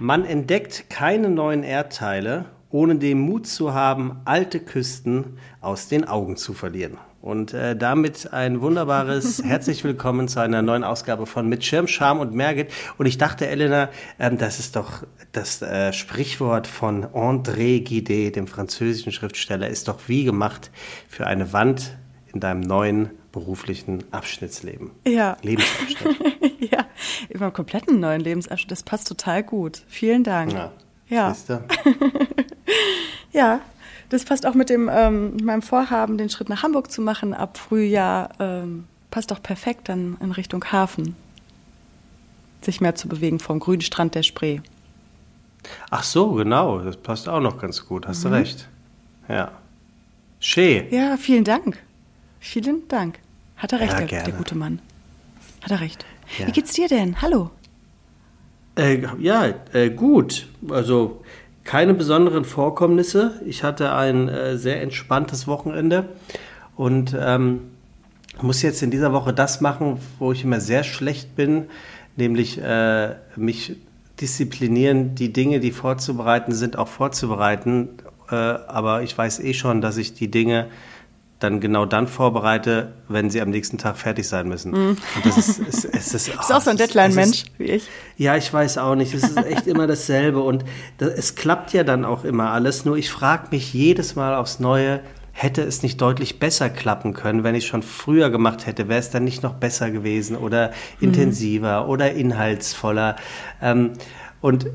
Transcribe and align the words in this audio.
Man 0.00 0.24
entdeckt 0.24 0.90
keine 0.90 1.28
neuen 1.28 1.64
Erdteile, 1.64 2.44
ohne 2.70 2.96
den 2.96 3.18
Mut 3.18 3.48
zu 3.48 3.74
haben, 3.74 4.20
alte 4.24 4.60
Küsten 4.60 5.38
aus 5.60 5.88
den 5.88 6.06
Augen 6.06 6.36
zu 6.36 6.54
verlieren. 6.54 6.98
Und 7.20 7.52
äh, 7.52 7.74
damit 7.74 8.32
ein 8.32 8.60
wunderbares 8.60 9.42
herzlich 9.44 9.82
willkommen 9.82 10.28
zu 10.28 10.38
einer 10.38 10.62
neuen 10.62 10.84
Ausgabe 10.84 11.26
von 11.26 11.48
Mit 11.48 11.64
Schirm, 11.64 11.88
Charme 11.88 12.20
und 12.20 12.32
Merget. 12.32 12.70
Und 12.96 13.06
ich 13.06 13.18
dachte, 13.18 13.48
Elena, 13.48 13.88
ähm, 14.20 14.38
das 14.38 14.60
ist 14.60 14.76
doch 14.76 15.02
das 15.32 15.62
äh, 15.62 15.92
Sprichwort 15.92 16.68
von 16.68 17.04
André 17.06 17.82
Guidet, 17.82 18.36
dem 18.36 18.46
französischen 18.46 19.10
Schriftsteller, 19.10 19.66
ist 19.66 19.88
doch 19.88 19.98
wie 20.06 20.22
gemacht 20.22 20.70
für 21.08 21.26
eine 21.26 21.52
Wand 21.52 21.96
in 22.32 22.38
deinem 22.38 22.60
neuen 22.60 23.10
beruflichen 23.32 24.04
Abschnittsleben. 24.12 24.92
Ja. 25.08 25.36
Lebensabschnitt. 25.42 26.38
über 27.28 27.46
einen 27.46 27.54
kompletten 27.54 28.00
neuen 28.00 28.20
Lebensabschnitt. 28.20 28.70
Das 28.70 28.82
passt 28.82 29.08
total 29.08 29.42
gut. 29.42 29.82
Vielen 29.88 30.24
Dank. 30.24 30.52
Ja. 30.52 30.72
Ja. 31.08 31.34
Ja, 33.32 33.60
das 34.08 34.24
passt 34.24 34.46
auch 34.46 34.54
mit 34.54 34.70
dem 34.70 34.88
ähm, 34.90 35.36
meinem 35.42 35.62
Vorhaben, 35.62 36.16
den 36.18 36.30
Schritt 36.30 36.48
nach 36.48 36.62
Hamburg 36.62 36.90
zu 36.90 37.02
machen 37.02 37.34
ab 37.34 37.58
Frühjahr. 37.58 38.30
Ähm, 38.40 38.84
passt 39.10 39.32
auch 39.32 39.42
perfekt 39.42 39.88
dann 39.88 40.16
in 40.20 40.32
Richtung 40.32 40.64
Hafen. 40.72 41.14
Sich 42.62 42.80
mehr 42.80 42.94
zu 42.94 43.08
bewegen 43.08 43.38
vom 43.38 43.60
grünen 43.60 43.82
Strand 43.82 44.14
der 44.14 44.22
Spree. 44.22 44.60
Ach 45.90 46.02
so, 46.02 46.32
genau. 46.32 46.78
Das 46.78 46.96
passt 46.96 47.28
auch 47.28 47.40
noch 47.40 47.58
ganz 47.58 47.86
gut. 47.86 48.06
Hast 48.08 48.24
du 48.24 48.28
recht. 48.28 48.68
Ja. 49.28 49.52
Schön. 50.40 50.90
Ja, 50.90 51.16
vielen 51.16 51.44
Dank. 51.44 51.78
Vielen 52.40 52.88
Dank. 52.88 53.18
Hat 53.56 53.72
er 53.72 53.80
recht, 53.80 53.92
Ja, 53.92 54.06
der, 54.06 54.24
der 54.24 54.34
gute 54.34 54.54
Mann. 54.54 54.80
Hat 55.62 55.70
er 55.70 55.80
recht. 55.80 56.06
Ja. 56.38 56.46
Wie 56.46 56.52
geht's 56.52 56.72
dir 56.72 56.88
denn? 56.88 57.20
Hallo. 57.22 57.50
Äh, 58.76 59.02
ja, 59.18 59.46
äh, 59.72 59.90
gut. 59.90 60.46
Also 60.68 61.22
keine 61.64 61.94
besonderen 61.94 62.44
Vorkommnisse. 62.44 63.40
Ich 63.44 63.62
hatte 63.64 63.92
ein 63.92 64.28
äh, 64.28 64.56
sehr 64.56 64.82
entspanntes 64.82 65.46
Wochenende 65.46 66.08
und 66.76 67.14
ähm, 67.18 67.60
muss 68.40 68.62
jetzt 68.62 68.82
in 68.82 68.90
dieser 68.90 69.12
Woche 69.12 69.32
das 69.32 69.60
machen, 69.60 69.98
wo 70.18 70.32
ich 70.32 70.44
immer 70.44 70.60
sehr 70.60 70.84
schlecht 70.84 71.34
bin, 71.34 71.64
nämlich 72.16 72.58
äh, 72.58 73.16
mich 73.36 73.76
disziplinieren, 74.20 75.14
die 75.14 75.32
Dinge, 75.32 75.60
die 75.60 75.72
vorzubereiten 75.72 76.52
sind, 76.52 76.78
auch 76.78 76.88
vorzubereiten. 76.88 77.88
Äh, 78.30 78.34
aber 78.34 79.02
ich 79.02 79.16
weiß 79.16 79.40
eh 79.40 79.54
schon, 79.54 79.80
dass 79.80 79.96
ich 79.96 80.14
die 80.14 80.30
Dinge 80.30 80.66
dann 81.38 81.60
genau 81.60 81.86
dann 81.86 82.08
vorbereite, 82.08 82.94
wenn 83.08 83.30
sie 83.30 83.40
am 83.40 83.50
nächsten 83.50 83.78
Tag 83.78 83.96
fertig 83.96 84.26
sein 84.26 84.48
müssen. 84.48 84.74
Und 84.74 84.98
das 85.24 85.36
ist, 85.38 85.60
es, 85.60 85.84
es 85.84 86.14
ist, 86.14 86.28
Mhm. 86.28 86.36
Bist 86.38 86.50
du 86.50 86.54
auch 86.54 86.60
so 86.60 86.70
ein 86.70 86.76
Deadline-Mensch 86.76 87.44
wie 87.58 87.64
ich? 87.64 87.88
ja, 88.16 88.36
ich 88.36 88.52
weiß 88.52 88.78
auch 88.78 88.96
nicht. 88.96 89.14
Es 89.14 89.22
ist 89.22 89.36
echt 89.36 89.66
immer 89.68 89.86
dasselbe. 89.86 90.40
Und 90.40 90.64
das, 90.98 91.10
es 91.10 91.34
klappt 91.36 91.72
ja 91.72 91.84
dann 91.84 92.04
auch 92.04 92.24
immer 92.24 92.50
alles. 92.50 92.84
Nur 92.84 92.96
ich 92.96 93.10
frage 93.10 93.48
mich 93.52 93.72
jedes 93.72 94.16
Mal 94.16 94.34
aufs 94.34 94.58
Neue, 94.58 95.00
hätte 95.32 95.62
es 95.62 95.84
nicht 95.84 96.00
deutlich 96.00 96.40
besser 96.40 96.68
klappen 96.68 97.14
können, 97.14 97.44
wenn 97.44 97.54
ich 97.54 97.68
schon 97.68 97.84
früher 97.84 98.30
gemacht 98.30 98.66
hätte? 98.66 98.88
Wäre 98.88 98.98
es 98.98 99.10
dann 99.10 99.22
nicht 99.22 99.44
noch 99.44 99.54
besser 99.54 99.92
gewesen 99.92 100.36
oder 100.36 100.72
intensiver 101.00 101.88
oder 101.88 102.10
inhaltsvoller? 102.12 103.14
Ähm, 103.62 103.92
und 104.40 104.66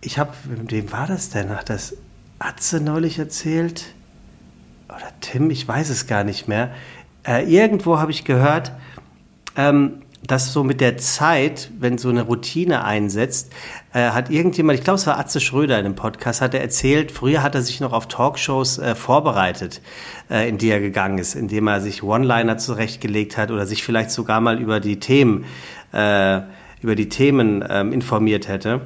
ich 0.00 0.18
habe, 0.18 0.30
mit 0.48 0.70
wem 0.70 0.92
war 0.92 1.08
das 1.08 1.30
denn? 1.30 1.48
Ach, 1.50 1.64
das 1.64 1.96
Atze 2.38 2.80
neulich 2.80 3.18
erzählt? 3.18 3.86
Oder 4.94 5.08
Tim, 5.20 5.50
ich 5.50 5.66
weiß 5.66 5.88
es 5.88 6.06
gar 6.06 6.24
nicht 6.24 6.48
mehr. 6.48 6.70
Äh, 7.26 7.44
irgendwo 7.50 7.98
habe 7.98 8.10
ich 8.10 8.24
gehört, 8.24 8.72
ähm, 9.56 10.02
dass 10.24 10.52
so 10.52 10.62
mit 10.62 10.80
der 10.80 10.98
Zeit, 10.98 11.70
wenn 11.78 11.98
so 11.98 12.08
eine 12.08 12.22
Routine 12.22 12.84
einsetzt, 12.84 13.52
äh, 13.92 14.10
hat 14.10 14.30
irgendjemand, 14.30 14.78
ich 14.78 14.84
glaube 14.84 14.98
es 14.98 15.06
war 15.06 15.18
Atze 15.18 15.40
Schröder 15.40 15.78
in 15.78 15.84
dem 15.84 15.94
Podcast, 15.94 16.40
hat 16.40 16.54
er 16.54 16.60
erzählt, 16.60 17.10
früher 17.10 17.42
hat 17.42 17.54
er 17.54 17.62
sich 17.62 17.80
noch 17.80 17.92
auf 17.92 18.06
Talkshows 18.06 18.78
äh, 18.78 18.94
vorbereitet, 18.94 19.80
äh, 20.30 20.48
in 20.48 20.58
die 20.58 20.68
er 20.68 20.80
gegangen 20.80 21.18
ist, 21.18 21.34
indem 21.34 21.66
er 21.68 21.80
sich 21.80 22.02
One-Liner 22.02 22.58
zurechtgelegt 22.58 23.36
hat 23.36 23.50
oder 23.50 23.66
sich 23.66 23.82
vielleicht 23.82 24.10
sogar 24.10 24.40
mal 24.40 24.60
über 24.60 24.78
die 24.78 25.00
Themen, 25.00 25.44
äh, 25.92 26.40
über 26.82 26.94
die 26.94 27.08
Themen 27.08 27.64
ähm, 27.68 27.92
informiert 27.92 28.46
hätte. 28.46 28.82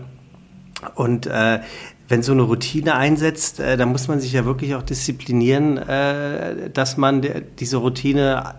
Und 0.94 1.26
äh, 1.26 1.60
wenn 2.08 2.22
so 2.22 2.32
eine 2.32 2.42
Routine 2.42 2.94
einsetzt, 2.94 3.60
äh, 3.60 3.76
dann 3.76 3.90
muss 3.90 4.08
man 4.08 4.20
sich 4.20 4.32
ja 4.32 4.44
wirklich 4.44 4.74
auch 4.74 4.82
disziplinieren, 4.82 5.76
äh, 5.78 6.70
dass 6.70 6.96
man 6.96 7.26
diese 7.58 7.78
Routine 7.78 8.54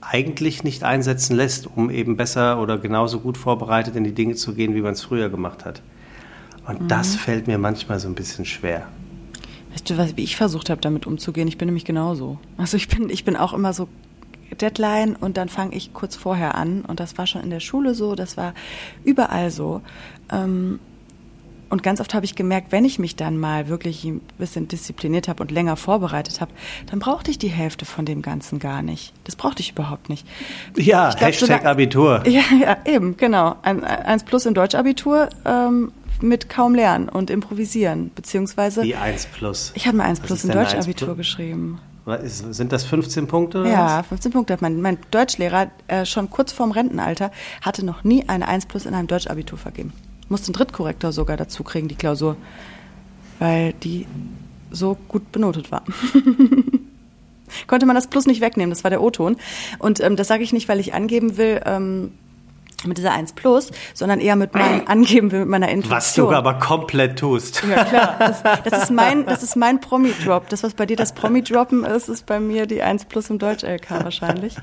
eigentlich 0.00 0.64
nicht 0.64 0.82
einsetzen 0.84 1.36
lässt, 1.36 1.68
um 1.76 1.88
eben 1.90 2.16
besser 2.16 2.60
oder 2.60 2.78
genauso 2.78 3.20
gut 3.20 3.38
vorbereitet 3.38 3.96
in 3.96 4.04
die 4.04 4.12
Dinge 4.12 4.34
zu 4.34 4.54
gehen, 4.54 4.74
wie 4.74 4.82
man 4.82 4.92
es 4.92 5.02
früher 5.02 5.30
gemacht 5.30 5.64
hat. 5.64 5.80
Und 6.66 6.90
das 6.90 7.16
fällt 7.16 7.46
mir 7.46 7.58
manchmal 7.58 7.98
so 7.98 8.08
ein 8.08 8.14
bisschen 8.14 8.44
schwer. 8.44 8.86
Weißt 9.72 9.88
du, 9.88 9.96
was, 9.96 10.16
wie 10.16 10.22
ich 10.22 10.36
versucht 10.36 10.70
habe, 10.70 10.80
damit 10.80 11.06
umzugehen? 11.06 11.48
Ich 11.48 11.58
bin 11.58 11.66
nämlich 11.66 11.84
genauso. 11.84 12.38
Also 12.56 12.76
ich 12.76 12.88
bin, 12.88 13.10
ich 13.10 13.24
bin 13.24 13.36
auch 13.36 13.52
immer 13.52 13.72
so 13.72 13.88
Deadline 14.60 15.16
und 15.16 15.36
dann 15.36 15.48
fange 15.48 15.74
ich 15.74 15.92
kurz 15.92 16.14
vorher 16.14 16.54
an. 16.56 16.82
Und 16.82 17.00
das 17.00 17.16
war 17.16 17.26
schon 17.26 17.42
in 17.42 17.50
der 17.50 17.60
Schule 17.60 17.94
so, 17.94 18.14
das 18.14 18.36
war 18.36 18.54
überall 19.04 19.50
so. 19.50 19.80
Ähm, 20.30 20.78
und 21.72 21.82
ganz 21.82 22.00
oft 22.00 22.14
habe 22.14 22.24
ich 22.24 22.34
gemerkt, 22.36 22.70
wenn 22.70 22.84
ich 22.84 22.98
mich 23.00 23.16
dann 23.16 23.36
mal 23.38 23.66
wirklich 23.68 24.04
ein 24.04 24.20
bisschen 24.38 24.68
diszipliniert 24.68 25.26
habe 25.26 25.42
und 25.42 25.50
länger 25.50 25.76
vorbereitet 25.76 26.40
habe, 26.40 26.52
dann 26.86 27.00
brauchte 27.00 27.30
ich 27.30 27.38
die 27.38 27.48
Hälfte 27.48 27.84
von 27.84 28.04
dem 28.04 28.22
Ganzen 28.22 28.58
gar 28.60 28.82
nicht. 28.82 29.12
Das 29.24 29.34
brauchte 29.34 29.60
ich 29.62 29.72
überhaupt 29.72 30.08
nicht. 30.08 30.26
Ja, 30.76 31.08
glaub, 31.10 31.22
Hashtag 31.22 31.48
solang- 31.48 31.66
Abitur. 31.66 32.22
Ja, 32.28 32.42
ja, 32.60 32.76
eben, 32.84 33.16
genau. 33.16 33.56
Ein, 33.62 33.82
eins 33.82 34.22
plus 34.22 34.46
im 34.46 34.54
Deutschabitur 34.54 35.28
ähm, 35.44 35.90
mit 36.20 36.48
kaum 36.48 36.74
lernen 36.74 37.08
und 37.08 37.30
improvisieren, 37.30 38.10
beziehungsweise 38.14 38.82
Die 38.82 38.94
1 38.94 39.26
plus. 39.26 39.72
ich 39.74 39.86
habe 39.88 39.96
mal 39.96 40.04
eins 40.04 40.20
Was 40.20 40.26
plus 40.26 40.44
im 40.44 40.50
denn 40.50 40.58
eine 40.58 40.66
1 40.68 40.74
Deutschabitur 40.76 41.16
geschrieben. 41.16 41.80
Ist- 42.22 42.52
Sind 42.54 42.70
das 42.72 42.84
15 42.84 43.26
Punkte? 43.28 43.64
Ja, 43.66 44.00
was? 44.00 44.06
15 44.08 44.30
Punkte 44.32 44.56
mein, 44.60 44.80
mein 44.80 44.98
Deutschlehrer 45.10 45.70
äh, 45.88 46.04
schon 46.04 46.28
kurz 46.30 46.52
vorm 46.52 46.70
Rentenalter 46.72 47.30
hatte 47.62 47.84
noch 47.84 48.04
nie 48.04 48.28
eine 48.28 48.46
1 48.46 48.66
plus 48.66 48.86
in 48.86 48.94
einem 48.94 49.06
Deutschabitur 49.08 49.56
vergeben. 49.58 49.92
Musste 50.32 50.48
einen 50.48 50.54
Drittkorrektor 50.54 51.12
sogar 51.12 51.36
dazu 51.36 51.62
kriegen, 51.62 51.88
die 51.88 51.94
Klausur, 51.94 52.36
weil 53.38 53.72
die 53.74 54.06
so 54.70 54.96
gut 55.08 55.30
benotet 55.30 55.70
war. 55.70 55.84
Konnte 57.66 57.84
man 57.84 57.94
das 57.94 58.06
Plus 58.06 58.26
nicht 58.26 58.40
wegnehmen, 58.40 58.70
das 58.70 58.82
war 58.82 58.90
der 58.90 59.02
O-Ton. 59.02 59.36
Und 59.78 60.00
ähm, 60.00 60.16
das 60.16 60.28
sage 60.28 60.42
ich 60.42 60.52
nicht, 60.52 60.68
weil 60.68 60.80
ich 60.80 60.94
angeben 60.94 61.36
will, 61.36 61.60
ähm, 61.66 62.12
mit 62.86 62.98
dieser 62.98 63.12
1 63.12 63.34
plus, 63.34 63.70
sondern 63.94 64.20
eher 64.20 64.34
mit 64.34 64.54
meinem 64.54 64.82
Angeben 64.86 65.30
will, 65.30 65.40
mit 65.40 65.48
meiner 65.48 65.68
Intuition. 65.68 65.96
Was 65.96 66.14
du 66.14 66.30
aber 66.30 66.54
komplett 66.54 67.18
tust. 67.18 67.62
Ja, 67.68 67.84
klar. 67.84 68.16
Das, 68.18 68.42
das 68.64 68.84
ist 68.84 68.90
mein, 68.90 69.26
das 69.26 69.42
ist 69.42 69.56
mein 69.56 69.80
Promi-Drop. 69.80 70.48
Das, 70.48 70.62
was 70.62 70.74
bei 70.74 70.86
dir 70.86 70.96
das 70.96 71.12
Promi-Droppen 71.12 71.84
ist, 71.84 72.08
ist 72.08 72.24
bei 72.26 72.40
mir 72.40 72.66
die 72.66 72.82
1 72.82 73.04
plus 73.04 73.28
im 73.30 73.38
Deutsch-LK 73.38 73.90
wahrscheinlich. 74.04 74.56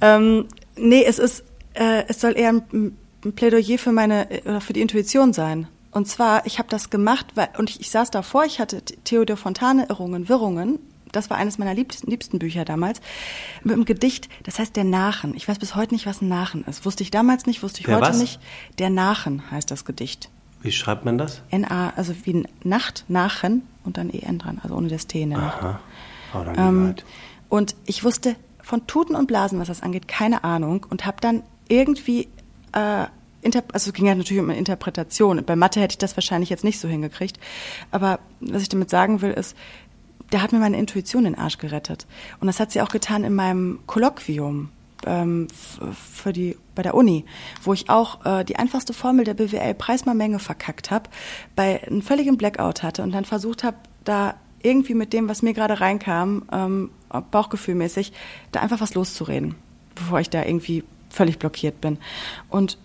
ähm, 0.00 0.46
nee, 0.76 1.04
es 1.04 1.18
ist, 1.18 1.44
äh, 1.74 2.04
es 2.06 2.20
soll 2.20 2.36
eher 2.36 2.50
ein, 2.50 2.96
ein 3.24 3.34
Plädoyer 3.34 3.78
für 3.78 3.92
meine, 3.92 4.30
äh, 4.30 4.42
oder 4.48 4.60
für 4.60 4.72
die 4.72 4.80
Intuition 4.80 5.32
sein. 5.32 5.66
Und 5.92 6.06
zwar, 6.06 6.46
ich 6.46 6.58
habe 6.58 6.68
das 6.68 6.90
gemacht, 6.90 7.26
weil, 7.34 7.48
und 7.58 7.68
ich, 7.70 7.80
ich 7.80 7.90
saß 7.90 8.10
davor, 8.10 8.44
ich 8.44 8.60
hatte 8.60 8.82
Theodor 8.82 9.36
Fontane, 9.36 9.86
Irrungen, 9.88 10.28
Wirrungen. 10.28 10.78
Das 11.12 11.28
war 11.28 11.36
eines 11.36 11.58
meiner 11.58 11.74
liebsten, 11.74 12.08
liebsten 12.08 12.38
Bücher 12.38 12.64
damals. 12.64 13.00
Mit 13.64 13.74
einem 13.74 13.84
Gedicht, 13.84 14.28
das 14.44 14.60
heißt 14.60 14.76
Der 14.76 14.84
Nachen. 14.84 15.34
Ich 15.34 15.48
weiß 15.48 15.58
bis 15.58 15.74
heute 15.74 15.92
nicht, 15.94 16.06
was 16.06 16.22
ein 16.22 16.28
Nachen 16.28 16.64
ist. 16.66 16.84
Wusste 16.86 17.02
ich 17.02 17.10
damals 17.10 17.46
nicht, 17.46 17.64
wusste 17.64 17.80
ich 17.80 17.86
Der 17.86 17.96
heute 17.96 18.10
was? 18.10 18.20
nicht. 18.20 18.38
Der 18.78 18.90
Nachen 18.90 19.42
heißt 19.50 19.68
das 19.72 19.84
Gedicht. 19.84 20.30
Wie 20.62 20.70
schreibt 20.70 21.04
man 21.04 21.18
das? 21.18 21.42
N-A, 21.50 21.90
also 21.96 22.14
wie 22.24 22.44
Nacht, 22.62 23.04
Nachen 23.08 23.62
und 23.84 23.96
dann 23.96 24.10
EN 24.10 24.38
dran, 24.38 24.60
also 24.62 24.76
ohne 24.76 24.86
das 24.88 25.08
T 25.08 25.22
in 25.22 25.30
der 25.30 25.38
Nacht. 25.40 25.60
Aha. 25.62 25.80
Oh, 26.34 26.44
dann 26.44 26.56
Ähm, 26.58 26.84
halt. 26.86 27.04
und 27.48 27.74
ich 27.86 28.04
wusste 28.04 28.36
von 28.62 28.86
Tuten 28.86 29.16
und 29.16 29.26
Blasen, 29.26 29.58
was 29.58 29.66
das 29.66 29.82
angeht, 29.82 30.06
keine 30.06 30.44
Ahnung 30.44 30.86
und 30.88 31.06
habe 31.06 31.16
dann 31.20 31.42
irgendwie, 31.68 32.28
äh, 32.72 33.06
also 33.72 33.88
es 33.88 33.92
ging 33.92 34.06
ja 34.06 34.14
natürlich 34.14 34.42
um 34.42 34.50
eine 34.50 34.58
Interpretation. 34.58 35.42
Bei 35.44 35.56
Mathe 35.56 35.80
hätte 35.80 35.92
ich 35.92 35.98
das 35.98 36.16
wahrscheinlich 36.16 36.50
jetzt 36.50 36.64
nicht 36.64 36.78
so 36.78 36.88
hingekriegt. 36.88 37.38
Aber 37.90 38.18
was 38.40 38.62
ich 38.62 38.68
damit 38.68 38.90
sagen 38.90 39.22
will, 39.22 39.30
ist, 39.30 39.56
der 40.32 40.42
hat 40.42 40.52
mir 40.52 40.58
meine 40.58 40.78
Intuition 40.78 41.24
den 41.24 41.36
Arsch 41.36 41.58
gerettet. 41.58 42.06
Und 42.40 42.46
das 42.46 42.60
hat 42.60 42.70
sie 42.70 42.80
auch 42.82 42.90
getan 42.90 43.24
in 43.24 43.34
meinem 43.34 43.80
Kolloquium 43.86 44.70
ähm, 45.06 45.48
für 45.94 46.32
die, 46.32 46.56
bei 46.74 46.82
der 46.82 46.94
Uni, 46.94 47.24
wo 47.62 47.72
ich 47.72 47.88
auch 47.88 48.24
äh, 48.24 48.44
die 48.44 48.56
einfachste 48.56 48.92
Formel 48.92 49.24
der 49.24 49.34
BWL 49.34 49.74
Preis 49.74 50.04
mal 50.04 50.14
Menge 50.14 50.38
verkackt 50.38 50.90
habe, 50.90 51.10
bei 51.56 51.82
einem 51.84 52.02
völligen 52.02 52.36
Blackout 52.36 52.82
hatte 52.82 53.02
und 53.02 53.12
dann 53.12 53.24
versucht 53.24 53.64
habe, 53.64 53.76
da 54.04 54.34
irgendwie 54.62 54.94
mit 54.94 55.12
dem, 55.12 55.28
was 55.28 55.42
mir 55.42 55.54
gerade 55.54 55.80
reinkam, 55.80 56.42
ähm, 56.52 56.90
bauchgefühlmäßig, 57.30 58.12
da 58.52 58.60
einfach 58.60 58.80
was 58.80 58.94
loszureden, 58.94 59.54
bevor 59.94 60.20
ich 60.20 60.30
da 60.30 60.44
irgendwie 60.44 60.84
völlig 61.10 61.38
blockiert 61.38 61.80
bin. 61.80 61.98
Und 62.48 62.78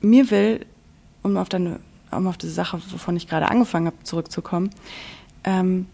mir 0.00 0.30
will, 0.30 0.64
um 1.22 1.36
auf, 1.36 1.48
deine, 1.48 1.80
um 2.10 2.26
auf 2.26 2.38
diese 2.38 2.52
Sache, 2.52 2.80
wovon 2.90 3.16
ich 3.16 3.28
gerade 3.28 3.48
angefangen 3.48 3.86
habe, 3.86 4.02
zurückzukommen, 4.04 4.70
ähm, 5.44 5.86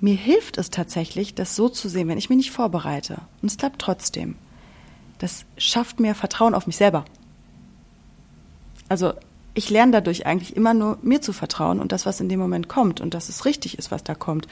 mir 0.00 0.14
hilft 0.14 0.58
es 0.58 0.70
tatsächlich, 0.70 1.34
das 1.34 1.56
so 1.56 1.68
zu 1.68 1.88
sehen, 1.88 2.08
wenn 2.08 2.18
ich 2.18 2.30
mich 2.30 2.38
nicht 2.38 2.50
vorbereite. 2.50 3.18
Und 3.42 3.50
es 3.50 3.58
klappt 3.58 3.80
trotzdem. 3.80 4.36
Das 5.18 5.44
schafft 5.58 6.00
mir 6.00 6.14
Vertrauen 6.14 6.54
auf 6.54 6.66
mich 6.66 6.76
selber. 6.76 7.04
Also 8.88 9.12
ich 9.54 9.68
lerne 9.68 9.92
dadurch 9.92 10.26
eigentlich 10.26 10.56
immer 10.56 10.74
nur 10.74 10.98
mir 11.02 11.20
zu 11.20 11.32
vertrauen 11.32 11.80
und 11.80 11.92
das, 11.92 12.06
was 12.06 12.20
in 12.20 12.28
dem 12.28 12.40
Moment 12.40 12.68
kommt 12.68 13.00
und 13.00 13.14
dass 13.14 13.28
es 13.28 13.44
richtig 13.44 13.78
ist, 13.78 13.90
was 13.90 14.04
da 14.04 14.14
kommt. 14.14 14.46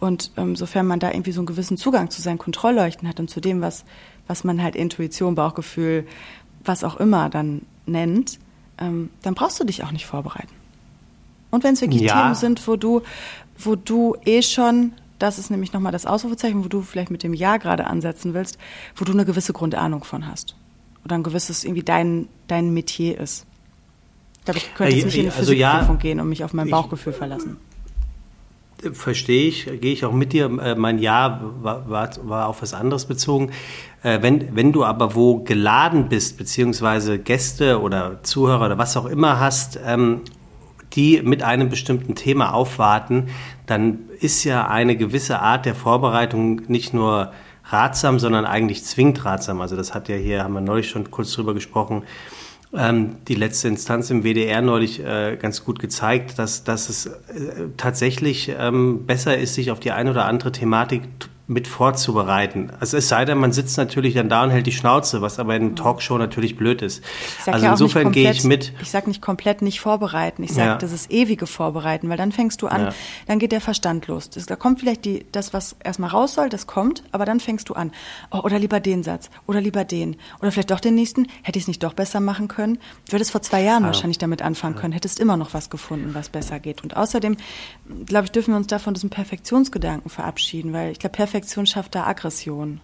Und 0.00 0.32
ähm, 0.36 0.56
sofern 0.56 0.86
man 0.86 1.00
da 1.00 1.10
irgendwie 1.10 1.32
so 1.32 1.40
einen 1.40 1.46
gewissen 1.46 1.76
Zugang 1.76 2.10
zu 2.10 2.22
seinen 2.22 2.38
Kontrollleuchten 2.38 3.08
hat 3.08 3.20
und 3.20 3.30
zu 3.30 3.40
dem, 3.40 3.60
was, 3.60 3.84
was 4.28 4.44
man 4.44 4.62
halt 4.62 4.76
Intuition, 4.76 5.34
Bauchgefühl, 5.34 6.06
was 6.64 6.84
auch 6.84 6.96
immer 6.96 7.28
dann 7.28 7.62
nennt, 7.86 8.38
ähm, 8.78 9.10
dann 9.22 9.34
brauchst 9.34 9.58
du 9.58 9.64
dich 9.64 9.82
auch 9.82 9.90
nicht 9.90 10.06
vorbereiten. 10.06 10.54
Und 11.50 11.64
wenn 11.64 11.74
es 11.74 11.80
wirklich 11.80 12.02
ja. 12.02 12.22
Themen 12.22 12.34
sind, 12.34 12.68
wo 12.68 12.76
du, 12.76 13.02
wo 13.58 13.74
du 13.74 14.16
eh 14.24 14.42
schon, 14.42 14.92
das 15.18 15.38
ist 15.38 15.50
nämlich 15.50 15.72
nochmal 15.72 15.92
das 15.92 16.06
Ausrufezeichen, 16.06 16.62
wo 16.62 16.68
du 16.68 16.82
vielleicht 16.82 17.10
mit 17.10 17.22
dem 17.22 17.34
Ja 17.34 17.56
gerade 17.56 17.86
ansetzen 17.86 18.34
willst, 18.34 18.58
wo 18.94 19.04
du 19.04 19.12
eine 19.12 19.24
gewisse 19.24 19.52
Grundahnung 19.52 20.04
von 20.04 20.28
hast. 20.28 20.54
Oder 21.04 21.16
ein 21.16 21.22
gewisses 21.22 21.64
irgendwie 21.64 21.82
dein, 21.82 22.28
dein 22.46 22.72
Metier 22.72 23.18
ist. 23.18 23.46
Ich 24.38 24.44
glaube, 24.44 24.58
ich 24.58 24.74
könnte 24.74 24.94
jetzt 24.94 25.04
nicht 25.06 25.16
in 25.16 25.20
eine 25.22 25.30
also 25.30 25.52
Physikprüfung 25.52 25.96
ja, 25.96 26.00
gehen 26.00 26.20
und 26.20 26.28
mich 26.28 26.44
auf 26.44 26.52
mein 26.52 26.70
Bauchgefühl 26.70 27.12
ich, 27.12 27.18
verlassen. 27.18 27.56
Verstehe 28.92 29.48
ich, 29.48 29.64
gehe 29.80 29.92
ich 29.92 30.04
auch 30.04 30.12
mit 30.12 30.32
dir. 30.32 30.46
Äh, 30.60 30.76
mein 30.76 30.98
Ja 30.98 31.40
war, 31.60 31.90
war, 31.90 32.10
war 32.22 32.48
auf 32.48 32.62
was 32.62 32.74
anderes 32.74 33.06
bezogen. 33.06 33.50
Äh, 34.04 34.22
wenn, 34.22 34.54
wenn 34.54 34.72
du 34.72 34.84
aber 34.84 35.16
wo 35.16 35.42
geladen 35.42 36.08
bist, 36.08 36.38
beziehungsweise 36.38 37.18
Gäste 37.18 37.80
oder 37.80 38.22
Zuhörer 38.22 38.66
oder 38.66 38.78
was 38.78 38.96
auch 38.96 39.06
immer 39.06 39.40
hast, 39.40 39.80
ähm, 39.84 40.20
die 40.92 41.20
mit 41.22 41.42
einem 41.42 41.68
bestimmten 41.68 42.14
Thema 42.14 42.54
aufwarten, 42.54 43.28
dann 43.66 43.98
ist 44.20 44.44
ja 44.44 44.68
eine 44.68 44.96
gewisse 44.96 45.40
Art 45.40 45.66
der 45.66 45.74
Vorbereitung 45.74 46.62
nicht 46.68 46.94
nur 46.94 47.32
ratsam, 47.64 48.18
sondern 48.18 48.46
eigentlich 48.46 48.84
zwingend 48.84 49.24
ratsam. 49.24 49.60
Also 49.60 49.76
das 49.76 49.92
hat 49.92 50.08
ja 50.08 50.16
hier, 50.16 50.44
haben 50.44 50.54
wir 50.54 50.60
neulich 50.60 50.88
schon 50.88 51.10
kurz 51.10 51.32
drüber 51.32 51.52
gesprochen, 51.52 52.04
ähm, 52.76 53.16
die 53.26 53.34
letzte 53.34 53.68
Instanz 53.68 54.10
im 54.10 54.24
WDR 54.24 54.60
neulich 54.62 55.00
äh, 55.00 55.36
ganz 55.40 55.64
gut 55.64 55.78
gezeigt, 55.78 56.38
dass, 56.38 56.64
dass 56.64 56.88
es 56.88 57.06
äh, 57.06 57.12
tatsächlich 57.76 58.52
ähm, 58.58 59.06
besser 59.06 59.38
ist, 59.38 59.54
sich 59.54 59.70
auf 59.70 59.80
die 59.80 59.92
eine 59.92 60.10
oder 60.10 60.26
andere 60.26 60.52
Thematik 60.52 61.02
mit 61.48 61.66
vorzubereiten. 61.66 62.70
Also 62.78 62.98
es 62.98 63.08
sei 63.08 63.24
denn, 63.24 63.38
man 63.38 63.52
sitzt 63.52 63.78
natürlich 63.78 64.12
dann 64.12 64.28
da 64.28 64.44
und 64.44 64.50
hält 64.50 64.66
die 64.66 64.72
Schnauze, 64.72 65.22
was 65.22 65.38
aber 65.38 65.56
in 65.56 65.62
einer 65.62 65.74
Talkshow 65.74 66.18
natürlich 66.18 66.56
blöd 66.56 66.82
ist. 66.82 67.02
Also 67.46 67.64
ja 67.64 67.72
insofern 67.72 68.12
gehe 68.12 68.30
ich 68.30 68.44
mit. 68.44 68.74
Ich 68.82 68.90
sage 68.90 69.08
nicht 69.08 69.22
komplett 69.22 69.62
nicht 69.62 69.80
vorbereiten. 69.80 70.42
Ich 70.42 70.52
sage, 70.52 70.68
ja. 70.68 70.76
das 70.76 70.92
ist 70.92 71.10
ewige 71.10 71.46
Vorbereiten, 71.46 72.10
weil 72.10 72.18
dann 72.18 72.32
fängst 72.32 72.60
du 72.60 72.66
an, 72.66 72.82
ja. 72.82 72.94
dann 73.26 73.38
geht 73.38 73.52
der 73.52 73.62
Verstand 73.62 74.06
los. 74.08 74.28
Das, 74.28 74.44
da 74.44 74.56
kommt 74.56 74.80
vielleicht 74.80 75.06
die, 75.06 75.24
das, 75.32 75.54
was 75.54 75.74
erstmal 75.82 76.10
raus 76.10 76.34
soll, 76.34 76.50
das 76.50 76.66
kommt, 76.66 77.02
aber 77.12 77.24
dann 77.24 77.40
fängst 77.40 77.70
du 77.70 77.74
an. 77.74 77.92
Oh, 78.30 78.40
oder 78.40 78.58
lieber 78.58 78.78
den 78.78 79.02
Satz, 79.02 79.30
oder 79.46 79.62
lieber 79.62 79.84
den, 79.84 80.16
oder 80.40 80.52
vielleicht 80.52 80.70
doch 80.70 80.80
den 80.80 80.96
nächsten. 80.96 81.28
Hätte 81.42 81.58
ich 81.58 81.64
es 81.64 81.68
nicht 81.68 81.82
doch 81.82 81.94
besser 81.94 82.20
machen 82.20 82.48
können? 82.48 82.76
Du 83.08 83.14
hättest 83.14 83.30
vor 83.30 83.40
zwei 83.40 83.62
Jahren 83.62 83.84
ja. 83.84 83.86
wahrscheinlich 83.86 84.18
damit 84.18 84.42
anfangen 84.42 84.74
können, 84.74 84.92
hättest 84.92 85.18
immer 85.18 85.38
noch 85.38 85.54
was 85.54 85.70
gefunden, 85.70 86.10
was 86.12 86.28
besser 86.28 86.60
geht. 86.60 86.82
Und 86.82 86.94
außerdem, 86.94 87.38
glaube 88.04 88.26
ich, 88.26 88.32
dürfen 88.32 88.52
wir 88.52 88.58
uns 88.58 88.66
davon 88.66 88.92
diesem 88.92 89.08
Perfektionsgedanken 89.08 90.10
verabschieden, 90.10 90.74
weil 90.74 90.92
ich 90.92 90.98
glaube, 90.98 91.14
Perfektion 91.14 91.37
Perfektion 91.38 91.66
schafft 91.66 91.94
da 91.94 92.04
Aggression. 92.04 92.80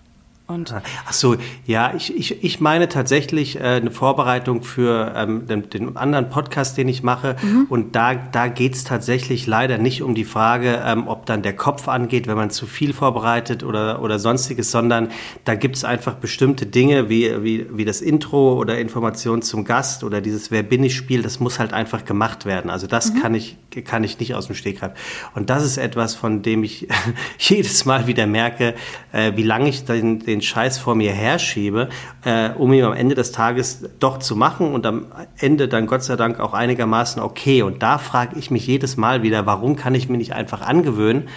Und 0.47 0.75
Ach 1.07 1.13
so, 1.15 1.37
ja, 1.65 1.95
ich, 1.97 2.15
ich, 2.15 2.45
ich 2.45 2.61
meine 2.61 2.91
tatsächlich 2.91 3.57
äh, 3.57 3.63
eine 3.63 3.91
Vorbereitung 3.91 4.63
für 4.63 5.15
ähm, 5.17 5.47
den, 5.47 5.71
den, 5.71 5.97
anderen 5.97 6.29
Podcast, 6.29 6.77
den 6.77 6.87
ich 6.87 7.03
mache. 7.03 7.37
Mhm. 7.41 7.67
Und 7.71 7.97
da, 7.97 8.15
da 8.15 8.49
geht 8.49 8.75
es 8.75 8.85
tatsächlich 8.85 9.47
leider 9.47 9.79
nicht 9.79 10.03
um 10.03 10.15
die 10.15 10.27
Frage, 10.27 10.83
ähm, 10.85 11.09
ob 11.09 11.25
dann 11.25 11.41
der 11.41 11.57
Kopf 11.57 11.89
angeht, 11.89 12.27
wenn 12.27 12.37
man 12.37 12.51
zu 12.51 12.67
viel 12.67 12.93
vorbereitet 12.93 13.65
oder, 13.65 14.03
oder 14.03 14.19
sonstiges, 14.19 14.71
sondern 14.71 15.09
da 15.47 15.55
gibt 15.55 15.77
es 15.77 15.85
einfach 15.85 16.17
bestimmte 16.17 16.67
Dinge 16.67 17.09
wie, 17.09 17.43
wie, 17.43 17.67
wie 17.71 17.87
das 17.87 18.03
Intro 18.03 18.59
oder 18.59 18.79
Information 18.79 19.41
zum 19.41 19.65
Gast 19.65 20.05
oder 20.05 20.21
dieses 20.21 20.51
Wer 20.51 20.63
bin 20.63 20.85
ich 20.85 20.95
Spiel, 20.95 21.23
das 21.23 21.41
muss 21.41 21.59
halt 21.59 21.73
einfach 21.73 22.05
gemacht 22.05 22.45
werden. 22.45 22.71
Also 22.71 22.87
das 22.87 23.15
mhm. 23.15 23.23
kann, 23.23 23.35
ich, 23.35 23.57
kann 23.87 24.05
ich 24.05 24.21
nicht 24.21 24.35
aus 24.35 24.49
dem 24.49 24.57
Stegreif. 24.57 24.93
Und 25.35 25.49
das 25.49 25.65
ist 25.65 25.79
etwas, 25.79 26.15
von 26.15 26.43
dem 26.43 26.65
ich 26.65 26.87
jedes 27.39 27.87
Mal 27.87 28.07
wieder 28.07 28.27
merke, 28.27 28.75
äh, 29.11 29.33
wie 29.37 29.43
lange 29.43 29.71
ich 29.71 29.87
den, 29.87 30.19
den 30.19 30.34
den 30.35 30.43
Scheiß 30.43 30.79
vor 30.79 30.95
mir 30.95 31.13
herschiebe, 31.13 31.89
äh, 32.25 32.51
um 32.51 32.73
ihn 32.73 32.85
am 32.85 32.93
Ende 32.93 33.15
des 33.15 33.33
Tages 33.33 33.89
doch 34.01 34.19
zu 34.19 34.37
machen 34.37 34.75
und 34.75 34.87
am 34.87 35.07
Ende 35.39 35.69
dann 35.69 35.87
Gott 35.87 36.03
sei 36.03 36.17
Dank 36.17 36.41
auch 36.41 36.53
einigermaßen 36.53 37.23
okay. 37.23 37.63
Und 37.63 37.83
da 37.83 37.99
frage 37.99 38.39
ich 38.39 38.51
mich 38.51 38.67
jedes 38.67 38.97
Mal 38.97 39.23
wieder, 39.23 39.47
warum 39.47 39.77
kann 39.77 39.95
ich 39.95 40.09
mir 40.09 40.19
nicht 40.19 40.33
einfach 40.33 40.61
angewöhnen, 40.61 41.29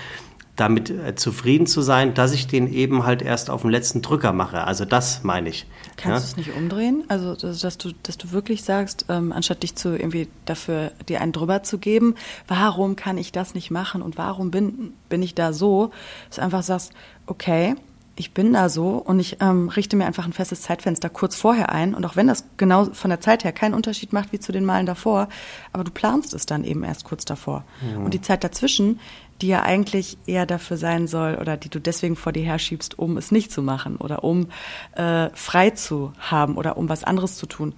damit 0.58 0.90
äh, 0.90 1.16
zufrieden 1.16 1.68
zu 1.68 1.82
sein, 1.82 2.14
dass 2.14 2.34
ich 2.34 2.48
den 2.48 2.72
eben 2.72 3.06
halt 3.06 3.22
erst 3.22 3.50
auf 3.50 3.62
den 3.62 3.72
letzten 3.72 4.02
Drücker 4.02 4.34
mache. 4.34 4.64
Also 4.64 4.84
das 4.84 5.24
meine 5.24 5.50
ich. 5.50 5.68
Kannst 5.96 6.06
ja? 6.06 6.14
du 6.14 6.42
es 6.42 6.48
nicht 6.48 6.58
umdrehen? 6.58 7.04
Also 7.08 7.36
dass, 7.36 7.78
du, 7.78 7.92
dass 8.04 8.18
du 8.18 8.32
wirklich 8.32 8.64
sagst, 8.64 9.06
ähm, 9.08 9.32
anstatt 9.32 9.64
dich 9.64 9.76
zu 9.76 9.90
irgendwie 9.90 10.28
dafür 10.46 10.92
dir 11.08 11.22
einen 11.22 11.32
drüber 11.32 11.64
zu 11.64 11.78
geben, 11.78 12.16
warum 12.48 12.96
kann 12.96 13.18
ich 13.18 13.32
das 13.32 13.54
nicht 13.54 13.70
machen 13.70 14.02
und 14.02 14.18
warum 14.18 14.50
bin, 14.50 14.94
bin 15.10 15.22
ich 15.22 15.36
da 15.36 15.54
so, 15.54 15.92
dass 16.28 16.38
du 16.38 16.42
einfach 16.42 16.64
sagst, 16.64 16.92
okay, 17.28 17.76
ich 18.20 18.34
bin 18.34 18.54
da 18.54 18.68
so 18.68 18.94
und 18.94 19.20
ich 19.20 19.38
ähm, 19.42 19.70
richte 19.70 19.96
mir 19.96 20.06
einfach 20.06 20.26
ein 20.26 20.34
festes 20.34 20.62
Zeitfenster 20.62 21.10
kurz 21.10 21.36
vorher 21.36 21.72
ein. 21.72 21.94
Und 21.94 22.04
auch 22.06 22.16
wenn 22.16 22.28
das 22.28 22.46
genau 22.58 22.86
von 22.86 23.10
der 23.10 23.22
Zeit 23.22 23.44
her 23.44 23.52
keinen 23.52 23.76
Unterschied 23.76 24.12
macht 24.12 24.32
wie 24.32 24.40
zu 24.40 24.52
den 24.52 24.66
Malen 24.66 24.88
davor, 24.88 25.30
aber 25.72 25.84
du 25.84 25.92
planst 25.92 26.34
es 26.34 26.48
dann 26.48 26.64
eben 26.64 26.84
erst 26.84 27.04
kurz 27.04 27.26
davor. 27.26 27.64
Mhm. 27.82 28.06
Und 28.06 28.14
die 28.14 28.22
Zeit 28.22 28.44
dazwischen, 28.44 29.00
die 29.42 29.48
ja 29.48 29.62
eigentlich 29.62 30.18
eher 30.26 30.48
dafür 30.48 30.78
sein 30.78 31.08
soll 31.08 31.38
oder 31.40 31.58
die 31.58 31.70
du 31.70 31.80
deswegen 31.80 32.16
vor 32.16 32.32
dir 32.32 32.44
herschiebst, 32.44 32.98
um 32.98 33.18
es 33.18 33.32
nicht 33.32 33.52
zu 33.52 33.62
machen 33.62 33.98
oder 33.98 34.24
um 34.24 34.48
äh, 34.94 35.30
frei 35.34 35.70
zu 35.70 36.12
haben 36.18 36.58
oder 36.58 36.78
um 36.78 36.90
was 36.90 37.04
anderes 37.04 37.36
zu 37.36 37.46
tun, 37.46 37.76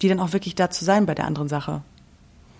die 0.00 0.08
dann 0.08 0.20
auch 0.20 0.32
wirklich 0.32 0.54
da 0.54 0.70
zu 0.70 0.84
sein 0.84 1.06
bei 1.06 1.14
der 1.16 1.26
anderen 1.26 1.48
Sache. 1.48 1.82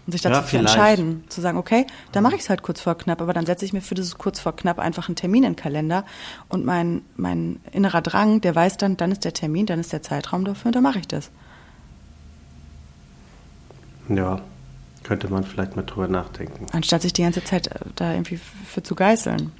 Und 0.06 0.12
sich 0.12 0.20
dazu 0.20 0.40
ja, 0.40 0.46
zu 0.46 0.56
entscheiden, 0.56 1.24
zu 1.28 1.40
sagen, 1.40 1.58
okay, 1.58 1.86
dann 2.10 2.24
mache 2.24 2.34
ich 2.34 2.42
es 2.42 2.50
halt 2.50 2.62
kurz 2.62 2.80
vor 2.80 2.98
knapp, 2.98 3.20
aber 3.20 3.32
dann 3.32 3.46
setze 3.46 3.64
ich 3.64 3.72
mir 3.72 3.80
für 3.80 3.94
dieses 3.94 4.18
kurz 4.18 4.40
vor 4.40 4.56
knapp 4.56 4.80
einfach 4.80 5.08
einen 5.08 5.14
Termin 5.14 5.44
in 5.44 5.52
den 5.52 5.56
Kalender 5.56 6.04
und 6.48 6.64
mein, 6.64 7.02
mein 7.16 7.60
innerer 7.70 8.02
Drang, 8.02 8.40
der 8.40 8.54
weiß 8.54 8.78
dann, 8.78 8.96
dann 8.96 9.12
ist 9.12 9.24
der 9.24 9.32
Termin, 9.32 9.66
dann 9.66 9.78
ist 9.78 9.92
der 9.92 10.02
Zeitraum 10.02 10.44
dafür 10.44 10.66
und 10.66 10.74
dann 10.74 10.82
mache 10.82 10.98
ich 10.98 11.06
das. 11.06 11.30
Ja, 14.08 14.40
könnte 15.04 15.28
man 15.28 15.44
vielleicht 15.44 15.76
mal 15.76 15.82
drüber 15.82 16.08
nachdenken. 16.08 16.66
Anstatt 16.72 17.02
sich 17.02 17.12
die 17.12 17.22
ganze 17.22 17.44
Zeit 17.44 17.68
äh, 17.68 17.78
da 17.94 18.12
irgendwie 18.12 18.40
für 18.66 18.82
zu 18.82 18.94
geißeln. 18.94 19.52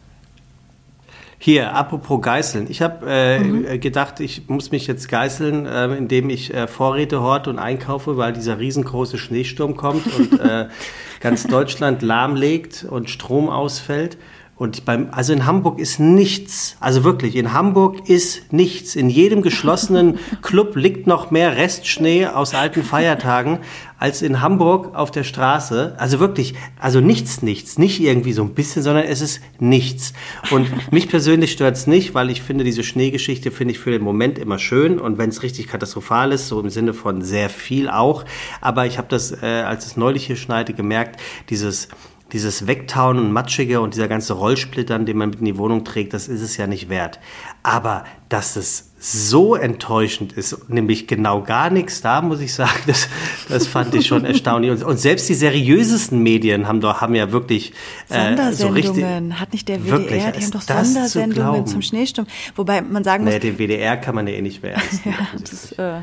Hier, 1.45 1.75
apropos 1.75 2.23
Geißeln. 2.23 2.71
Ich 2.71 2.83
habe 2.83 3.05
äh, 3.05 3.41
mhm. 3.41 3.81
gedacht, 3.81 4.21
ich 4.21 4.49
muss 4.49 4.71
mich 4.71 4.87
jetzt 4.87 5.09
geißeln, 5.09 5.67
äh, 5.67 5.87
indem 5.97 6.31
ich 6.31 6.55
äh, 6.55 6.69
Vorräte 6.69 7.21
horte 7.21 7.51
und 7.51 7.59
einkaufe, 7.59 8.17
weil 8.17 8.33
dieser 8.33 8.61
riesengroße 8.61 9.19
Schneesturm 9.19 9.77
kommt 9.77 10.07
und 10.17 10.39
äh, 10.39 10.69
ganz 11.21 11.43
Deutschland 11.43 12.01
lahmlegt 12.01 12.87
und 12.89 13.11
Strom 13.11 13.49
ausfällt. 13.49 14.19
Und 14.63 14.85
beim, 14.85 15.09
also 15.11 15.33
in 15.33 15.45
Hamburg 15.45 15.81
ist 15.81 15.99
nichts, 15.99 16.77
also 16.79 17.03
wirklich, 17.03 17.35
in 17.35 17.53
Hamburg 17.53 18.09
ist 18.09 18.53
nichts. 18.53 18.95
In 18.95 19.11
jedem 19.11 19.43
geschlossenen 19.43 20.21
Club 20.43 20.77
liegt 20.77 21.09
noch 21.09 21.33
mehr 21.33 21.57
Restschnee 21.57 22.27
aus 22.27 22.55
alten 22.55 22.85
Feiertagen 22.85 23.59
als 23.99 24.23
in 24.23 24.41
Hamburg 24.41 24.95
auf 24.95 25.11
der 25.11 25.25
Straße. 25.25 25.97
Also 25.99 26.21
wirklich, 26.21 26.55
also 26.79 27.01
nichts, 27.01 27.43
nichts. 27.43 27.77
Nicht 27.77 28.01
irgendwie 28.01 28.33
so 28.33 28.43
ein 28.43 28.55
bisschen, 28.55 28.85
sondern 28.85 29.05
es 29.05 29.21
ist 29.21 29.41
nichts. 29.59 30.13
Und 30.53 30.93
mich 30.93 31.09
persönlich 31.09 31.51
stört 31.51 31.77
es 31.77 31.89
nicht, 31.89 32.15
weil 32.15 32.31
ich 32.31 32.41
finde, 32.41 32.63
diese 32.63 32.85
Schneegeschichte 32.85 33.51
finde 33.51 33.73
ich 33.73 33.81
für 33.81 33.91
den 33.91 34.03
Moment 34.03 34.39
immer 34.39 34.61
schön. 34.61 35.01
Und 35.01 35.19
wenn 35.19 35.31
es 35.31 35.43
richtig 35.43 35.67
katastrophal 35.67 36.31
ist, 36.31 36.47
so 36.47 36.61
im 36.61 36.71
Sinne 36.71 36.95
von 36.95 37.23
sehr 37.23 37.49
viel 37.51 37.89
auch. 37.89 38.25
Aber 38.61 38.87
ich 38.87 38.97
habe 38.97 39.09
das, 39.09 39.33
äh, 39.43 39.47
als 39.47 39.87
es 39.87 39.97
neulich 39.97 40.27
hier 40.27 40.37
schneite, 40.37 40.73
gemerkt, 40.73 41.21
dieses 41.51 41.89
dieses 42.33 42.67
Wegtauen 42.67 43.19
und 43.19 43.33
Matschige 43.33 43.81
und 43.81 43.95
dieser 43.95 44.09
ganze 44.09 44.33
Rollsplittern, 44.33 45.05
den 45.05 45.19
man 45.19 45.31
mit 45.31 45.41
in 45.41 45.45
die 45.45 45.59
Wohnung 45.59 45.85
trägt, 45.85 46.15
das 46.15 46.29
ist 46.29 46.41
es 46.41 46.57
ja 46.57 46.67
nicht 46.67 46.89
wert. 46.89 47.21
Aber 47.63 48.05
dass 48.29 48.57
es 48.57 48.93
so 48.99 49.57
enttäuschend 49.57 50.33
ist, 50.33 50.71
nämlich 50.71 51.07
genau 51.09 51.43
gar 51.43 51.71
nichts 51.71 52.01
da, 52.01 52.23
muss 52.23 52.41
ich 52.41 52.55
sagen, 52.55 52.79
das, 52.87 53.09
das 53.49 53.67
fand 53.67 53.95
ich 53.95 54.07
schon 54.07 54.25
erstaunlich. 54.25 54.71
Und, 54.71 54.83
und 54.85 54.97
selbst 54.99 55.29
die 55.29 55.35
seriösesten 55.35 56.23
Medien 56.23 56.69
haben 56.69 56.81
doch, 56.81 57.01
haben 57.01 57.15
ja 57.15 57.33
wirklich 57.33 57.73
äh, 58.09 58.53
so 58.53 58.69
richtig, 58.69 59.05
hat 59.05 59.53
nicht 59.53 59.69
der 59.69 59.83
WDR, 59.83 59.99
wirklich, 59.99 60.23
die 60.23 60.45
haben 60.45 60.51
doch 60.53 60.63
Sondersendungen 60.63 61.67
zum 61.67 61.83
Schneesturm. 61.83 62.27
Wobei 62.55 62.81
man 62.81 63.05
sagen 63.05 63.25
muss... 63.25 63.35
Nee, 63.35 63.41
den 63.41 63.59
WDR 63.59 63.97
kann 63.97 64.15
man 64.15 64.27
ja 64.27 64.35
eh 64.35 64.43
nicht 64.43 64.63
mehr 64.63 64.73
ernst 64.75 65.05
ja, 65.05 65.13
das, 65.39 65.73
äh, 65.73 66.01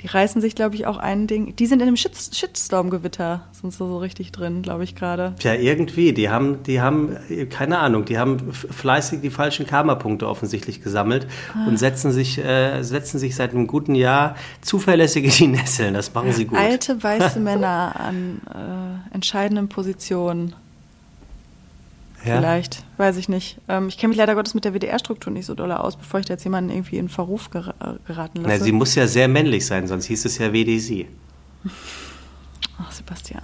die 0.00 0.06
reißen 0.06 0.40
sich, 0.40 0.54
glaube 0.54 0.76
ich, 0.76 0.86
auch 0.86 0.96
ein 0.96 1.26
Ding. 1.26 1.56
Die 1.56 1.66
sind 1.66 1.82
in 1.82 1.88
einem 1.88 1.96
Shit 1.96 2.16
Shitstorm-Gewitter, 2.32 3.42
sind 3.52 3.72
so, 3.72 3.88
so 3.88 3.98
richtig 3.98 4.30
drin, 4.30 4.62
glaube 4.62 4.84
ich, 4.84 4.94
gerade. 4.94 5.34
Tja, 5.38 5.54
irgendwie. 5.54 6.12
Die 6.12 6.30
haben, 6.30 6.62
die 6.62 6.80
haben, 6.80 7.16
keine 7.50 7.78
Ahnung, 7.78 8.04
die 8.04 8.18
haben 8.18 8.52
fleißig 8.52 9.20
die 9.20 9.30
falschen 9.30 9.66
Karma-Punkte 9.66 10.28
offensichtlich 10.28 10.82
gesammelt 10.82 11.26
ah. 11.54 11.66
und 11.66 11.78
setzen 11.78 12.12
sich, 12.12 12.38
äh, 12.38 12.82
setzen 12.82 13.18
sich 13.18 13.34
seit 13.34 13.52
einem 13.52 13.66
guten 13.66 13.94
Jahr 13.94 14.36
zuverlässig 14.60 15.24
in 15.24 15.30
die 15.30 15.58
Nesseln. 15.58 15.94
Das 15.94 16.14
machen 16.14 16.32
sie 16.32 16.44
gut. 16.44 16.58
Alte 16.58 17.02
weiße 17.02 17.40
Männer 17.40 17.94
an 17.98 18.40
äh, 18.54 19.14
entscheidenden 19.14 19.68
Positionen. 19.68 20.54
Ja. 22.28 22.38
Vielleicht, 22.38 22.84
weiß 22.98 23.16
ich 23.16 23.28
nicht. 23.28 23.58
Ähm, 23.68 23.88
ich 23.88 23.96
kenne 23.96 24.10
mich 24.10 24.18
leider 24.18 24.34
Gottes 24.34 24.54
mit 24.54 24.64
der 24.64 24.74
WDR-Struktur 24.74 25.32
nicht 25.32 25.46
so 25.46 25.54
doll 25.54 25.72
aus, 25.72 25.96
bevor 25.96 26.20
ich 26.20 26.26
da 26.26 26.34
jetzt 26.34 26.44
jemanden 26.44 26.70
irgendwie 26.70 26.98
in 26.98 27.08
Verruf 27.08 27.50
ger 27.50 27.74
äh, 27.80 27.94
geraten 28.06 28.42
lasse. 28.42 28.58
Na, 28.58 28.64
sie 28.64 28.72
muss 28.72 28.94
ja 28.94 29.06
sehr 29.06 29.28
männlich 29.28 29.66
sein, 29.66 29.86
sonst 29.86 30.06
hieß 30.06 30.24
es 30.26 30.38
ja 30.38 30.52
WDC. 30.52 31.06
Ach, 32.78 32.92
Sebastian. 32.92 33.42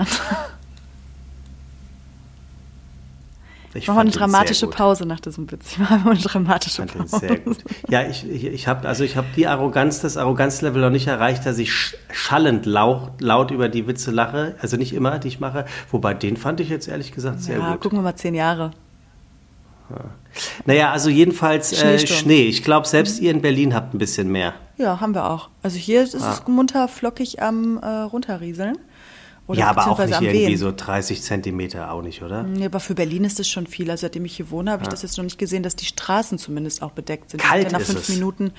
Ich 3.76 3.88
Machen 3.88 3.96
wir 3.96 4.00
eine 4.02 4.10
dramatische. 4.12 4.68
Pause 4.68 5.04
nach 5.04 5.18
diesem 5.20 5.50
Witz. 5.50 5.72
Ich 5.72 5.78
mache 5.78 6.08
eine 6.08 6.18
dramatische 6.18 6.82
Pause. 6.86 7.18
sehr 7.18 7.38
gut. 7.40 7.58
Ja, 7.88 8.02
ich, 8.06 8.24
ich, 8.30 8.44
ich 8.44 8.68
habe 8.68 8.86
also 8.86 9.02
ich 9.02 9.16
habe 9.16 9.26
die 9.34 9.46
Arroganz, 9.48 10.00
das 10.00 10.16
Arroganzlevel 10.16 10.80
noch 10.80 10.90
nicht 10.90 11.08
erreicht, 11.08 11.44
dass 11.44 11.58
ich 11.58 11.70
sch- 11.70 11.94
schallend 12.12 12.66
laut, 12.66 13.20
laut 13.20 13.50
über 13.50 13.68
die 13.68 13.86
Witze 13.88 14.12
lache. 14.12 14.54
Also 14.60 14.76
nicht 14.76 14.92
immer, 14.94 15.18
die 15.18 15.26
ich 15.28 15.40
mache. 15.40 15.64
Wobei 15.90 16.14
den 16.14 16.36
fand 16.36 16.60
ich 16.60 16.68
jetzt 16.68 16.86
ehrlich 16.86 17.10
gesagt 17.12 17.40
sehr 17.42 17.58
Ja, 17.58 17.72
gut. 17.72 17.80
gucken 17.80 17.98
wir 17.98 18.02
mal 18.02 18.14
zehn 18.14 18.34
Jahre. 18.34 18.70
Naja, 20.66 20.92
also 20.92 21.10
jedenfalls 21.10 21.72
äh. 21.82 21.98
Schnee. 22.06 22.44
Ich 22.44 22.64
glaube, 22.64 22.86
selbst 22.88 23.20
ihr 23.20 23.30
in 23.30 23.42
Berlin 23.42 23.74
habt 23.74 23.94
ein 23.94 23.98
bisschen 23.98 24.28
mehr. 24.30 24.54
Ja, 24.76 25.00
haben 25.00 25.14
wir 25.14 25.28
auch. 25.30 25.50
Also 25.62 25.76
hier 25.78 26.02
ist 26.02 26.14
Ah. 26.20 26.32
es 26.42 26.48
munter 26.48 26.88
flockig 26.88 27.42
am 27.42 27.78
äh, 27.78 27.86
runterrieseln. 27.86 28.78
Oder 29.46 29.58
ja, 29.60 29.68
aber 29.70 29.88
auch 29.90 29.98
nicht 29.98 30.10
irgendwie 30.22 30.46
Wehen. 30.48 30.56
so 30.56 30.72
30 30.74 31.20
Zentimeter, 31.20 31.92
auch 31.92 32.00
nicht, 32.00 32.22
oder? 32.22 32.44
Nee, 32.44 32.64
aber 32.64 32.80
für 32.80 32.94
Berlin 32.94 33.24
ist 33.24 33.38
es 33.40 33.48
schon 33.48 33.66
viel. 33.66 33.90
Also 33.90 34.02
seitdem 34.02 34.24
ich 34.24 34.36
hier 34.36 34.50
wohne, 34.50 34.70
habe 34.70 34.82
ich 34.84 34.88
das 34.88 35.02
jetzt 35.02 35.18
noch 35.18 35.24
nicht 35.24 35.38
gesehen, 35.38 35.62
dass 35.62 35.76
die 35.76 35.84
Straßen 35.84 36.38
zumindest 36.38 36.80
auch 36.82 36.92
bedeckt 36.92 37.30
sind. 37.30 37.42
Kalt 37.42 37.70
nach 37.72 37.80
ist 37.80 37.88
fünf 37.88 38.00
es. 38.00 38.08
Minuten, 38.08 38.52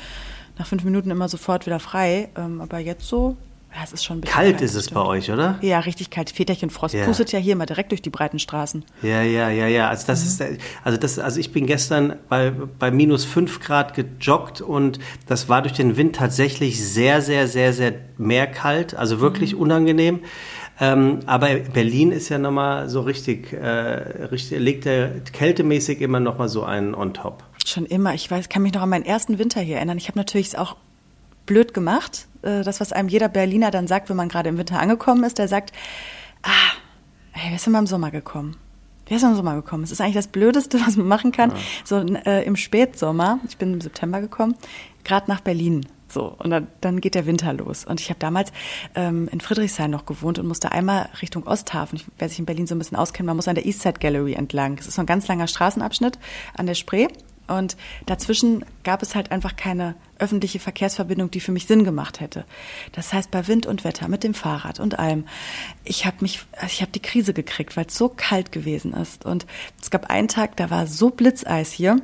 nach 0.60 0.68
fünf 0.68 0.84
Minuten 0.84 1.10
immer 1.10 1.28
sofort 1.28 1.66
wieder 1.66 1.80
frei. 1.80 2.30
Ähm, 2.38 2.62
aber 2.62 2.78
jetzt 2.78 3.08
so, 3.08 3.36
ja, 3.76 3.82
es 3.84 3.94
ist 3.94 4.06
schon 4.06 4.20
ein 4.20 4.22
bisschen 4.22 4.36
Kalt 4.36 4.62
ist 4.62 4.76
das 4.76 4.82
es 4.82 4.86
stimmt. 4.86 5.02
bei 5.04 5.08
euch, 5.10 5.32
oder? 5.32 5.58
Ja, 5.62 5.80
richtig 5.80 6.12
kalt. 6.12 6.30
Väterchen 6.30 6.70
Frost 6.70 6.94
Ja. 6.94 7.04
pustet 7.06 7.32
ja 7.32 7.40
hier 7.40 7.56
mal 7.56 7.66
direkt 7.66 7.90
durch 7.92 8.04
die 8.04 8.12
breiten 8.12 8.38
Straßen. 8.38 8.86
Ja, 9.02 9.24
ja, 9.24 9.50
ja, 9.50 9.66
ja. 9.68 9.90
Also 9.90 10.06
das 10.06 10.24
ist, 10.24 10.40
der- 10.40 10.58
also 10.84 11.00
das, 11.00 11.18
also 11.18 11.40
ich 11.40 11.52
bin 11.52 11.66
gestern 11.66 12.16
bei, 12.30 12.52
bei 12.52 12.92
minus 12.92 13.26
5 13.26 13.60
Grad 13.60 13.96
gejoggt 13.96 14.62
und 14.62 15.00
das 15.26 15.50
war 15.50 15.64
durch 15.64 15.74
den 15.74 15.98
Wind 15.98 16.16
tatsächlich 16.16 16.82
sehr, 16.88 17.22
sehr, 17.24 17.48
sehr, 17.48 17.74
sehr 17.74 17.94
mehr 18.20 18.46
kalt, 18.48 18.94
also 18.96 19.20
wirklich 19.20 19.56
unangenehm. 19.56 20.20
Ähm, 20.80 21.20
aber 21.26 21.56
Berlin 21.56 22.12
ist 22.12 22.30
ja 22.30 22.38
nochmal 22.38 22.90
so 22.90 23.02
richtig, 23.02 23.54
äh, 23.54 24.26
richtig, 24.28 24.60
legt 24.60 24.86
er 24.86 25.10
kältemäßig 25.32 26.02
immer 26.02 26.20
nochmal 26.20 26.50
so 26.50 26.64
einen 26.64 26.94
on 26.94 27.14
top. 27.14 27.44
Schon 27.66 27.86
immer. 27.86 28.14
Ich 28.14 28.30
weiß, 28.30 28.50
kann 28.50 28.62
mich 28.62 28.74
noch 28.74 28.82
an 28.82 28.90
meinen 28.90 29.06
ersten 29.06 29.40
Winter 29.40 29.62
hier 29.62 29.78
erinnern. 29.78 29.98
Ich 29.98 30.08
habe 30.08 30.20
natürlich 30.20 30.58
auch 30.58 30.76
blöd 31.46 31.74
gemacht. 31.74 32.28
Äh, 32.42 32.64
Das, 32.64 32.82
was 32.82 32.92
einem 32.92 33.08
jeder 33.08 33.30
Berliner 33.30 33.72
dann 33.72 33.88
sagt, 33.88 34.10
wenn 34.10 34.18
man 34.18 34.30
gerade 34.30 34.50
im 34.50 34.58
Winter 34.58 34.80
angekommen 34.80 35.24
ist, 35.24 35.38
der 35.38 35.48
sagt, 35.48 35.72
ah, 36.44 36.50
hey, 37.32 37.50
wer 37.50 37.56
ist 37.56 37.66
denn 37.66 37.74
mal 37.74 37.80
im 37.80 37.88
Sommer 37.88 38.12
gekommen? 38.12 38.58
Wer 39.08 39.18
ist 39.18 39.22
denn 39.22 39.32
im 39.32 39.36
Sommer 39.38 39.56
gekommen? 39.56 39.84
Es 39.84 39.92
ist 39.92 40.02
eigentlich 40.02 40.16
das 40.16 40.28
Blödeste, 40.28 40.80
was 40.86 40.98
man 40.98 41.08
machen 41.08 41.32
kann. 41.32 41.54
So 41.86 42.00
äh, 42.00 42.44
im 42.44 42.56
Spätsommer, 42.58 43.40
ich 43.48 43.58
bin 43.58 43.74
im 43.74 43.82
September 43.82 44.20
gekommen, 44.20 44.56
gerade 45.06 45.30
nach 45.32 45.40
Berlin. 45.40 45.86
So, 46.16 46.34
und 46.38 46.50
dann, 46.50 46.68
dann 46.80 47.02
geht 47.02 47.14
der 47.14 47.26
Winter 47.26 47.52
los. 47.52 47.84
Und 47.84 48.00
ich 48.00 48.10
habe 48.10 48.20
damals 48.20 48.54
ähm, 48.96 49.28
in 49.34 49.42
Friedrichshain 49.42 49.92
noch 49.92 50.06
gewohnt 50.06 50.40
und 50.40 50.48
musste 50.48 50.72
einmal 50.72 51.10
Richtung 51.22 51.46
Osthafen. 51.46 51.98
Ich, 51.98 52.06
wer 52.18 52.30
sich 52.30 52.40
in 52.40 52.46
Berlin 52.46 52.68
so 52.68 52.74
ein 52.74 52.78
bisschen 52.78 52.96
auskennt, 52.96 53.28
man 53.28 53.36
muss 53.36 53.50
an 53.50 53.56
der 53.56 53.66
Eastside 53.66 54.00
Gallery 54.00 54.32
entlang. 54.32 54.78
Es 54.80 54.88
ist 54.88 54.96
so 54.96 55.02
ein 55.02 55.08
ganz 55.08 55.28
langer 55.28 55.48
Straßenabschnitt 55.48 56.18
an 56.56 56.68
der 56.68 56.76
Spree. 56.76 57.10
Und 57.48 57.76
dazwischen 58.06 58.64
gab 58.86 59.02
es 59.02 59.14
halt 59.14 59.32
einfach 59.32 59.58
keine 59.58 59.96
öffentliche 60.18 60.60
Verkehrsverbindung, 60.60 61.32
die 61.32 61.42
für 61.42 61.52
mich 61.52 61.68
Sinn 61.68 61.84
gemacht 61.84 62.22
hätte. 62.22 62.46
Das 62.94 63.12
heißt, 63.12 63.30
bei 63.30 63.46
Wind 63.50 63.66
und 63.66 63.84
Wetter, 63.84 64.08
mit 64.08 64.24
dem 64.24 64.34
Fahrrad 64.34 64.80
und 64.80 64.98
allem, 64.98 65.26
ich 65.84 66.06
habe 66.06 66.20
mich, 66.22 66.46
ich 66.66 66.82
habe 66.82 66.94
die 66.94 67.02
Krise 67.02 67.34
gekriegt, 67.34 67.76
weil 67.76 67.88
es 67.88 67.98
so 67.98 68.08
kalt 68.08 68.54
gewesen 68.54 68.94
ist. 68.94 69.26
Und 69.26 69.46
es 69.82 69.92
gab 69.92 70.10
einen 70.10 70.30
Tag, 70.30 70.56
da 70.56 70.70
war 70.70 70.88
so 70.88 71.10
Blitzeis 71.10 71.74
hier. 71.74 71.98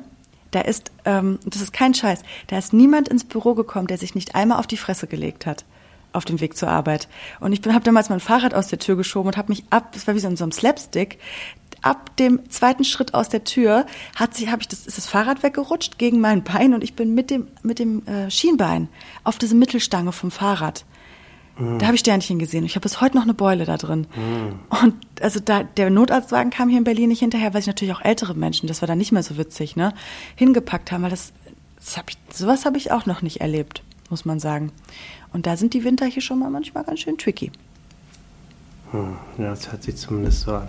Da 0.52 0.60
ist, 0.60 0.92
ähm, 1.04 1.38
das 1.44 1.60
ist 1.60 1.72
kein 1.72 1.94
Scheiß, 1.94 2.22
da 2.46 2.58
ist 2.58 2.72
niemand 2.72 3.08
ins 3.08 3.24
Büro 3.24 3.54
gekommen, 3.54 3.88
der 3.88 3.98
sich 3.98 4.14
nicht 4.14 4.34
einmal 4.34 4.58
auf 4.58 4.66
die 4.66 4.76
Fresse 4.76 5.06
gelegt 5.06 5.46
hat 5.46 5.64
auf 6.14 6.26
dem 6.26 6.42
Weg 6.42 6.58
zur 6.58 6.68
Arbeit. 6.68 7.08
Und 7.40 7.54
ich 7.54 7.62
habe 7.66 7.84
damals 7.84 8.10
mein 8.10 8.20
Fahrrad 8.20 8.52
aus 8.52 8.68
der 8.68 8.78
Tür 8.78 8.96
geschoben 8.96 9.28
und 9.28 9.38
habe 9.38 9.50
mich 9.50 9.64
ab, 9.70 9.92
das 9.92 10.06
war 10.06 10.14
wie 10.14 10.18
so 10.18 10.28
in 10.28 10.36
so 10.36 10.44
einem 10.44 10.52
Slapstick, 10.52 11.18
ab 11.82 12.16
dem 12.16 12.48
zweiten 12.48 12.84
Schritt 12.84 13.12
aus 13.14 13.28
der 13.28 13.44
Tür 13.44 13.86
hat 14.14 14.34
sie, 14.34 14.50
habe 14.50 14.62
ich 14.62 14.68
das, 14.68 14.86
ist 14.86 14.98
das 14.98 15.06
Fahrrad 15.06 15.42
weggerutscht 15.42 15.98
gegen 15.98 16.20
mein 16.20 16.44
Bein 16.44 16.74
und 16.74 16.84
ich 16.84 16.94
bin 16.94 17.14
mit 17.14 17.30
dem 17.30 17.48
mit 17.62 17.78
dem 17.78 18.06
äh, 18.06 18.30
Schienbein 18.30 18.88
auf 19.24 19.38
diese 19.38 19.54
Mittelstange 19.54 20.12
vom 20.12 20.30
Fahrrad. 20.30 20.84
Da 21.58 21.86
habe 21.86 21.94
ich 21.94 22.00
Sternchen 22.00 22.38
gesehen. 22.38 22.64
Ich 22.64 22.76
habe 22.76 22.82
bis 22.82 23.00
heute 23.00 23.16
noch 23.16 23.24
eine 23.24 23.34
Beule 23.34 23.64
da 23.66 23.76
drin. 23.76 24.06
Und 24.82 24.94
also 25.20 25.38
da 25.38 25.62
der 25.62 25.90
Notarztwagen 25.90 26.50
kam 26.50 26.68
hier 26.68 26.78
in 26.78 26.84
Berlin 26.84 27.10
nicht 27.10 27.20
hinterher, 27.20 27.52
weil 27.52 27.60
sich 27.60 27.66
natürlich 27.66 27.94
auch 27.94 28.00
ältere 28.00 28.34
Menschen, 28.34 28.66
das 28.68 28.80
war 28.80 28.86
dann 28.86 28.98
nicht 28.98 29.12
mehr 29.12 29.22
so 29.22 29.36
witzig, 29.36 29.76
ne, 29.76 29.92
hingepackt 30.34 30.90
haben, 30.90 31.02
weil 31.02 31.10
das, 31.10 31.32
das 31.76 31.96
hab 31.98 32.08
ich, 32.10 32.16
sowas 32.32 32.64
habe 32.64 32.78
ich 32.78 32.90
auch 32.90 33.04
noch 33.06 33.20
nicht 33.20 33.42
erlebt, 33.42 33.82
muss 34.08 34.24
man 34.24 34.40
sagen. 34.40 34.72
Und 35.32 35.46
da 35.46 35.56
sind 35.56 35.74
die 35.74 35.84
Winter 35.84 36.06
hier 36.06 36.22
schon 36.22 36.38
mal 36.38 36.50
manchmal 36.50 36.84
ganz 36.84 37.00
schön 37.00 37.18
tricky. 37.18 37.52
Hm, 38.92 39.16
ja, 39.38 39.50
das 39.50 39.70
hört 39.70 39.82
sich 39.82 39.96
zumindest 39.96 40.42
so 40.42 40.54
an. 40.54 40.68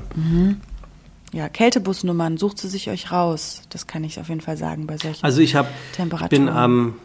Ja, 1.34 1.50
Kältebusnummern, 1.50 2.38
sucht 2.38 2.60
sie 2.60 2.70
sich 2.70 2.90
euch 2.90 3.12
raus. 3.12 3.64
Das 3.70 3.88
kann 3.88 4.04
ich 4.04 4.20
auf 4.20 4.30
jeden 4.30 4.42
Fall 4.42 4.56
sagen 4.58 4.86
bei 4.86 4.98
solchen 4.98 5.24
Also 5.24 5.42
ich 5.42 5.56
habe 5.56 5.68
Temperaturen. 5.96 6.46
bin 6.46 6.50
am, 6.50 6.96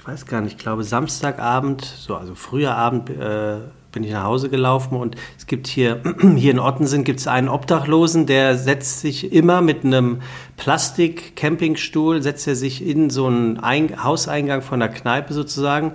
ich 0.00 0.06
weiß 0.08 0.24
gar 0.24 0.40
nicht, 0.40 0.56
ich 0.56 0.58
glaube 0.58 0.82
Samstagabend, 0.82 1.84
so 1.84 2.16
also 2.16 2.34
früher 2.34 2.74
Abend 2.74 3.10
äh, 3.10 3.56
bin 3.92 4.02
ich 4.02 4.10
nach 4.10 4.24
Hause 4.24 4.48
gelaufen 4.48 4.96
und 4.96 5.14
es 5.36 5.46
gibt 5.46 5.66
hier 5.66 6.00
hier 6.36 6.52
in 6.52 6.58
Ottensen 6.58 7.04
gibt 7.04 7.20
es 7.20 7.26
einen 7.26 7.50
Obdachlosen, 7.50 8.24
der 8.24 8.56
setzt 8.56 9.00
sich 9.00 9.30
immer 9.30 9.60
mit 9.60 9.84
einem 9.84 10.22
Plastik-Campingstuhl 10.56 12.22
setzt 12.22 12.48
er 12.48 12.56
sich 12.56 12.86
in 12.86 13.10
so 13.10 13.26
einen 13.26 13.58
Ein 13.58 14.02
Hauseingang 14.02 14.62
von 14.62 14.80
der 14.80 14.88
Kneipe 14.88 15.34
sozusagen 15.34 15.92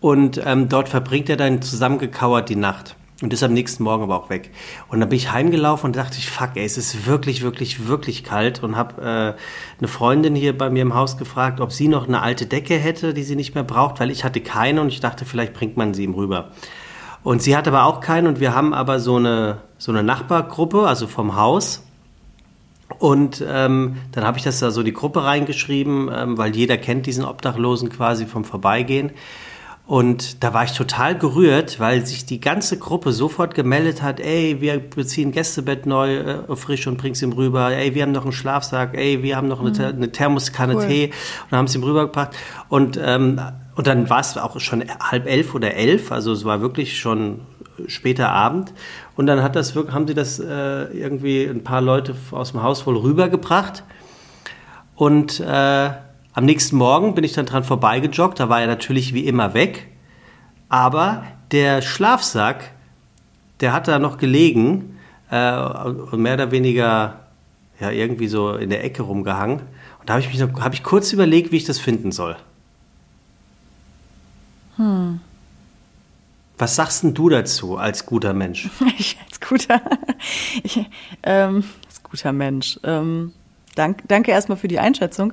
und 0.00 0.40
ähm, 0.44 0.68
dort 0.68 0.88
verbringt 0.88 1.28
er 1.28 1.36
dann 1.36 1.60
zusammengekauert 1.60 2.48
die 2.48 2.56
Nacht. 2.56 2.94
Und 3.22 3.34
ist 3.34 3.42
am 3.42 3.52
nächsten 3.52 3.82
Morgen 3.82 4.02
aber 4.02 4.16
auch 4.16 4.30
weg. 4.30 4.50
Und 4.88 5.00
dann 5.00 5.10
bin 5.10 5.18
ich 5.18 5.30
heimgelaufen 5.30 5.88
und 5.88 5.96
dachte 5.96 6.16
ich, 6.16 6.30
fuck, 6.30 6.52
ey, 6.54 6.64
es 6.64 6.78
ist 6.78 7.06
wirklich, 7.06 7.42
wirklich, 7.42 7.86
wirklich 7.86 8.24
kalt. 8.24 8.62
Und 8.62 8.76
habe 8.76 9.02
äh, 9.02 9.40
eine 9.78 9.88
Freundin 9.88 10.34
hier 10.34 10.56
bei 10.56 10.70
mir 10.70 10.80
im 10.80 10.94
Haus 10.94 11.18
gefragt, 11.18 11.60
ob 11.60 11.70
sie 11.70 11.88
noch 11.88 12.08
eine 12.08 12.22
alte 12.22 12.46
Decke 12.46 12.76
hätte, 12.76 13.12
die 13.12 13.22
sie 13.22 13.36
nicht 13.36 13.54
mehr 13.54 13.64
braucht, 13.64 14.00
weil 14.00 14.10
ich 14.10 14.24
hatte 14.24 14.40
keine 14.40 14.80
und 14.80 14.88
ich 14.88 15.00
dachte, 15.00 15.26
vielleicht 15.26 15.52
bringt 15.52 15.76
man 15.76 15.92
sie 15.92 16.04
ihm 16.04 16.14
rüber. 16.14 16.50
Und 17.22 17.42
sie 17.42 17.54
hat 17.56 17.68
aber 17.68 17.84
auch 17.84 18.00
keine 18.00 18.28
und 18.28 18.40
wir 18.40 18.54
haben 18.54 18.72
aber 18.72 18.98
so 19.00 19.16
eine, 19.16 19.58
so 19.76 19.92
eine 19.92 20.02
Nachbargruppe, 20.02 20.86
also 20.86 21.06
vom 21.06 21.36
Haus. 21.36 21.82
Und 22.98 23.44
ähm, 23.46 23.98
dann 24.12 24.24
habe 24.24 24.38
ich 24.38 24.44
das 24.44 24.58
da 24.58 24.70
so 24.70 24.82
die 24.82 24.92
Gruppe 24.92 25.24
reingeschrieben, 25.24 26.10
ähm, 26.12 26.38
weil 26.38 26.56
jeder 26.56 26.76
kennt 26.78 27.06
diesen 27.06 27.24
Obdachlosen 27.24 27.90
quasi 27.90 28.26
vom 28.26 28.44
Vorbeigehen. 28.44 29.12
Und 29.90 30.44
da 30.44 30.54
war 30.54 30.62
ich 30.62 30.70
total 30.70 31.18
gerührt, 31.18 31.80
weil 31.80 32.06
sich 32.06 32.24
die 32.24 32.40
ganze 32.40 32.78
Gruppe 32.78 33.10
sofort 33.10 33.56
gemeldet 33.56 34.02
hat, 34.02 34.20
ey, 34.20 34.60
wir 34.60 34.78
beziehen 34.78 35.32
Gästebett 35.32 35.84
neu, 35.84 36.18
äh, 36.18 36.54
frisch 36.54 36.86
und 36.86 36.96
bring's 36.96 37.20
ihm 37.22 37.32
rüber, 37.32 37.72
ey, 37.72 37.92
wir 37.92 38.04
haben 38.04 38.12
noch 38.12 38.22
einen 38.22 38.30
Schlafsack, 38.30 38.96
ey, 38.96 39.24
wir 39.24 39.34
haben 39.36 39.48
noch 39.48 39.58
eine, 39.58 39.72
Ther- 39.72 39.88
eine 39.88 40.12
Thermoskanne 40.12 40.76
Cool. 40.76 40.86
Tee 40.86 41.10
und 41.50 41.58
haben 41.58 41.64
es 41.64 41.74
ihm 41.74 41.82
rübergebracht. 41.82 42.30
Und, 42.68 43.00
ähm, 43.02 43.40
und 43.74 43.88
dann 43.88 44.08
war 44.08 44.20
es 44.20 44.38
auch 44.38 44.60
schon 44.60 44.84
halb 45.00 45.26
elf 45.26 45.56
oder 45.56 45.74
elf, 45.74 46.12
also 46.12 46.30
es 46.30 46.44
war 46.44 46.60
wirklich 46.60 46.96
schon 47.00 47.40
später 47.88 48.28
Abend. 48.28 48.72
Und 49.16 49.26
dann 49.26 49.42
hat 49.42 49.56
das 49.56 49.74
wirklich, 49.74 49.92
haben 49.92 50.06
sie 50.06 50.14
das 50.14 50.38
äh, 50.38 50.84
irgendwie 50.96 51.46
ein 51.46 51.64
paar 51.64 51.80
Leute 51.80 52.14
aus 52.30 52.52
dem 52.52 52.62
Haus 52.62 52.86
wohl 52.86 52.96
rübergebracht. 52.96 53.82
Und 54.94 55.40
äh, 55.40 55.90
am 56.32 56.44
nächsten 56.44 56.76
Morgen 56.76 57.14
bin 57.14 57.24
ich 57.24 57.32
dann 57.32 57.46
dran 57.46 57.64
vorbeigejoggt. 57.64 58.38
Da 58.38 58.48
war 58.48 58.60
er 58.60 58.66
natürlich 58.66 59.14
wie 59.14 59.26
immer 59.26 59.54
weg. 59.54 59.88
Aber 60.68 61.24
der 61.50 61.82
Schlafsack, 61.82 62.70
der 63.60 63.72
hat 63.72 63.88
da 63.88 63.98
noch 63.98 64.18
gelegen 64.18 64.98
äh, 65.30 65.56
und 65.56 66.20
mehr 66.20 66.34
oder 66.34 66.50
weniger 66.50 67.20
ja, 67.80 67.90
irgendwie 67.90 68.28
so 68.28 68.54
in 68.54 68.70
der 68.70 68.84
Ecke 68.84 69.02
rumgehangen. 69.02 69.60
Und 69.98 70.08
da 70.08 70.14
habe 70.14 70.22
ich 70.22 70.28
mich 70.28 70.38
noch, 70.38 70.60
habe 70.60 70.74
ich 70.74 70.82
kurz 70.82 71.12
überlegt, 71.12 71.50
wie 71.52 71.56
ich 71.56 71.64
das 71.64 71.78
finden 71.78 72.12
soll. 72.12 72.36
Was 76.58 76.76
sagst 76.76 77.02
denn 77.02 77.14
du 77.14 77.28
dazu 77.28 77.76
als 77.76 78.06
guter 78.06 78.32
Mensch? 78.32 78.70
Ich 78.98 79.18
als 79.26 79.40
guter, 79.40 79.80
ich, 80.62 80.86
ähm, 81.22 81.64
als 81.86 82.02
guter 82.02 82.32
Mensch. 82.32 82.78
Ähm, 82.84 83.32
dank, 83.74 84.02
danke 84.08 84.30
erstmal 84.30 84.58
für 84.58 84.68
die 84.68 84.78
Einschätzung. 84.78 85.32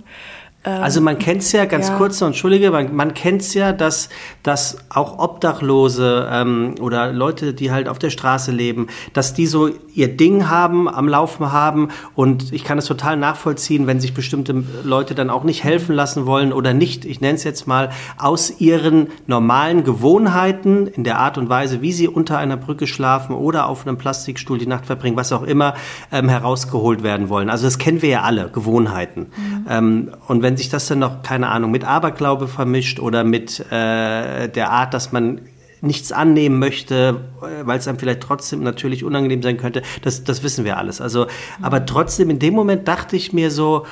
Ähm, 0.68 0.84
Also 0.84 1.02
man 1.02 1.18
kennt 1.18 1.42
es 1.42 1.52
ja, 1.54 1.66
ganz 1.66 1.88
ja. 1.88 1.98
kurz 1.98 2.20
noch, 2.20 2.28
entschuldige, 2.28 2.72
man, 2.72 2.94
man 2.94 3.14
kennt 3.14 3.42
es 3.42 3.54
ja, 3.54 3.72
dass, 3.72 4.10
dass 4.44 4.78
auch 4.90 5.18
Obdachlose 5.20 6.28
ähm, 6.30 6.76
oder 6.82 7.14
Leute, 7.14 7.54
die 7.54 7.72
halt 7.72 7.88
auf 7.88 8.00
der 8.00 8.10
Straße 8.10 8.52
leben, 8.52 8.88
dass 9.14 9.34
die 9.34 9.48
so 9.48 9.70
ihr 9.94 10.16
Ding 10.16 10.50
haben, 10.50 10.90
am 10.90 11.08
Laufen 11.08 11.52
haben 11.52 11.90
und 12.16 12.52
ich 12.52 12.64
kann 12.64 12.78
es 12.78 12.86
total 12.86 13.16
nachvollziehen, 13.18 13.88
wenn 13.88 14.00
sich 14.00 14.14
bestimmte 14.14 14.64
Leute 14.84 15.16
dann 15.16 15.30
auch 15.30 15.44
nicht 15.44 15.64
helfen 15.64 15.96
lassen 15.96 16.26
wollen 16.26 16.52
oder 16.52 16.74
nicht, 16.74 17.06
ich 17.06 17.22
nenne 17.22 17.36
es 17.36 17.44
jetzt 17.46 17.66
mal, 17.68 17.90
aus 18.18 18.60
ihren 18.60 19.08
normalen 19.26 19.84
Gewohnheiten 19.84 20.88
in 20.88 21.04
der 21.04 21.20
Art 21.20 21.38
und 21.38 21.50
Weise, 21.50 21.82
wie 21.82 21.94
sie 21.94 22.08
unter 22.08 22.38
einer 22.38 22.58
Brücke 22.58 22.88
schlafen 22.88 23.36
oder 23.36 23.68
auf 23.68 23.88
einem 23.88 23.98
Plastikstuhl 23.98 24.58
die 24.58 24.68
Nacht 24.68 24.86
verbringen, 24.86 25.16
was 25.16 25.32
auch 25.32 25.44
immer, 25.44 25.76
ähm, 26.12 26.28
herausgeholt 26.28 27.04
werden 27.04 27.30
wollen. 27.30 27.50
Also 27.50 27.66
das 27.66 27.78
kennen 27.78 28.02
wir 28.02 28.10
ja 28.10 28.22
alle, 28.24 28.50
Gewohnheiten. 28.50 29.28
Ähm, 29.70 30.12
und 30.28 30.42
wenn 30.42 30.57
sich 30.58 30.70
das 30.70 30.88
dann 30.88 31.00
noch, 31.00 31.24
keine 31.24 31.50
Ahnung, 31.50 31.72
mit 31.72 31.84
Aberglaube 31.84 32.48
vermischt 32.48 33.00
oder 33.00 33.24
mit 33.24 33.60
äh, 33.72 34.48
der 34.48 34.72
Art, 34.72 34.94
dass 34.94 35.12
man 35.12 35.42
nichts 35.82 36.12
annehmen 36.12 36.60
möchte, 36.60 37.22
äh, 37.42 37.66
weil 37.66 37.80
es 37.80 37.88
einem 37.88 38.00
vielleicht 38.00 38.22
trotzdem 38.22 38.64
natürlich 38.64 39.04
unangenehm 39.04 39.44
sein 39.44 39.58
könnte. 39.58 39.82
Das, 40.02 40.24
das 40.24 40.44
wissen 40.44 40.66
wir 40.66 40.78
alles. 40.78 41.02
Also, 41.02 41.28
aber 41.62 41.86
trotzdem 41.86 42.30
in 42.30 42.40
dem 42.40 42.54
Moment 42.54 42.88
dachte 42.88 43.16
ich 43.16 43.34
mir 43.34 43.52
so, 43.52 43.86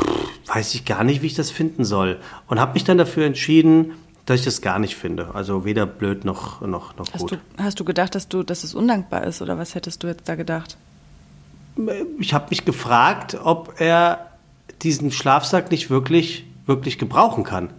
pff, 0.00 0.28
weiß 0.54 0.74
ich 0.74 0.84
gar 0.84 1.04
nicht, 1.04 1.22
wie 1.22 1.26
ich 1.26 1.34
das 1.34 1.50
finden 1.50 1.84
soll. 1.84 2.18
Und 2.48 2.60
habe 2.60 2.74
mich 2.74 2.84
dann 2.84 2.98
dafür 2.98 3.26
entschieden, 3.26 3.92
dass 4.26 4.40
ich 4.40 4.44
das 4.44 4.60
gar 4.60 4.78
nicht 4.78 4.96
finde. 4.96 5.34
Also 5.34 5.64
weder 5.64 5.86
blöd 5.86 6.24
noch, 6.24 6.60
noch, 6.60 6.96
noch 6.96 7.12
hast 7.12 7.20
gut. 7.20 7.32
Du, 7.32 7.62
hast 7.62 7.80
du 7.80 7.84
gedacht, 7.84 8.14
dass, 8.14 8.28
du, 8.28 8.42
dass 8.42 8.64
es 8.64 8.74
undankbar 8.74 9.24
ist 9.24 9.42
oder 9.42 9.58
was 9.58 9.74
hättest 9.74 10.02
du 10.02 10.08
jetzt 10.08 10.28
da 10.28 10.34
gedacht? 10.34 10.76
Ich 12.18 12.34
habe 12.34 12.46
mich 12.50 12.64
gefragt, 12.64 13.38
ob 13.42 13.80
er 13.80 14.29
diesen 14.82 15.10
Schlafsack 15.10 15.70
nicht 15.70 15.90
wirklich, 15.90 16.44
wirklich 16.66 16.98
gebrauchen 16.98 17.44
kann. 17.44 17.70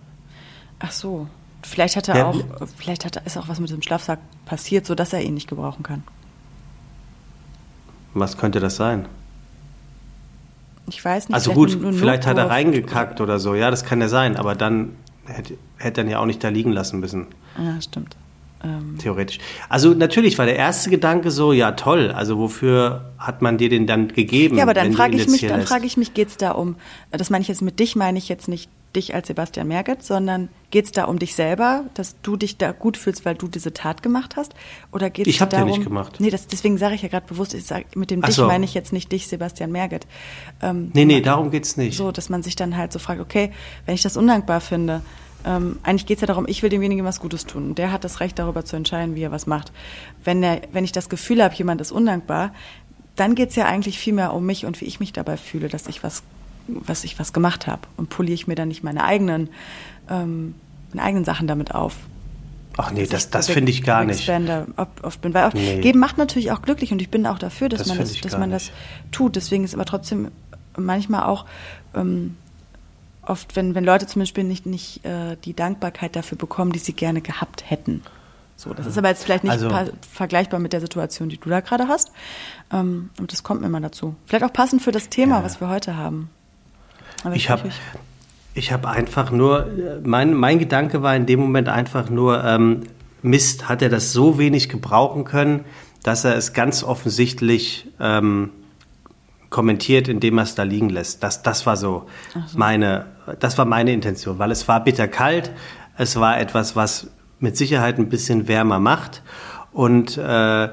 Ach 0.80 0.92
so. 0.92 1.28
Vielleicht 1.64 1.96
hat 1.96 2.08
er 2.08 2.16
ja, 2.16 2.26
auch, 2.26 2.44
vielleicht 2.76 3.06
hat, 3.06 3.18
ist 3.26 3.38
auch 3.38 3.48
was 3.48 3.60
mit 3.60 3.70
dem 3.70 3.82
Schlafsack 3.82 4.20
passiert, 4.46 4.86
sodass 4.86 5.14
er 5.14 5.22
ihn 5.22 5.36
nicht 5.36 5.48
gebrauchen 5.48 5.84
kann. 5.84 6.04
Was 8.14 8.38
könnte 8.38 8.60
das 8.60 8.76
sein? 8.76 9.06
Ich 10.88 11.04
weiß 11.04 11.30
nicht. 11.30 11.36
Also 11.36 11.54
gut, 11.54 11.72
vielleicht 11.72 12.26
hat 12.26 12.38
er 12.38 12.50
reingekackt 12.50 13.22
oder 13.22 13.40
so. 13.40 13.56
Ja, 13.56 13.70
das 13.70 13.86
kann 13.86 14.02
ja 14.02 14.10
sein. 14.10 14.36
Aber 14.36 14.56
dann 14.56 14.96
hätte, 15.26 15.58
hätte 15.78 16.02
er 16.02 16.08
ihn 16.08 16.10
ja 16.12 16.20
auch 16.20 16.26
nicht 16.26 16.44
da 16.44 16.50
liegen 16.50 16.72
lassen 16.72 17.00
müssen. 17.00 17.28
Ja, 17.58 17.80
stimmt. 17.82 18.18
Ähm. 18.64 18.98
Theoretisch. 18.98 19.40
Also 19.70 19.94
natürlich 19.94 20.38
war 20.38 20.46
der 20.46 20.56
erste 20.56 20.90
Gedanke 20.90 21.32
so, 21.32 21.54
ja 21.54 21.72
toll, 21.72 22.12
also 22.12 22.38
wofür 22.38 23.14
hat 23.18 23.42
man 23.42 23.58
dir 23.58 23.70
den 23.70 23.88
dann 23.88 24.08
gegeben? 24.10 24.58
Ja, 24.58 24.64
aber 24.64 24.74
dann 24.74 24.94
frage 24.94 25.16
ich 25.16 25.28
mich, 25.28 25.42
dann 25.42 25.62
frage 25.64 25.86
ich 25.86 25.98
mich, 25.98 26.14
geht 26.14 26.30
es 26.30 26.38
da 26.38 26.52
um, 26.52 26.76
das 27.12 27.30
meine 27.30 27.42
ich 27.42 27.48
jetzt 27.48 27.62
mit 27.62 27.80
dich, 27.80 27.96
meine 27.96 28.18
ich 28.18 28.30
jetzt 28.30 28.48
nicht 28.48 28.70
dich 28.96 29.16
als 29.16 29.28
Sebastian 29.28 29.68
Merget, 29.68 30.04
sondern 30.04 30.50
geht 30.70 30.86
es 30.86 30.92
da 30.92 31.06
um 31.06 31.20
dich 31.20 31.36
selber, 31.36 31.86
dass 31.94 32.16
du 32.22 32.36
dich 32.36 32.58
da 32.58 32.72
gut 32.72 32.98
fühlst, 32.98 33.26
weil 33.26 33.36
du 33.36 33.48
diese 33.48 33.74
Tat 33.74 34.04
gemacht 34.04 34.36
hast? 34.36 34.54
Oder 34.92 35.10
geht 35.10 35.28
es 35.28 35.38
darum? 35.38 35.52
Ich 35.52 35.60
habe 35.60 35.72
nicht 35.72 35.84
gemacht. 35.84 36.16
Nee, 36.20 36.30
das, 36.30 36.48
deswegen 36.48 36.78
sage 36.78 36.96
ich 36.96 37.02
ja 37.02 37.08
gerade 37.08 37.26
bewusst, 37.28 37.54
ich 37.54 37.66
sag, 37.66 37.96
mit 37.96 38.12
dem 38.12 38.22
Ach 38.24 38.28
dich 38.28 38.36
so. 38.36 38.48
meine 38.48 38.66
ich 38.66 38.74
jetzt 38.74 38.94
nicht 38.94 39.12
dich, 39.12 39.28
Sebastian 39.28 39.72
Merget. 39.72 40.08
Ähm, 40.62 40.92
nee, 40.94 41.06
nee, 41.06 41.22
darum 41.22 41.52
geht 41.52 41.66
es 41.66 41.78
nicht. 41.78 41.98
So, 41.98 42.12
dass 42.12 42.30
man 42.30 42.44
sich 42.44 42.56
dann 42.56 42.78
halt 42.78 42.92
so 42.92 43.00
fragt, 43.00 43.22
okay, 43.22 43.52
wenn 43.86 43.96
ich 43.96 44.02
das 44.02 44.18
undankbar 44.18 44.62
finde, 44.62 45.02
ähm, 45.46 45.80
eigentlich 45.84 46.06
geht 46.06 46.18
es 46.18 46.22
ja 46.22 46.28
darum, 46.28 46.46
ich 46.48 46.64
will 46.64 46.70
demjenigen 46.70 47.06
was 47.06 47.20
Gutes 47.20 47.46
tun. 47.46 47.70
Und 47.70 47.78
der 47.78 47.92
hat 47.92 48.04
das 48.04 48.20
Recht, 48.20 48.40
darüber 48.40 48.66
zu 48.66 48.76
entscheiden, 48.76 49.16
wie 49.16 49.24
er 49.24 49.32
was 49.32 49.48
macht. 49.48 49.72
Wenn, 50.24 50.44
er, 50.44 50.62
wenn 50.72 50.84
ich 50.84 50.92
das 50.92 51.10
Gefühl 51.10 51.44
habe, 51.44 51.56
jemand 51.56 51.82
ist 51.82 51.92
undankbar, 51.92 52.54
dann 53.16 53.36
geht 53.36 53.50
es 53.50 53.56
ja 53.56 53.66
eigentlich 53.66 54.00
viel 54.00 54.14
mehr 54.14 54.34
um 54.34 54.46
mich 54.46 54.66
und 54.66 54.80
wie 54.82 54.86
ich 54.86 55.00
mich 55.00 55.14
dabei 55.14 55.38
fühle, 55.38 55.68
dass 55.68 55.88
ich 55.88 56.04
was, 56.04 56.24
was 56.68 57.04
ich 57.04 57.20
was 57.20 57.34
gemacht 57.34 57.68
habe. 57.68 57.82
Und 57.98 58.10
poliere 58.10 58.34
ich 58.34 58.48
mir 58.48 58.56
dann 58.56 58.68
nicht 58.68 58.84
meine 58.84 59.04
eigenen, 59.04 59.50
ähm, 60.10 60.56
meine 60.94 61.04
eigenen 61.04 61.26
Sachen 61.26 61.48
damit 61.48 61.74
auf. 61.76 61.96
Ach 62.78 62.92
nee, 62.92 63.06
das, 63.06 63.30
das 63.30 63.50
finde 63.50 63.70
ich 63.72 63.84
gar 63.84 64.06
nicht. 64.06 64.30
Oft 65.02 65.22
bin. 65.22 65.34
Weil 65.34 65.46
auch, 65.46 65.54
nee. 65.54 65.82
Geben 65.82 66.00
macht 66.00 66.18
natürlich 66.18 66.52
auch 66.52 66.62
glücklich 66.62 66.92
und 66.92 67.02
ich 67.02 67.10
bin 67.10 67.28
auch 67.28 67.38
dafür, 67.38 67.68
dass 67.68 67.80
das 67.80 67.88
man, 67.90 67.98
das, 67.98 68.22
dass 68.22 68.38
man 68.38 68.50
das 68.50 68.72
tut. 69.12 69.36
Deswegen 69.36 69.64
ist 69.64 69.74
aber 69.74 69.86
trotzdem 69.86 70.30
manchmal 70.78 71.24
auch 71.24 71.46
ähm, 71.94 72.38
oft, 73.24 73.56
wenn, 73.56 73.76
wenn 73.76 73.84
Leute 73.84 74.08
zum 74.08 74.22
Beispiel 74.22 74.44
nicht, 74.44 74.66
nicht 74.66 75.06
äh, 75.06 75.38
die 75.44 75.54
Dankbarkeit 75.54 76.16
dafür 76.16 76.38
bekommen, 76.38 76.72
die 76.72 76.80
sie 76.80 76.94
gerne 76.94 77.22
gehabt 77.22 77.70
hätten. 77.70 78.02
So, 78.56 78.74
das 78.74 78.86
ist 78.86 78.98
aber 78.98 79.10
jetzt 79.10 79.24
vielleicht 79.24 79.44
nicht 79.44 79.54
also, 79.54 79.70
vergleichbar 80.12 80.60
mit 80.60 80.72
der 80.72 80.82
Situation, 80.82 81.30
die 81.30 81.38
du 81.38 81.50
da 81.50 81.62
gerade 81.62 81.88
hast. 81.88 82.12
Ähm, 82.72 83.10
und 83.20 83.32
das 83.32 83.42
kommt 83.42 83.62
mir 83.62 83.70
mal 83.70 83.82
dazu. 83.82 84.16
Vielleicht 84.26 84.46
auch 84.46 84.54
passend 84.54 84.84
für 84.84 84.92
das 84.92 85.10
Thema, 85.10 85.40
ja. 85.40 85.44
was 85.44 85.60
wir 85.62 85.70
heute 85.70 85.98
haben. 85.98 86.30
Aber 87.24 87.36
ich 87.36 87.50
habe 87.50 87.70
ich 88.54 88.72
habe 88.72 88.90
einfach 88.90 89.32
nur, 89.32 89.68
mein, 90.04 90.34
mein 90.34 90.60
Gedanke 90.60 91.02
war 91.02 91.16
in 91.16 91.26
dem 91.26 91.40
Moment 91.40 91.70
einfach 91.70 92.10
nur, 92.10 92.44
ähm, 92.44 92.84
Mist, 93.22 93.70
hat 93.70 93.82
er 93.82 93.90
das 93.90 94.14
so 94.14 94.38
wenig 94.38 94.68
gebrauchen 94.68 95.24
können, 95.24 95.64
dass 96.04 96.26
er 96.26 96.36
es 96.36 96.54
ganz 96.54 96.84
offensichtlich 96.84 97.88
ähm, 98.00 98.50
kommentiert, 99.52 100.08
indem 100.08 100.40
er 100.40 100.46
es 100.46 100.56
da 100.56 100.64
liegen 100.64 100.90
lässt. 100.90 101.22
Das, 101.22 101.44
das 101.44 101.68
war 101.68 101.78
so, 101.78 102.08
so, 102.34 102.58
meine, 102.58 103.06
das 103.40 103.60
war 103.60 103.66
meine 103.66 103.94
Intention, 103.94 104.40
weil 104.40 104.50
es 104.50 104.68
war 104.68 104.84
bitterkalt, 104.84 105.52
es 105.98 106.20
war 106.20 106.40
etwas, 106.40 106.76
was 106.76 107.12
mit 107.40 107.56
Sicherheit 107.58 108.00
ein 108.00 108.10
bisschen 108.10 108.48
wärmer 108.48 108.80
macht 108.80 109.22
und 109.72 110.18
äh, 110.18 110.70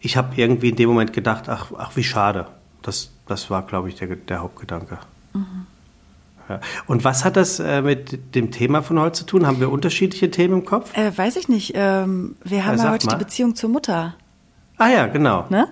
ich 0.00 0.16
habe 0.16 0.34
irgendwie 0.36 0.70
in 0.70 0.76
dem 0.76 0.88
Moment 0.88 1.12
gedacht, 1.12 1.48
ach, 1.48 1.72
ach 1.76 1.96
wie 1.96 2.04
schade. 2.04 2.46
Das, 2.82 3.10
das 3.26 3.50
war, 3.50 3.62
glaube 3.62 3.88
ich, 3.88 3.96
der, 3.96 4.08
der 4.08 4.40
Hauptgedanke. 4.40 4.98
Mhm. 5.32 5.66
Ja. 6.48 6.60
Und 6.86 7.04
was 7.04 7.24
hat 7.24 7.36
das 7.36 7.60
äh, 7.60 7.82
mit 7.82 8.34
dem 8.34 8.50
Thema 8.50 8.82
von 8.82 8.98
heute 8.98 9.12
zu 9.12 9.26
tun? 9.26 9.46
Haben 9.46 9.60
wir 9.60 9.70
unterschiedliche 9.70 10.30
Themen 10.30 10.54
im 10.54 10.64
Kopf? 10.64 10.96
Äh, 10.96 11.16
weiß 11.16 11.36
ich 11.36 11.48
nicht. 11.48 11.72
Ähm, 11.76 12.36
wir 12.42 12.66
haben 12.66 12.78
ja, 12.78 12.90
heute 12.90 13.06
mal. 13.06 13.12
die 13.12 13.24
Beziehung 13.24 13.54
zur 13.54 13.70
Mutter. 13.70 14.14
Ah 14.76 14.88
ja, 14.88 15.06
genau. 15.06 15.46
Ne? 15.50 15.68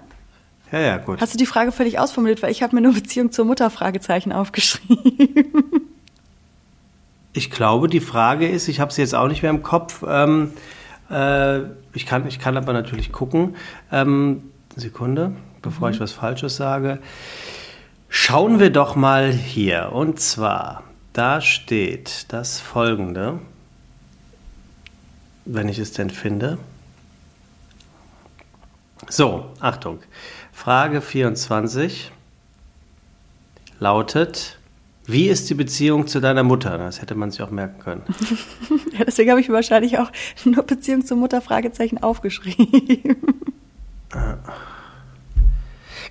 Ja, 0.73 0.79
ja, 0.79 0.97
gut. 0.99 1.21
Hast 1.21 1.35
du 1.35 1.39
die 1.39 1.47
Frage 1.47 1.73
völlig 1.73 1.99
ausformuliert, 1.99 2.43
weil 2.43 2.51
ich 2.51 2.63
habe 2.63 2.77
mir 2.77 2.83
nur 2.83 2.95
Beziehung 2.95 3.33
zur 3.33 3.45
Mutter 3.45 3.71
Fragezeichen 3.71 4.33
aufgeschrieben. 4.33 5.61
Ich 7.33 7.51
glaube, 7.53 7.89
die 7.89 8.01
Frage 8.01 8.49
ist, 8.49 8.67
ich 8.67 8.81
habe 8.81 8.93
sie 8.93 9.03
jetzt 9.03 9.15
auch 9.15 9.29
nicht 9.29 9.43
mehr 9.43 9.53
im 9.53 9.63
Kopf. 9.63 10.05
Ähm, 10.05 10.53
äh, 11.11 11.61
ich, 11.93 12.05
kann, 12.07 12.27
ich 12.27 12.41
kann 12.41 12.57
aber 12.57 12.73
natürlich 12.73 13.13
gucken. 13.13 13.55
Ähm, 13.93 14.51
Sekunde, 14.75 15.33
bevor 15.63 15.89
mhm. 15.89 15.95
ich 15.95 16.01
was 16.01 16.13
Falsches 16.13 16.57
sage. 16.57 16.99
Schauen 18.09 18.59
wir 18.59 18.71
doch 18.71 18.97
mal 18.97 19.33
hier. 19.33 19.93
Und 19.93 20.19
zwar, 20.19 20.83
da 21.13 21.41
steht 21.41 22.33
das 22.33 22.59
folgende, 22.59 23.39
wenn 25.45 25.69
ich 25.69 25.79
es 25.79 25.93
denn 25.93 26.11
finde. 26.11 26.59
So, 29.09 29.47
Achtung. 29.61 30.01
Frage 30.61 31.01
24 31.01 32.13
lautet, 33.79 34.59
wie 35.07 35.27
ist 35.29 35.49
die 35.49 35.55
Beziehung 35.55 36.07
zu 36.07 36.21
deiner 36.21 36.43
Mutter? 36.43 36.77
Das 36.77 37.01
hätte 37.01 37.15
man 37.15 37.31
sich 37.31 37.41
auch 37.41 37.51
merken 37.51 37.81
können. 37.81 38.03
ja, 38.93 39.07
deswegen 39.07 39.31
habe 39.31 39.41
ich 39.41 39.49
wahrscheinlich 39.49 39.99
auch 39.99 40.13
nur 40.45 40.63
Beziehung 40.65 41.07
zur 41.07 41.17
Mutter 41.17 41.41
Fragezeichen 41.41 42.03
aufgeschrieben. 42.03 43.17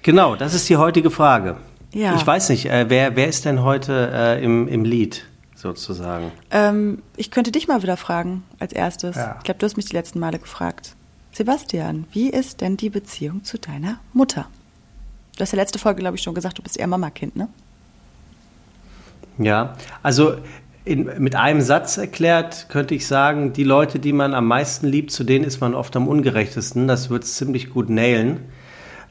Genau, 0.02 0.36
das 0.36 0.56
ist 0.56 0.68
die 0.68 0.78
heutige 0.78 1.12
Frage. 1.12 1.58
Ja. 1.94 2.16
Ich 2.16 2.26
weiß 2.26 2.50
nicht, 2.50 2.66
äh, 2.66 2.90
wer, 2.90 3.16
wer 3.16 3.28
ist 3.28 3.46
denn 3.46 3.62
heute 3.62 4.10
äh, 4.12 4.44
im, 4.44 4.68
im 4.68 4.84
Lied 4.84 5.28
sozusagen? 5.54 6.32
Ähm, 6.50 7.04
ich 7.18 7.30
könnte 7.30 7.52
dich 7.52 7.68
mal 7.68 7.84
wieder 7.84 7.98
fragen 7.98 8.44
als 8.58 8.74
erstes. 8.74 9.16
Ja. 9.16 9.36
Ich 9.38 9.44
glaube, 9.44 9.60
du 9.60 9.68
hast 9.68 9.78
mich 9.78 9.86
die 9.86 9.96
letzten 9.96 10.18
Male 10.18 10.40
gefragt. 10.40 10.96
Sebastian, 11.32 12.06
wie 12.12 12.30
ist 12.30 12.62
denn 12.62 12.78
die 12.78 12.90
Beziehung 12.90 13.44
zu 13.44 13.58
deiner 13.58 14.00
Mutter? 14.14 14.48
Du 15.38 15.42
hast 15.42 15.52
ja 15.52 15.58
letzte 15.58 15.80
Folge, 15.80 16.02
glaube 16.02 16.18
ich, 16.18 16.24
schon 16.24 16.36
gesagt, 16.36 16.58
du 16.58 16.62
bist 16.62 16.78
eher 16.78 16.88
Mama-Kind, 16.88 17.36
ne? 17.36 17.48
Ja, 19.38 19.78
also 20.04 20.36
in, 20.84 21.06
mit 21.20 21.36
einem 21.36 21.62
Satz 21.62 21.98
erklärt 21.98 22.68
könnte 22.70 22.94
ich 22.94 23.08
sagen, 23.08 23.54
die 23.54 23.64
Leute, 23.64 24.00
die 24.00 24.12
man 24.12 24.34
am 24.34 24.48
meisten 24.48 24.88
liebt, 24.88 25.12
zu 25.12 25.24
denen 25.24 25.46
ist 25.46 25.62
man 25.62 25.76
oft 25.76 25.96
am 25.96 26.08
ungerechtesten. 26.08 26.88
Das 26.88 27.10
wird 27.10 27.24
es 27.24 27.36
ziemlich 27.36 27.70
gut 27.70 27.90
nailen, 27.90 28.40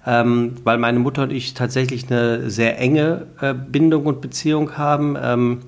ähm, 0.06 0.56
weil 0.64 0.76
meine 0.76 0.98
Mutter 0.98 1.22
und 1.22 1.32
ich 1.32 1.54
tatsächlich 1.54 2.10
eine 2.10 2.50
sehr 2.50 2.78
enge 2.78 3.26
äh, 3.40 3.54
Bindung 3.54 4.06
und 4.06 4.20
Beziehung 4.20 4.76
haben, 4.76 5.16
ähm, 5.20 5.60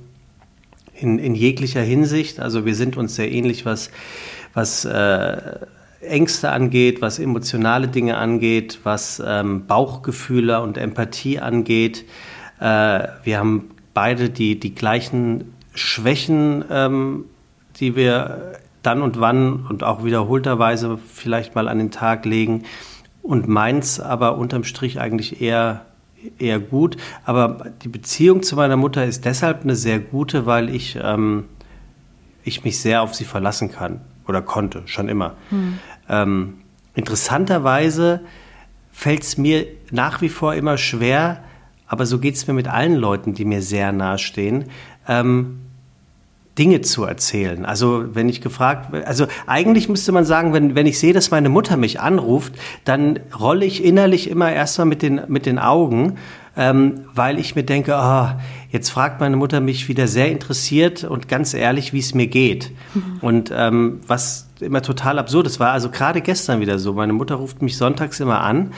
in, 0.94 1.18
in 1.18 1.34
jeglicher 1.34 1.80
Hinsicht. 1.80 2.40
Also 2.40 2.66
wir 2.66 2.74
sind 2.74 2.96
uns 2.96 3.14
sehr 3.14 3.30
ähnlich, 3.30 3.64
was, 3.64 3.90
was 4.52 4.84
äh, 4.84 5.60
Ängste 6.00 6.50
angeht, 6.50 7.02
was 7.02 7.18
emotionale 7.18 7.88
Dinge 7.88 8.16
angeht, 8.16 8.80
was 8.84 9.22
ähm, 9.24 9.66
Bauchgefühle 9.66 10.62
und 10.62 10.78
Empathie 10.78 11.40
angeht. 11.40 12.04
Äh, 12.58 13.08
wir 13.24 13.38
haben 13.38 13.70
beide 13.92 14.30
die, 14.30 14.58
die 14.58 14.74
gleichen 14.74 15.54
Schwächen, 15.74 16.64
ähm, 16.70 17.24
die 17.76 17.96
wir 17.96 18.52
dann 18.82 19.02
und 19.02 19.20
wann 19.20 19.66
und 19.66 19.84
auch 19.84 20.04
wiederholterweise 20.04 20.98
vielleicht 21.12 21.54
mal 21.54 21.68
an 21.68 21.78
den 21.78 21.90
Tag 21.90 22.24
legen. 22.24 22.64
Und 23.22 23.46
meins 23.46 24.00
aber 24.00 24.38
unterm 24.38 24.64
Strich 24.64 24.98
eigentlich 24.98 25.42
eher, 25.42 25.84
eher 26.38 26.58
gut. 26.58 26.96
Aber 27.26 27.66
die 27.82 27.88
Beziehung 27.88 28.42
zu 28.42 28.56
meiner 28.56 28.78
Mutter 28.78 29.04
ist 29.04 29.26
deshalb 29.26 29.64
eine 29.64 29.76
sehr 29.76 29.98
gute, 29.98 30.46
weil 30.46 30.74
ich, 30.74 30.98
ähm, 31.02 31.44
ich 32.42 32.64
mich 32.64 32.80
sehr 32.80 33.02
auf 33.02 33.14
sie 33.14 33.26
verlassen 33.26 33.70
kann 33.70 34.00
oder 34.30 34.40
konnte, 34.40 34.82
schon 34.86 35.08
immer. 35.08 35.34
Hm. 35.50 35.78
Ähm, 36.08 36.54
interessanterweise 36.94 38.20
fällt 38.90 39.22
es 39.22 39.36
mir 39.36 39.66
nach 39.90 40.22
wie 40.22 40.30
vor 40.30 40.54
immer 40.54 40.78
schwer, 40.78 41.42
aber 41.86 42.06
so 42.06 42.18
geht 42.18 42.36
es 42.36 42.46
mir 42.46 42.54
mit 42.54 42.68
allen 42.68 42.96
Leuten, 42.96 43.34
die 43.34 43.44
mir 43.44 43.60
sehr 43.60 43.92
nahe 43.92 44.18
stehen, 44.18 44.64
ähm, 45.06 45.60
Dinge 46.58 46.80
zu 46.82 47.04
erzählen. 47.04 47.64
Also 47.64 48.14
wenn 48.14 48.28
ich 48.28 48.40
gefragt, 48.40 48.94
also 49.06 49.26
eigentlich 49.46 49.88
müsste 49.88 50.12
man 50.12 50.24
sagen, 50.24 50.52
wenn, 50.52 50.74
wenn 50.74 50.86
ich 50.86 50.98
sehe, 50.98 51.12
dass 51.12 51.30
meine 51.30 51.48
Mutter 51.48 51.76
mich 51.76 52.00
anruft, 52.00 52.54
dann 52.84 53.20
rolle 53.38 53.64
ich 53.64 53.84
innerlich 53.84 54.28
immer 54.28 54.52
erstmal 54.52 54.86
mit 54.86 55.02
den, 55.02 55.22
mit 55.28 55.46
den 55.46 55.58
Augen, 55.58 56.18
ähm, 56.56 57.06
weil 57.14 57.38
ich 57.38 57.54
mir 57.54 57.62
denke, 57.62 57.94
oh, 57.96 58.28
jetzt 58.70 58.90
fragt 58.90 59.20
meine 59.20 59.36
Mutter 59.36 59.60
mich 59.60 59.88
wieder 59.88 60.06
sehr 60.06 60.30
interessiert 60.30 61.04
und 61.04 61.28
ganz 61.28 61.54
ehrlich, 61.54 61.92
wie 61.92 61.98
es 61.98 62.14
mir 62.14 62.26
geht. 62.26 62.70
Mhm. 62.94 63.18
Und 63.20 63.52
ähm, 63.54 64.00
was 64.06 64.48
immer 64.60 64.82
total 64.82 65.18
absurd 65.18 65.46
ist, 65.46 65.60
war 65.60 65.72
also 65.72 65.90
gerade 65.90 66.20
gestern 66.20 66.60
wieder 66.60 66.78
so. 66.78 66.94
Meine 66.94 67.12
Mutter 67.12 67.36
ruft 67.36 67.62
mich 67.62 67.76
sonntags 67.76 68.20
immer 68.20 68.40
an 68.40 68.72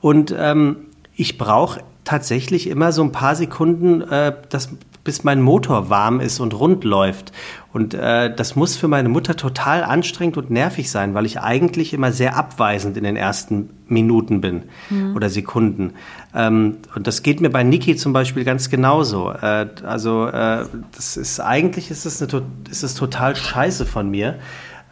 und 0.00 0.34
ähm, 0.36 0.76
ich 1.14 1.38
brauche 1.38 1.80
tatsächlich 2.04 2.68
immer 2.68 2.92
so 2.92 3.02
ein 3.02 3.12
paar 3.12 3.34
Sekunden, 3.34 4.02
äh, 4.02 4.34
das, 4.48 4.70
bis 5.08 5.24
mein 5.24 5.40
Motor 5.40 5.88
warm 5.88 6.20
ist 6.20 6.38
und 6.38 6.52
rund 6.52 6.84
läuft. 6.84 7.32
Und 7.72 7.94
äh, 7.94 8.30
das 8.36 8.56
muss 8.56 8.76
für 8.76 8.88
meine 8.88 9.08
Mutter 9.08 9.36
total 9.36 9.82
anstrengend 9.82 10.36
und 10.36 10.50
nervig 10.50 10.90
sein, 10.90 11.14
weil 11.14 11.24
ich 11.24 11.40
eigentlich 11.40 11.94
immer 11.94 12.12
sehr 12.12 12.36
abweisend 12.36 12.98
in 12.98 13.04
den 13.04 13.16
ersten 13.16 13.70
Minuten 13.86 14.42
bin 14.42 14.64
mhm. 14.90 15.16
oder 15.16 15.30
Sekunden. 15.30 15.94
Ähm, 16.34 16.76
und 16.94 17.06
das 17.06 17.22
geht 17.22 17.40
mir 17.40 17.48
bei 17.48 17.62
Niki 17.62 17.96
zum 17.96 18.12
Beispiel 18.12 18.44
ganz 18.44 18.68
genauso. 18.68 19.30
Äh, 19.30 19.68
also 19.82 20.26
äh, 20.26 20.66
das 20.94 21.16
ist 21.16 21.40
eigentlich 21.40 21.90
ist 21.90 22.04
es, 22.04 22.20
eine, 22.20 22.42
ist 22.70 22.82
es 22.82 22.94
total 22.94 23.34
scheiße 23.34 23.86
von 23.86 24.10
mir. 24.10 24.34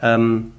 Ähm, 0.00 0.52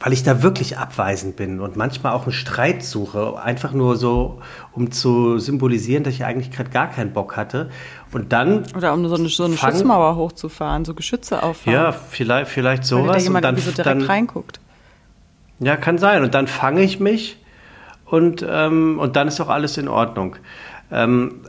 weil 0.00 0.12
ich 0.12 0.22
da 0.22 0.42
wirklich 0.42 0.78
abweisend 0.78 1.36
bin 1.36 1.60
und 1.60 1.76
manchmal 1.76 2.12
auch 2.12 2.24
einen 2.24 2.32
Streit 2.32 2.82
suche, 2.82 3.40
einfach 3.40 3.72
nur 3.72 3.96
so, 3.96 4.40
um 4.72 4.90
zu 4.90 5.38
symbolisieren, 5.38 6.04
dass 6.04 6.14
ich 6.14 6.24
eigentlich 6.24 6.50
gerade 6.50 6.70
gar 6.70 6.90
keinen 6.90 7.12
Bock 7.12 7.36
hatte. 7.36 7.70
Und 8.12 8.32
dann. 8.32 8.64
Oder 8.76 8.94
um 8.94 9.06
so 9.08 9.16
eine, 9.16 9.28
so 9.28 9.44
eine 9.44 9.56
Schutzmauer 9.56 10.16
hochzufahren, 10.16 10.84
so 10.84 10.94
Geschütze 10.94 11.42
auffahren. 11.42 11.72
Ja, 11.72 11.92
vielleicht, 11.92 12.50
vielleicht 12.50 12.84
sowas. 12.84 13.08
Weil 13.08 13.14
da 13.14 13.22
jemand 13.22 13.46
und 13.46 13.52
dann, 13.52 13.56
so 13.62 13.70
direkt 13.70 13.86
dann, 13.86 14.02
reinguckt. 14.02 14.60
Ja, 15.58 15.76
kann 15.76 15.98
sein. 15.98 16.22
Und 16.22 16.34
dann 16.34 16.46
fange 16.46 16.82
ich 16.82 17.00
mich 17.00 17.38
und, 18.04 18.44
ähm, 18.48 18.98
und 18.98 19.16
dann 19.16 19.28
ist 19.28 19.40
auch 19.40 19.48
alles 19.48 19.76
in 19.78 19.88
Ordnung. 19.88 20.36
Ähm, 20.90 21.40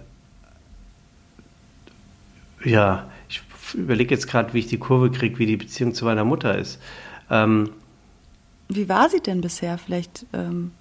ja, 2.64 3.08
ich 3.30 3.42
überlege 3.74 4.14
jetzt 4.14 4.28
gerade, 4.28 4.54
wie 4.54 4.60
ich 4.60 4.68
die 4.68 4.80
Kurve 4.80 5.12
kriege, 5.12 5.38
wie 5.40 5.46
die 5.46 5.58
Beziehung 5.58 5.94
zu 5.94 6.06
meiner 6.06 6.26
Mutter 6.26 6.58
ist. 6.58 6.82
Ähm, 7.30 7.70
wie 8.70 8.90
war 8.90 9.10
sie 9.10 9.22
denn 9.22 9.42
bisher? 9.42 9.78
Vielleicht, 9.78 10.26
ähm, 10.34 10.72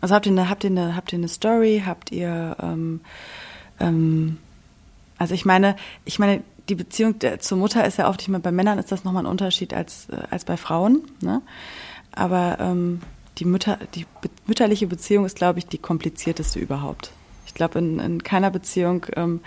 also 0.00 0.14
habt 0.14 0.26
ihr 0.26 0.32
eine, 0.32 0.48
habt 0.48 0.64
ihr 0.64 0.70
eine, 0.70 0.94
habt 0.94 1.12
ihr 1.12 1.18
eine 1.18 1.28
Story? 1.28 1.82
Habt 1.84 2.12
ihr, 2.12 2.56
ähm, 3.80 4.38
also 5.18 5.34
ich 5.34 5.44
meine, 5.44 5.76
ich 6.04 6.18
meine, 6.18 6.42
die 6.68 6.74
Beziehung 6.74 7.18
der, 7.18 7.38
zur 7.40 7.58
Mutter 7.58 7.84
ist 7.86 7.98
ja 7.98 8.08
oft, 8.08 8.20
ich 8.22 8.28
meine, 8.28 8.42
bei 8.42 8.52
Männern 8.52 8.78
ist 8.78 8.92
das 8.92 9.04
nochmal 9.04 9.24
ein 9.24 9.30
Unterschied 9.30 9.72
als, 9.72 10.08
äh, 10.10 10.18
als 10.30 10.44
bei 10.44 10.56
Frauen, 10.56 11.02
ne? 11.20 11.42
Aber 12.12 12.58
ähm, 12.60 13.00
die, 13.38 13.44
Mütter, 13.44 13.78
die 13.94 14.06
be 14.20 14.30
mütterliche 14.46 14.86
Beziehung 14.86 15.26
ist, 15.26 15.36
glaube 15.36 15.58
ich, 15.58 15.66
die 15.66 15.78
komplizierteste 15.78 16.58
überhaupt. 16.58 17.12
Ich 17.46 17.54
glaube, 17.54 17.78
in, 17.78 17.98
in 17.98 18.22
keiner 18.22 18.50
Beziehung 18.50 19.06
ähm, 19.14 19.40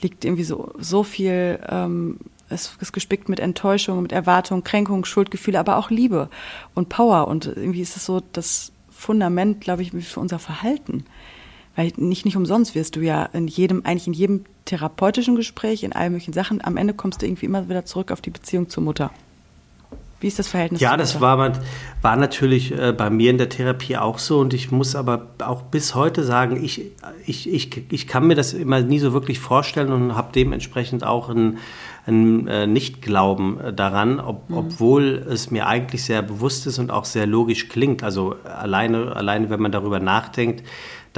liegt 0.00 0.24
irgendwie 0.24 0.44
so, 0.44 0.74
so 0.78 1.04
viel 1.04 1.60
ähm, 1.68 2.18
es 2.50 2.76
ist 2.80 2.92
gespickt 2.92 3.28
mit 3.28 3.40
Enttäuschung, 3.40 4.02
mit 4.02 4.12
Erwartung, 4.12 4.64
Kränkung, 4.64 5.04
Schuldgefühle, 5.04 5.58
aber 5.58 5.76
auch 5.76 5.90
Liebe 5.90 6.28
und 6.74 6.88
Power. 6.88 7.28
Und 7.28 7.46
irgendwie 7.46 7.82
ist 7.82 7.96
es 7.96 8.06
so 8.06 8.22
das 8.32 8.72
Fundament, 8.90 9.60
glaube 9.60 9.82
ich, 9.82 9.92
für 9.92 10.20
unser 10.20 10.38
Verhalten. 10.38 11.04
Weil 11.78 11.92
nicht, 11.96 12.24
nicht 12.24 12.36
umsonst 12.36 12.74
wirst 12.74 12.96
du 12.96 13.00
ja 13.02 13.22
in 13.26 13.46
jedem, 13.46 13.86
eigentlich 13.86 14.08
in 14.08 14.12
jedem 14.12 14.44
therapeutischen 14.64 15.36
Gespräch, 15.36 15.84
in 15.84 15.92
allen 15.92 16.10
möglichen 16.10 16.32
Sachen, 16.32 16.58
am 16.64 16.76
Ende 16.76 16.92
kommst 16.92 17.22
du 17.22 17.26
irgendwie 17.26 17.46
immer 17.46 17.68
wieder 17.68 17.84
zurück 17.84 18.10
auf 18.10 18.20
die 18.20 18.30
Beziehung 18.30 18.68
zur 18.68 18.82
Mutter. 18.82 19.12
Wie 20.18 20.26
ist 20.26 20.40
das 20.40 20.48
Verhältnis? 20.48 20.80
Ja, 20.80 20.96
das 20.96 21.20
war, 21.20 21.52
war 22.02 22.16
natürlich 22.16 22.76
äh, 22.76 22.92
bei 22.92 23.10
mir 23.10 23.30
in 23.30 23.38
der 23.38 23.48
Therapie 23.48 23.96
auch 23.96 24.18
so 24.18 24.40
und 24.40 24.54
ich 24.54 24.72
muss 24.72 24.96
aber 24.96 25.28
auch 25.38 25.62
bis 25.62 25.94
heute 25.94 26.24
sagen, 26.24 26.64
ich, 26.64 26.90
ich, 27.24 27.48
ich, 27.48 27.92
ich 27.92 28.08
kann 28.08 28.26
mir 28.26 28.34
das 28.34 28.54
immer 28.54 28.80
nie 28.80 28.98
so 28.98 29.12
wirklich 29.12 29.38
vorstellen 29.38 29.92
und 29.92 30.16
habe 30.16 30.32
dementsprechend 30.34 31.04
auch 31.04 31.28
ein, 31.28 31.58
ein 32.08 32.48
äh, 32.48 32.66
Nicht-Glauben 32.66 33.76
daran, 33.76 34.18
ob, 34.18 34.50
mhm. 34.50 34.56
obwohl 34.56 35.24
es 35.30 35.52
mir 35.52 35.68
eigentlich 35.68 36.02
sehr 36.02 36.22
bewusst 36.22 36.66
ist 36.66 36.80
und 36.80 36.90
auch 36.90 37.04
sehr 37.04 37.28
logisch 37.28 37.68
klingt. 37.68 38.02
Also 38.02 38.34
alleine, 38.42 39.14
alleine 39.14 39.48
wenn 39.48 39.60
man 39.60 39.70
darüber 39.70 40.00
nachdenkt, 40.00 40.64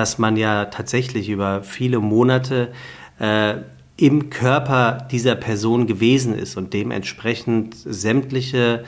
dass 0.00 0.16
man 0.16 0.38
ja 0.38 0.64
tatsächlich 0.64 1.28
über 1.28 1.62
viele 1.62 1.98
Monate 1.98 2.72
äh, 3.18 3.56
im 3.98 4.30
Körper 4.30 5.06
dieser 5.10 5.34
Person 5.34 5.86
gewesen 5.86 6.34
ist 6.34 6.56
und 6.56 6.72
dementsprechend 6.72 7.76
sämtliche 7.76 8.84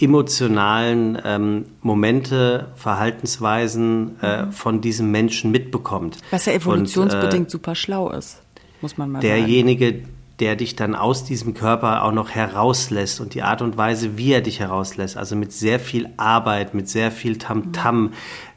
emotionalen 0.00 1.16
ähm, 1.24 1.66
Momente, 1.80 2.72
Verhaltensweisen 2.74 4.16
äh, 4.20 4.46
mhm. 4.46 4.52
von 4.52 4.80
diesem 4.80 5.12
Menschen 5.12 5.52
mitbekommt. 5.52 6.18
Was 6.32 6.46
ja 6.46 6.54
evolutionsbedingt 6.54 7.34
und, 7.34 7.46
äh, 7.46 7.50
super 7.50 7.76
schlau 7.76 8.10
ist, 8.10 8.42
muss 8.80 8.98
man 8.98 9.12
mal 9.12 9.20
derjenige, 9.20 9.84
sagen. 9.84 9.92
Derjenige, 9.92 10.17
der 10.40 10.54
dich 10.54 10.76
dann 10.76 10.94
aus 10.94 11.24
diesem 11.24 11.52
Körper 11.54 12.04
auch 12.04 12.12
noch 12.12 12.30
herauslässt 12.30 13.20
und 13.20 13.34
die 13.34 13.42
Art 13.42 13.60
und 13.60 13.76
Weise, 13.76 14.16
wie 14.16 14.32
er 14.32 14.40
dich 14.40 14.60
herauslässt, 14.60 15.16
also 15.16 15.34
mit 15.34 15.52
sehr 15.52 15.80
viel 15.80 16.08
Arbeit, 16.16 16.74
mit 16.74 16.88
sehr 16.88 17.10
viel 17.10 17.38
Tamtam, 17.38 18.08
-Tam, 18.08 18.10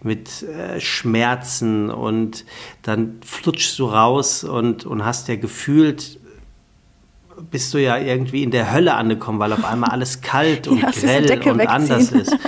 mit 0.03 0.43
äh, 0.43 0.79
Schmerzen 0.79 1.89
und 1.89 2.45
dann 2.83 3.17
flutschst 3.25 3.79
du 3.79 3.85
raus 3.85 4.43
und, 4.43 4.85
und 4.85 5.03
hast 5.03 5.27
ja 5.27 5.35
gefühlt, 5.37 6.19
bist 7.49 7.73
du 7.73 7.79
ja 7.79 7.97
irgendwie 7.97 8.43
in 8.43 8.51
der 8.51 8.71
Hölle 8.71 8.93
angekommen, 8.93 9.39
weil 9.39 9.53
auf 9.53 9.65
einmal 9.65 9.89
alles 9.89 10.21
kalt 10.21 10.67
und 10.67 10.81
ja, 10.81 10.91
grell 10.91 11.23
und 11.23 11.45
wegziehen. 11.45 11.67
anders 11.67 12.11
ist. 12.11 12.37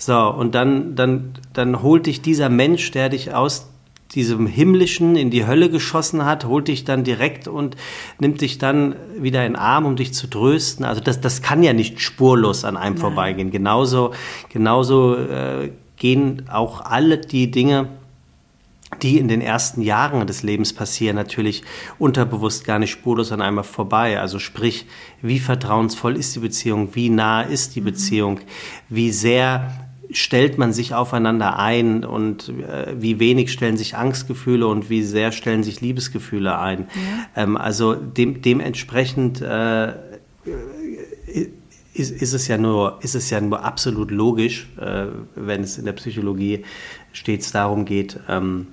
So, 0.00 0.16
und 0.16 0.54
dann, 0.54 0.94
dann, 0.94 1.34
dann 1.52 1.82
holt 1.82 2.06
dich 2.06 2.22
dieser 2.22 2.48
Mensch, 2.48 2.92
der 2.92 3.08
dich 3.08 3.34
aus 3.34 3.66
diesem 4.14 4.46
Himmlischen 4.46 5.16
in 5.16 5.30
die 5.30 5.46
Hölle 5.46 5.68
geschossen 5.70 6.24
hat, 6.24 6.46
holt 6.46 6.68
dich 6.68 6.84
dann 6.84 7.04
direkt 7.04 7.46
und 7.46 7.76
nimmt 8.18 8.40
dich 8.40 8.58
dann 8.58 8.96
wieder 9.18 9.44
in 9.44 9.52
den 9.52 9.60
Arm, 9.60 9.84
um 9.84 9.96
dich 9.96 10.14
zu 10.14 10.28
trösten. 10.28 10.84
Also 10.84 11.00
das, 11.00 11.20
das 11.20 11.42
kann 11.42 11.62
ja 11.62 11.72
nicht 11.72 12.00
spurlos 12.00 12.64
an 12.64 12.76
einem 12.76 12.94
Nein. 12.94 13.00
vorbeigehen. 13.00 13.50
Genauso, 13.50 14.12
genauso 14.50 15.14
äh, 15.14 15.70
gehen 15.96 16.44
auch 16.50 16.80
alle 16.80 17.18
die 17.18 17.50
Dinge, 17.50 17.88
die 19.02 19.18
in 19.18 19.28
den 19.28 19.42
ersten 19.42 19.82
Jahren 19.82 20.26
des 20.26 20.42
Lebens 20.42 20.72
passieren, 20.72 21.16
natürlich 21.16 21.62
unterbewusst 21.98 22.64
gar 22.64 22.78
nicht 22.78 22.90
spurlos 22.90 23.32
an 23.32 23.42
einmal 23.42 23.64
vorbei. 23.64 24.18
Also 24.18 24.38
sprich, 24.38 24.86
wie 25.20 25.38
vertrauensvoll 25.38 26.16
ist 26.16 26.34
die 26.34 26.40
Beziehung, 26.40 26.94
wie 26.94 27.10
nah 27.10 27.42
ist 27.42 27.76
die 27.76 27.82
mhm. 27.82 27.86
Beziehung, 27.86 28.40
wie 28.88 29.10
sehr 29.10 29.87
stellt 30.10 30.58
man 30.58 30.72
sich 30.72 30.94
aufeinander 30.94 31.58
ein 31.58 32.04
und 32.04 32.48
äh, 32.48 32.94
wie 32.98 33.20
wenig 33.20 33.52
stellen 33.52 33.76
sich 33.76 33.96
Angstgefühle 33.96 34.66
und 34.66 34.90
wie 34.90 35.02
sehr 35.02 35.32
stellen 35.32 35.62
sich 35.62 35.80
Liebesgefühle 35.80 36.58
ein. 36.58 36.88
Ja. 37.34 37.42
Ähm, 37.42 37.56
also 37.56 37.94
dem, 37.94 38.40
dementsprechend 38.40 39.40
äh, 39.42 39.92
ist, 41.94 42.22
ist, 42.22 42.32
es 42.32 42.48
ja 42.48 42.58
nur, 42.58 42.98
ist 43.02 43.14
es 43.14 43.28
ja 43.30 43.40
nur 43.40 43.64
absolut 43.64 44.10
logisch, 44.10 44.68
äh, 44.80 45.06
wenn 45.34 45.62
es 45.62 45.78
in 45.78 45.84
der 45.84 45.92
Psychologie 45.92 46.64
stets 47.12 47.52
darum 47.52 47.84
geht, 47.84 48.18
ähm, 48.28 48.68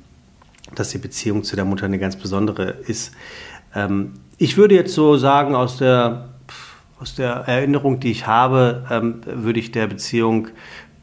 dass 0.73 0.89
die 0.89 0.97
Beziehung 0.97 1.43
zu 1.43 1.55
der 1.55 1.65
Mutter 1.65 1.85
eine 1.85 1.99
ganz 1.99 2.15
besondere 2.15 2.69
ist. 2.87 3.13
Ähm, 3.73 4.13
ich 4.37 4.57
würde 4.57 4.75
jetzt 4.75 4.93
so 4.93 5.17
sagen, 5.17 5.55
aus 5.55 5.77
der, 5.77 6.29
aus 6.99 7.15
der 7.15 7.31
Erinnerung, 7.31 7.99
die 7.99 8.11
ich 8.11 8.27
habe, 8.27 8.85
ähm, 8.89 9.21
würde 9.25 9.59
ich 9.59 9.71
der 9.71 9.87
Beziehung 9.87 10.49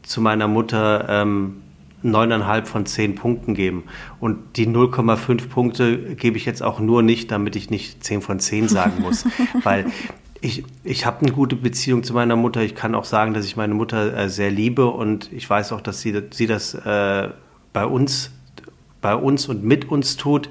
zu 0.03 0.21
meiner 0.21 0.47
Mutter 0.47 1.07
ähm, 1.09 1.61
neuneinhalb 2.03 2.67
von 2.67 2.85
zehn 2.85 3.15
Punkten 3.15 3.55
geben. 3.55 3.83
Und 4.19 4.57
die 4.57 4.67
0,5 4.67 5.49
Punkte 5.49 6.15
gebe 6.15 6.37
ich 6.37 6.45
jetzt 6.45 6.61
auch 6.61 6.79
nur 6.79 7.01
nicht, 7.01 7.31
damit 7.31 7.55
ich 7.55 7.69
nicht 7.69 8.03
10 8.03 8.21
von 8.21 8.39
10 8.39 8.67
sagen 8.67 9.01
muss. 9.01 9.25
Weil 9.63 9.85
ich, 10.41 10.65
ich 10.83 11.05
habe 11.05 11.21
eine 11.21 11.31
gute 11.31 11.55
Beziehung 11.55 12.03
zu 12.03 12.13
meiner 12.13 12.35
Mutter. 12.35 12.61
Ich 12.61 12.75
kann 12.75 12.95
auch 12.95 13.05
sagen, 13.05 13.33
dass 13.33 13.45
ich 13.45 13.55
meine 13.55 13.73
Mutter 13.73 14.15
äh, 14.15 14.29
sehr 14.29 14.51
liebe 14.51 14.87
und 14.87 15.31
ich 15.31 15.49
weiß 15.49 15.71
auch, 15.71 15.81
dass 15.81 16.01
sie, 16.01 16.21
sie 16.31 16.47
das 16.47 16.73
äh, 16.73 17.29
bei 17.71 17.85
uns, 17.85 18.31
bei 19.01 19.15
uns 19.15 19.47
und 19.47 19.63
mit 19.63 19.89
uns 19.89 20.17
tut. 20.17 20.49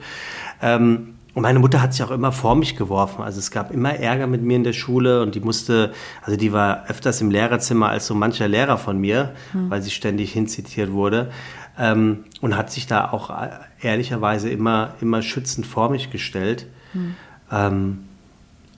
Ähm, 0.62 1.11
und 1.34 1.42
meine 1.42 1.58
Mutter 1.58 1.80
hat 1.80 1.94
sich 1.94 2.02
auch 2.02 2.10
immer 2.10 2.30
vor 2.30 2.54
mich 2.56 2.76
geworfen. 2.76 3.22
Also 3.22 3.38
es 3.38 3.50
gab 3.50 3.70
immer 3.70 3.94
Ärger 3.94 4.26
mit 4.26 4.42
mir 4.42 4.56
in 4.56 4.64
der 4.64 4.74
Schule 4.74 5.22
und 5.22 5.34
die 5.34 5.40
musste, 5.40 5.92
also 6.22 6.36
die 6.36 6.52
war 6.52 6.84
öfters 6.88 7.22
im 7.22 7.30
Lehrerzimmer 7.30 7.88
als 7.88 8.06
so 8.06 8.14
mancher 8.14 8.48
Lehrer 8.48 8.76
von 8.76 8.98
mir, 8.98 9.32
hm. 9.52 9.70
weil 9.70 9.80
sie 9.80 9.90
ständig 9.90 10.32
hinzitiert 10.32 10.92
wurde. 10.92 11.30
Ähm, 11.78 12.24
und 12.42 12.54
hat 12.54 12.70
sich 12.70 12.86
da 12.86 13.10
auch 13.10 13.30
äh, 13.30 13.48
ehrlicherweise 13.80 14.50
immer, 14.50 14.94
immer 15.00 15.22
schützend 15.22 15.66
vor 15.66 15.88
mich 15.88 16.10
gestellt. 16.10 16.66
Hm. 16.92 17.14
Ähm, 17.50 17.98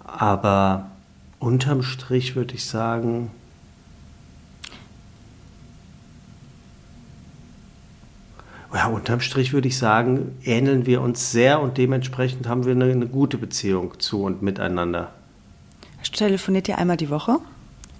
aber 0.04 0.86
unterm 1.40 1.82
Strich 1.82 2.36
würde 2.36 2.54
ich 2.54 2.66
sagen, 2.66 3.32
ja, 8.74 8.86
unterm 8.88 9.20
Strich 9.20 9.52
würde 9.52 9.68
ich 9.68 9.78
sagen, 9.78 10.36
ähneln 10.44 10.84
wir 10.84 11.00
uns 11.00 11.30
sehr 11.30 11.60
und 11.60 11.78
dementsprechend 11.78 12.48
haben 12.48 12.64
wir 12.64 12.72
eine, 12.72 12.86
eine 12.86 13.06
gute 13.06 13.38
Beziehung 13.38 14.00
zu 14.00 14.22
und 14.22 14.42
miteinander. 14.42 15.12
telefoniert 16.02 16.68
ihr 16.68 16.78
einmal 16.78 16.96
die 16.96 17.10
Woche? 17.10 17.38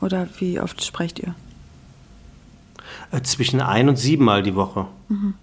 Oder 0.00 0.28
wie 0.38 0.60
oft 0.60 0.84
sprecht 0.84 1.20
ihr? 1.20 1.34
Äh, 3.12 3.22
zwischen 3.22 3.60
ein 3.60 3.88
und 3.88 3.96
siebenmal 3.96 4.42
die 4.42 4.54
Woche. 4.54 4.86
Mhm. 5.08 5.34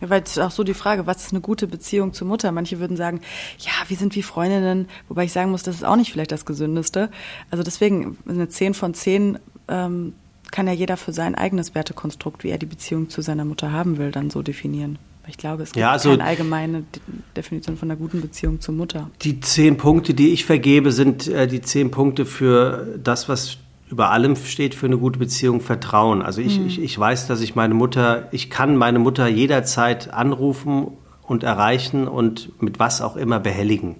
Ja, 0.00 0.10
weil 0.10 0.22
es 0.22 0.32
ist 0.32 0.38
auch 0.38 0.50
so 0.50 0.64
die 0.64 0.74
Frage, 0.74 1.06
was 1.06 1.24
ist 1.24 1.32
eine 1.32 1.40
gute 1.40 1.66
Beziehung 1.66 2.14
zur 2.14 2.26
Mutter? 2.26 2.50
Manche 2.52 2.78
würden 2.78 2.96
sagen, 2.96 3.20
ja, 3.58 3.72
wir 3.88 3.96
sind 3.96 4.14
wie 4.14 4.22
Freundinnen, 4.22 4.88
wobei 5.08 5.24
ich 5.24 5.32
sagen 5.32 5.50
muss, 5.50 5.64
das 5.64 5.76
ist 5.76 5.84
auch 5.84 5.96
nicht 5.96 6.12
vielleicht 6.12 6.32
das 6.32 6.46
Gesündeste. 6.46 7.10
Also 7.50 7.62
deswegen, 7.62 8.16
eine 8.28 8.48
10 8.48 8.74
von 8.74 8.94
10 8.94 9.38
ähm, 9.68 10.14
kann 10.50 10.66
ja 10.66 10.72
jeder 10.72 10.96
für 10.96 11.12
sein 11.12 11.34
eigenes 11.34 11.74
Wertekonstrukt, 11.74 12.44
wie 12.44 12.50
er 12.50 12.58
die 12.58 12.66
Beziehung 12.66 13.10
zu 13.10 13.22
seiner 13.22 13.44
Mutter 13.44 13.72
haben 13.72 13.98
will, 13.98 14.10
dann 14.10 14.30
so 14.30 14.42
definieren. 14.42 14.98
Ich 15.28 15.36
glaube, 15.36 15.62
es 15.62 15.72
gibt 15.72 15.80
ja, 15.80 15.92
also 15.92 16.10
keine 16.10 16.24
allgemeine 16.24 16.84
Definition 17.36 17.76
von 17.76 17.90
einer 17.90 17.98
guten 17.98 18.20
Beziehung 18.20 18.60
zur 18.60 18.74
Mutter. 18.74 19.10
Die 19.22 19.40
zehn 19.40 19.76
Punkte, 19.76 20.14
die 20.14 20.30
ich 20.30 20.46
vergebe, 20.46 20.90
sind 20.90 21.28
äh, 21.28 21.46
die 21.46 21.60
zehn 21.60 21.90
Punkte 21.90 22.24
für 22.24 22.98
das, 23.02 23.28
was 23.28 23.58
über 23.90 24.10
allem 24.10 24.36
steht 24.36 24.74
für 24.74 24.86
eine 24.86 24.98
gute 24.98 25.18
Beziehung 25.18 25.60
Vertrauen. 25.60 26.22
Also 26.22 26.40
ich, 26.40 26.58
mhm. 26.58 26.66
ich, 26.66 26.80
ich 26.80 26.98
weiß, 26.98 27.26
dass 27.26 27.40
ich 27.40 27.54
meine 27.54 27.74
Mutter, 27.74 28.28
ich 28.32 28.50
kann 28.50 28.76
meine 28.76 28.98
Mutter 28.98 29.26
jederzeit 29.28 30.12
anrufen 30.12 30.88
und 31.22 31.42
erreichen 31.42 32.08
und 32.08 32.60
mit 32.62 32.78
was 32.78 33.00
auch 33.02 33.16
immer 33.16 33.38
behelligen. 33.38 33.96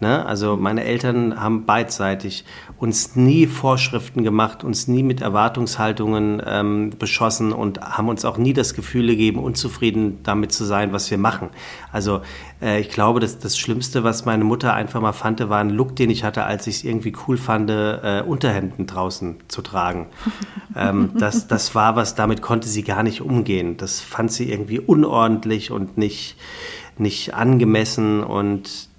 Ne? 0.00 0.26
Also 0.26 0.56
meine 0.56 0.84
Eltern 0.84 1.40
haben 1.40 1.66
beidseitig 1.66 2.44
uns 2.78 3.14
nie 3.14 3.46
Vorschriften 3.46 4.24
gemacht, 4.24 4.64
uns 4.64 4.88
nie 4.88 5.04
mit 5.04 5.22
Erwartungshaltungen 5.22 6.42
ähm, 6.44 6.90
beschossen 6.98 7.52
und 7.52 7.80
haben 7.80 8.08
uns 8.08 8.24
auch 8.24 8.36
nie 8.36 8.52
das 8.52 8.74
Gefühl 8.74 9.06
gegeben, 9.06 9.38
unzufrieden 9.38 10.18
damit 10.24 10.52
zu 10.52 10.64
sein, 10.64 10.92
was 10.92 11.10
wir 11.10 11.18
machen. 11.18 11.50
Also 11.92 12.22
äh, 12.60 12.80
ich 12.80 12.90
glaube, 12.90 13.20
dass 13.20 13.38
das 13.38 13.56
Schlimmste, 13.56 14.02
was 14.02 14.24
meine 14.24 14.42
Mutter 14.42 14.74
einfach 14.74 15.00
mal 15.00 15.12
fand, 15.12 15.48
war 15.48 15.60
ein 15.60 15.70
Look, 15.70 15.94
den 15.94 16.10
ich 16.10 16.24
hatte, 16.24 16.44
als 16.44 16.66
ich 16.66 16.76
es 16.76 16.84
irgendwie 16.84 17.12
cool 17.28 17.36
fand, 17.36 17.70
äh, 17.70 18.22
Unterhemden 18.26 18.86
draußen 18.86 19.36
zu 19.46 19.62
tragen. 19.62 20.08
ähm, 20.76 21.12
das, 21.18 21.46
das 21.46 21.74
war 21.76 21.94
was, 21.94 22.16
damit 22.16 22.42
konnte 22.42 22.68
sie 22.68 22.82
gar 22.82 23.04
nicht 23.04 23.20
umgehen. 23.20 23.76
Das 23.76 24.00
fand 24.00 24.32
sie 24.32 24.50
irgendwie 24.50 24.80
unordentlich 24.80 25.70
und 25.70 25.96
nicht, 25.98 26.36
nicht 26.98 27.34
angemessen 27.34 28.24
und 28.24 28.92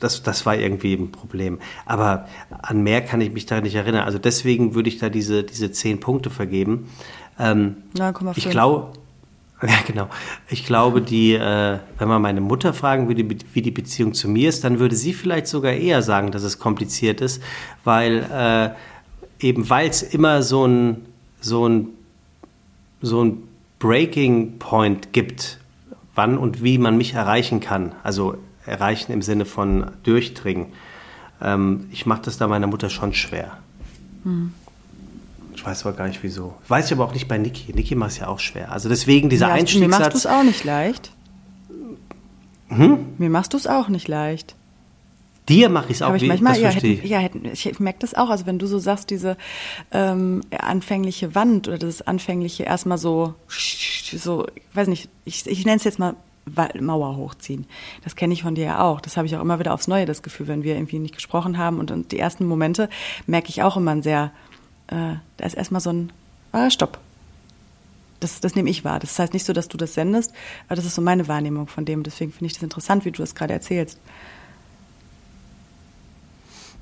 das, 0.00 0.22
das 0.22 0.46
war 0.46 0.56
irgendwie 0.56 0.94
ein 0.94 1.10
Problem. 1.10 1.58
Aber 1.86 2.26
an 2.62 2.82
mehr 2.82 3.00
kann 3.02 3.20
ich 3.20 3.32
mich 3.32 3.46
da 3.46 3.60
nicht 3.60 3.74
erinnern. 3.74 4.04
Also 4.04 4.18
deswegen 4.18 4.74
würde 4.74 4.88
ich 4.88 4.98
da 4.98 5.08
diese, 5.08 5.44
diese 5.44 5.72
zehn 5.72 6.00
Punkte 6.00 6.30
vergeben. 6.30 6.88
Ähm, 7.38 7.76
9,5. 7.96 8.32
Ich 8.36 8.50
glaube, 8.50 8.92
ja, 9.62 9.78
genau. 9.86 10.08
Ich 10.48 10.64
glaube, 10.66 11.02
die, 11.02 11.34
äh, 11.34 11.78
wenn 11.98 12.08
man 12.08 12.22
meine 12.22 12.40
Mutter 12.40 12.72
fragen 12.72 13.08
würde, 13.08 13.28
wie 13.52 13.62
die 13.62 13.70
Beziehung 13.70 14.14
zu 14.14 14.28
mir 14.28 14.48
ist, 14.48 14.64
dann 14.64 14.78
würde 14.78 14.94
sie 14.94 15.12
vielleicht 15.12 15.48
sogar 15.48 15.72
eher 15.72 16.02
sagen, 16.02 16.30
dass 16.30 16.42
es 16.42 16.58
kompliziert 16.58 17.20
ist, 17.20 17.42
weil 17.84 18.24
äh, 18.32 19.44
eben 19.44 19.68
weil 19.68 19.88
es 19.88 20.02
immer 20.02 20.42
so 20.42 20.66
ein, 20.66 21.06
so 21.40 21.68
ein, 21.68 21.88
so 23.00 23.24
ein 23.24 23.42
Breaking 23.78 24.58
Point 24.58 25.12
gibt, 25.12 25.58
wann 26.14 26.38
und 26.38 26.62
wie 26.62 26.78
man 26.78 26.96
mich 26.96 27.14
erreichen 27.14 27.60
kann. 27.60 27.94
Also 28.02 28.36
erreichen 28.68 29.12
im 29.12 29.22
Sinne 29.22 29.44
von 29.44 29.90
durchdringen. 30.02 30.66
Ähm, 31.42 31.86
ich 31.90 32.06
mache 32.06 32.22
das 32.22 32.38
da 32.38 32.46
meiner 32.48 32.66
Mutter 32.66 32.90
schon 32.90 33.14
schwer. 33.14 33.58
Hm. 34.24 34.52
Ich 35.54 35.64
weiß 35.64 35.86
aber 35.86 35.96
gar 35.96 36.06
nicht 36.06 36.22
wieso. 36.22 36.54
Weiß 36.68 36.86
ich 36.86 36.92
aber 36.92 37.04
auch 37.04 37.12
nicht 37.12 37.26
bei 37.26 37.36
Niki. 37.36 37.72
Niki 37.72 37.94
macht 37.96 38.12
es 38.12 38.18
ja 38.18 38.28
auch 38.28 38.38
schwer. 38.38 38.70
Also 38.70 38.88
deswegen 38.88 39.28
dieser 39.28 39.48
ja, 39.48 39.54
Einstiegssatz. 39.54 39.90
Mir 39.90 39.98
machst 39.98 40.12
du 40.12 40.18
es 40.18 40.26
auch 40.26 40.44
nicht 40.44 40.64
leicht. 40.64 41.12
Hm? 42.68 43.06
Mir 43.18 43.30
machst 43.30 43.54
du 43.54 43.56
es 43.56 43.66
auch 43.66 43.88
nicht 43.88 44.08
leicht. 44.08 44.54
Dir 45.48 45.70
mache 45.70 45.86
ich 45.86 45.96
es 45.96 46.02
auch 46.02 46.12
nicht. 46.12 46.26
manchmal, 46.26 46.60
ja, 46.60 46.68
hätten, 46.68 47.06
ja 47.06 47.18
hätten, 47.18 47.46
ich 47.46 47.80
merke 47.80 48.00
das 48.00 48.14
auch. 48.14 48.28
Also 48.28 48.44
wenn 48.44 48.58
du 48.58 48.66
so 48.66 48.78
sagst, 48.78 49.08
diese 49.10 49.36
ähm, 49.90 50.42
anfängliche 50.56 51.34
Wand 51.34 51.68
oder 51.68 51.78
das 51.78 52.02
anfängliche 52.02 52.64
erstmal 52.64 52.98
so, 52.98 53.34
so, 53.48 54.46
ich 54.54 54.76
weiß 54.76 54.88
nicht, 54.88 55.08
ich, 55.24 55.46
ich 55.46 55.64
nenne 55.64 55.78
es 55.78 55.84
jetzt 55.84 55.98
mal 55.98 56.14
Mauer 56.80 57.16
hochziehen. 57.16 57.66
Das 58.04 58.16
kenne 58.16 58.34
ich 58.34 58.42
von 58.42 58.54
dir 58.54 58.64
ja 58.64 58.80
auch. 58.80 59.00
Das 59.00 59.16
habe 59.16 59.26
ich 59.26 59.36
auch 59.36 59.40
immer 59.40 59.58
wieder 59.58 59.74
aufs 59.74 59.88
Neue, 59.88 60.06
das 60.06 60.22
Gefühl, 60.22 60.48
wenn 60.48 60.62
wir 60.62 60.74
irgendwie 60.74 60.98
nicht 60.98 61.14
gesprochen 61.14 61.58
haben. 61.58 61.78
Und, 61.78 61.90
und 61.90 62.12
die 62.12 62.18
ersten 62.18 62.46
Momente 62.46 62.88
merke 63.26 63.48
ich 63.48 63.62
auch 63.62 63.76
immer 63.76 63.92
ein 63.92 64.02
sehr, 64.02 64.32
äh, 64.88 65.14
da 65.36 65.46
ist 65.46 65.54
erstmal 65.54 65.80
so 65.80 65.90
ein 65.90 66.12
ah, 66.52 66.70
Stopp. 66.70 66.98
Das, 68.20 68.40
das 68.40 68.54
nehme 68.56 68.70
ich 68.70 68.84
wahr. 68.84 68.98
Das 68.98 69.18
heißt 69.18 69.32
nicht 69.32 69.46
so, 69.46 69.52
dass 69.52 69.68
du 69.68 69.76
das 69.76 69.94
sendest, 69.94 70.32
aber 70.66 70.76
das 70.76 70.84
ist 70.84 70.94
so 70.94 71.02
meine 71.02 71.28
Wahrnehmung 71.28 71.68
von 71.68 71.84
dem. 71.84 72.02
Deswegen 72.02 72.32
finde 72.32 72.46
ich 72.46 72.54
das 72.54 72.62
interessant, 72.62 73.04
wie 73.04 73.12
du 73.12 73.22
das 73.22 73.34
gerade 73.34 73.52
erzählst. 73.52 73.98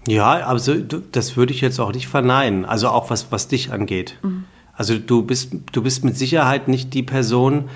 Ja, 0.09 0.47
also 0.47 0.75
das 0.75 1.37
würde 1.37 1.53
ich 1.53 1.61
jetzt 1.61 1.81
auch 1.81 1.93
nicht 1.93 2.09
verneinen. 2.09 2.65
Also 2.65 2.89
auch 2.89 3.11
was, 3.11 3.33
was 3.33 3.49
dich 3.49 3.73
angeht. 3.73 4.19
Mhm. 4.23 4.45
Also 4.73 4.99
du 4.99 5.23
bist, 5.23 5.53
du 5.73 5.83
bist 5.83 6.05
mit 6.05 6.17
Sicherheit 6.17 6.69
nicht 6.69 6.95
die 6.95 7.03
Person, 7.03 7.69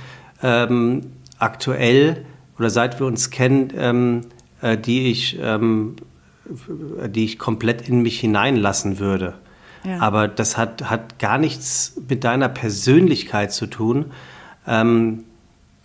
ähm, 0.42 1.07
aktuell 1.40 2.24
oder 2.59 2.70
seit 2.70 3.00
wir 3.00 3.07
uns 3.07 3.31
kennen, 3.31 3.72
ähm, 3.76 4.20
äh, 4.61 4.76
die, 4.76 5.11
ich, 5.11 5.38
ähm, 5.40 5.96
die 7.07 7.24
ich 7.24 7.38
komplett 7.38 7.88
in 7.88 8.03
mich 8.03 8.20
hineinlassen 8.20 8.98
würde. 8.98 9.35
Ja. 9.85 9.98
Aber 9.98 10.29
das 10.29 10.57
hat, 10.57 10.90
hat 10.90 11.18
gar 11.18 11.38
nichts 11.38 12.00
mit 12.09 12.24
deiner 12.24 12.48
Persönlichkeit 12.48 13.53
zu 13.53 13.66
tun. 13.66 14.12
Ähm, 14.66 15.24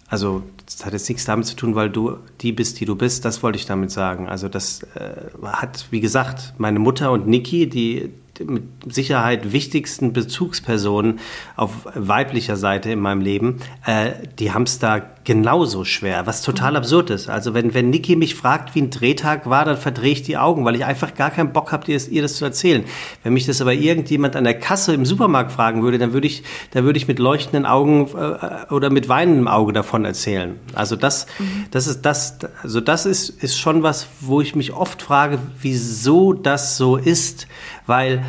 also 0.10 0.44
das 0.66 0.86
hat 0.86 0.94
jetzt 0.94 1.08
nichts 1.10 1.26
damit 1.26 1.46
zu 1.46 1.56
tun, 1.56 1.76
weil 1.76 1.90
du 1.90 2.18
die 2.42 2.52
bist, 2.52 2.80
die 2.80 2.86
du 2.86 2.96
bist. 2.96 3.24
Das 3.24 3.44
wollte 3.44 3.58
ich 3.58 3.66
damit 3.66 3.92
sagen. 3.92 4.28
Also 4.28 4.50
das 4.50 4.84
äh, 4.96 5.16
hat, 5.44 5.86
wie 5.92 6.02
gesagt, 6.02 6.54
meine 6.58 6.80
Mutter 6.80 7.12
und 7.12 7.28
Niki, 7.28 7.70
die 7.70 8.12
mit 8.44 8.64
Sicherheit 8.94 9.54
wichtigsten 9.54 10.12
Bezugspersonen 10.12 11.20
auf 11.56 11.72
weiblicher 11.96 12.58
Seite 12.58 12.92
in 12.92 13.00
meinem 13.00 13.22
Leben, 13.22 13.62
äh, 13.86 14.12
die 14.40 14.52
haben 14.52 14.64
es 14.64 14.80
da 14.80 15.15
genauso 15.26 15.84
schwer, 15.84 16.28
was 16.28 16.42
total 16.42 16.72
mhm. 16.72 16.78
absurd 16.78 17.10
ist. 17.10 17.28
Also 17.28 17.54
wenn, 17.54 17.74
wenn 17.74 17.90
Niki 17.90 18.16
mich 18.16 18.36
fragt, 18.36 18.76
wie 18.76 18.82
ein 18.82 18.92
Drehtag 18.92 19.50
war, 19.50 19.66
dann 19.66 19.76
verdrehe 19.76 20.14
ich 20.14 20.22
die 20.24 20.38
Augen, 20.38 20.64
weil 20.64 20.76
ich 20.76 20.86
einfach 20.86 21.16
gar 21.16 21.32
keinen 21.32 21.52
Bock 21.52 21.72
habe, 21.72 21.92
ihr, 21.92 22.00
ihr 22.10 22.22
das 22.22 22.36
zu 22.36 22.46
erzählen. 22.46 22.86
Wenn 23.24 23.34
mich 23.34 23.46
das 23.46 23.60
aber 23.60 23.74
irgendjemand 23.74 24.36
an 24.36 24.44
der 24.44 24.58
Kasse 24.58 24.94
im 24.94 25.06
Supermarkt 25.06 25.52
fragen 25.52 25.82
würde, 25.84 25.98
dann 25.98 26.14
würde 26.14 26.28
ich, 26.28 26.44
dann 26.72 26.86
würde 26.86 26.98
ich 26.98 27.08
mit 27.08 27.20
leuchtenden 27.20 27.66
Augen 27.66 28.08
äh, 28.16 28.72
oder 28.72 28.90
mit 28.90 29.10
weinendem 29.10 29.48
Auge 29.48 29.74
davon 29.74 30.06
erzählen. 30.06 30.60
Also 30.76 30.96
das, 30.96 31.26
mhm. 31.40 31.66
das 31.72 31.88
ist 31.88 32.04
das, 32.04 32.38
also 32.62 32.80
das 32.80 33.06
ist, 33.06 33.30
ist 33.30 33.58
schon 33.58 33.84
was, 33.84 34.08
wo 34.22 34.42
ich 34.42 34.56
mich 34.56 34.74
oft 34.74 35.02
frage, 35.02 35.40
wieso 35.60 36.34
das 36.34 36.78
so 36.78 36.98
ist, 36.98 37.48
weil 37.88 38.24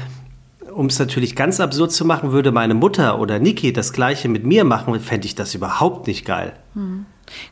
um 0.77 0.87
es 0.87 0.99
natürlich 0.99 1.35
ganz 1.35 1.59
absurd 1.59 1.91
zu 1.91 2.05
machen, 2.05 2.33
würde 2.33 2.53
meine 2.53 2.75
Mutter 2.75 3.19
oder 3.19 3.39
Niki 3.39 3.73
das 3.73 3.93
gleiche 3.93 4.29
mit 4.29 4.45
mir 4.45 4.65
machen, 4.65 4.99
fände 5.01 5.27
ich 5.27 5.35
das 5.35 5.55
überhaupt 5.55 6.07
nicht 6.07 6.25
geil. 6.25 6.53
Hm. 6.75 7.07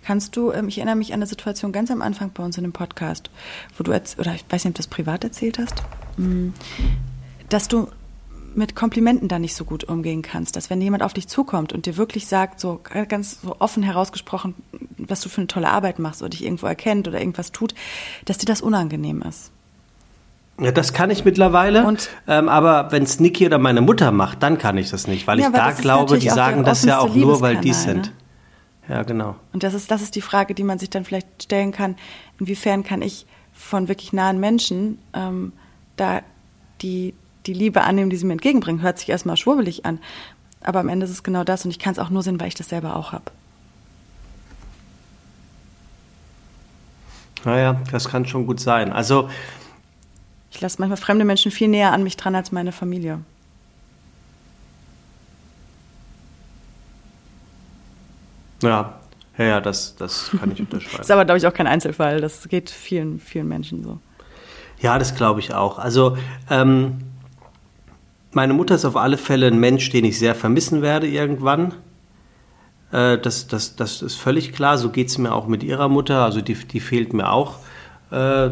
Kannst 0.05 0.37
du, 0.37 0.53
ähm, 0.53 0.69
ich 0.69 0.79
erinnere 0.79 0.97
mich 0.97 1.13
an 1.13 1.19
eine 1.19 1.27
Situation 1.27 1.73
ganz 1.73 1.91
am 1.91 2.03
Anfang 2.03 2.31
bei 2.33 2.45
uns 2.45 2.57
in 2.59 2.65
dem 2.65 2.73
Podcast, 2.73 3.31
wo 3.77 3.83
du, 3.83 3.91
oder 3.91 4.35
ich 4.35 4.45
weiß 4.49 4.65
nicht, 4.65 4.73
ob 4.73 4.75
du 4.75 4.79
das 4.79 4.87
privat 4.87 5.25
erzählt 5.25 5.59
hast, 5.59 5.83
hm, 6.17 6.53
dass 7.49 7.67
du 7.67 7.89
mit 8.55 8.77
Komplimenten 8.77 9.27
da 9.27 9.41
nicht 9.41 9.57
so 9.57 9.65
gut 9.65 9.85
umgehen 9.85 10.23
kannst, 10.23 10.55
dass 10.55 10.71
wenn 10.71 10.81
jemand 10.81 11.03
auf 11.03 11.13
dich 11.13 11.27
zukommt 11.27 11.73
und 11.73 11.87
dir 11.87 11.97
wirklich 11.97 12.29
sagt, 12.29 12.61
so 12.61 12.81
ganz 13.09 13.41
so 13.41 13.57
offen 13.59 13.83
herausgesprochen, 13.83 14.55
was 14.97 15.23
du 15.23 15.29
für 15.29 15.41
eine 15.41 15.49
tolle 15.49 15.71
Arbeit 15.71 15.99
machst 15.99 16.23
oder 16.23 16.29
dich 16.29 16.45
irgendwo 16.45 16.67
erkennt 16.67 17.09
oder 17.09 17.19
irgendwas 17.19 17.51
tut, 17.51 17.75
dass 18.27 18.39
dir 18.39 18.47
das 18.47 18.61
unangenehm 18.61 19.23
ist. 19.23 19.51
Ja, 20.61 20.71
das 20.71 20.93
kann 20.93 21.11
ich 21.11 21.25
mittlerweile. 21.25 21.85
Und, 21.85 22.11
ähm, 22.29 22.49
aber 22.49 22.93
wenn 22.93 23.03
es 23.03 23.19
Niki 23.19 23.47
oder 23.47 23.59
meine 23.59 23.81
Mutter 23.81 24.12
macht, 24.12 24.43
dann 24.43 24.57
kann 24.57 24.79
ich 24.79 24.90
das 24.90 25.07
nicht, 25.07 25.27
weil 25.27 25.40
ja, 25.40 25.49
ich 25.49 25.53
da 25.53 25.73
glaube, 25.73 26.19
die 26.19 26.29
sagen 26.29 26.64
das 26.64 26.85
ja 26.85 26.99
auch 26.99 27.14
nur, 27.14 27.40
weil 27.40 27.57
die 27.57 27.73
sind. 27.73 28.07
Ne? 28.07 28.12
Ja, 28.88 29.03
genau. 29.03 29.37
Und 29.53 29.62
das 29.62 29.75
ist, 29.75 29.90
das 29.90 30.03
ist 30.03 30.14
die 30.14 30.21
Frage, 30.21 30.55
die 30.55 30.62
man 30.62 30.79
sich 30.79 30.90
dann 30.90 31.05
vielleicht 31.05 31.43
stellen 31.43 31.73
kann. 31.73 31.97
Inwiefern 32.38 32.85
kann 32.85 33.03
ich 33.03 33.27
von 33.53 33.88
wirklich 33.88 34.12
nahen 34.12 34.38
Menschen 34.38 34.99
ähm, 35.14 35.53
da 35.97 36.21
die, 36.83 37.14
die 37.47 37.55
Liebe 37.55 37.83
annehmen, 37.83 38.11
die 38.11 38.17
sie 38.17 38.27
mir 38.27 38.35
entgegenbringen? 38.35 38.83
Hört 38.83 38.99
sich 38.99 39.09
erstmal 39.09 39.37
schwurbelig 39.37 39.87
an. 39.87 39.99
Aber 40.62 40.81
am 40.81 40.88
Ende 40.88 41.05
ist 41.05 41.12
es 41.12 41.23
genau 41.23 41.45
das 41.45 41.64
und 41.64 41.71
ich 41.71 41.79
kann 41.79 41.93
es 41.93 41.99
auch 41.99 42.11
nur 42.11 42.23
sehen, 42.23 42.40
weil 42.40 42.49
ich 42.49 42.55
das 42.55 42.69
selber 42.69 42.97
auch 42.97 43.12
habe. 43.12 43.25
Naja, 47.45 47.81
das 47.93 48.09
kann 48.09 48.27
schon 48.27 48.47
gut 48.47 48.61
sein. 48.61 48.93
Also 48.93 49.29
ich 50.55 50.61
lasse 50.61 50.77
manchmal 50.79 50.97
fremde 50.97 51.25
Menschen 51.25 51.51
viel 51.51 51.69
näher 51.69 51.93
an 51.93 52.05
mich 52.05 52.17
dran 52.17 52.35
als 52.37 52.53
meine 52.53 52.71
Familie. 52.71 53.19
Ja, 58.62 58.95
ja, 59.37 59.45
ja 59.45 59.61
das, 59.61 59.97
das 59.97 60.31
kann 60.38 60.53
ich 60.53 60.61
unterschreiben. 60.61 60.99
das 60.99 61.07
ist 61.07 61.11
aber, 61.11 61.25
glaube 61.25 61.38
ich, 61.38 61.47
auch 61.47 61.53
kein 61.53 61.67
Einzelfall. 61.67 62.21
Das 62.21 62.49
geht 62.49 62.71
vielen, 62.71 63.19
vielen 63.19 63.49
Menschen 63.49 63.83
so. 63.83 63.99
Ja, 64.81 64.99
das 64.99 65.17
glaube 65.17 65.40
ich 65.40 65.53
auch. 65.53 65.79
Also, 65.79 66.17
ähm, 66.49 66.99
meine 68.31 68.55
Mutter 68.55 68.77
ist 68.77 68.85
auf 68.85 68.97
alle 68.97 69.19
Fälle 69.19 69.49
ein 69.49 69.59
Mensch, 69.59 69.90
den 69.90 70.05
ich 70.05 70.19
sehr 70.19 70.37
vermissen 70.37 70.83
werde 70.83 71.09
irgendwann. 71.09 71.75
Äh, 72.93 73.19
das, 73.19 73.49
das, 73.49 73.75
das 73.75 74.03
ist 74.03 74.14
völlig 74.14 74.53
klar. 74.53 74.79
So 74.79 74.90
geht 74.90 75.09
es 75.09 75.19
mir 75.19 75.33
auch 75.35 75.49
mit 75.49 75.64
ihrer 75.64 75.88
Mutter. 75.88 76.25
Also, 76.25 76.40
die, 76.40 76.55
die 76.55 76.81
fehlt 76.81 77.12
mir 77.12 77.33
auch. 77.33 77.57
Äh, 78.12 78.51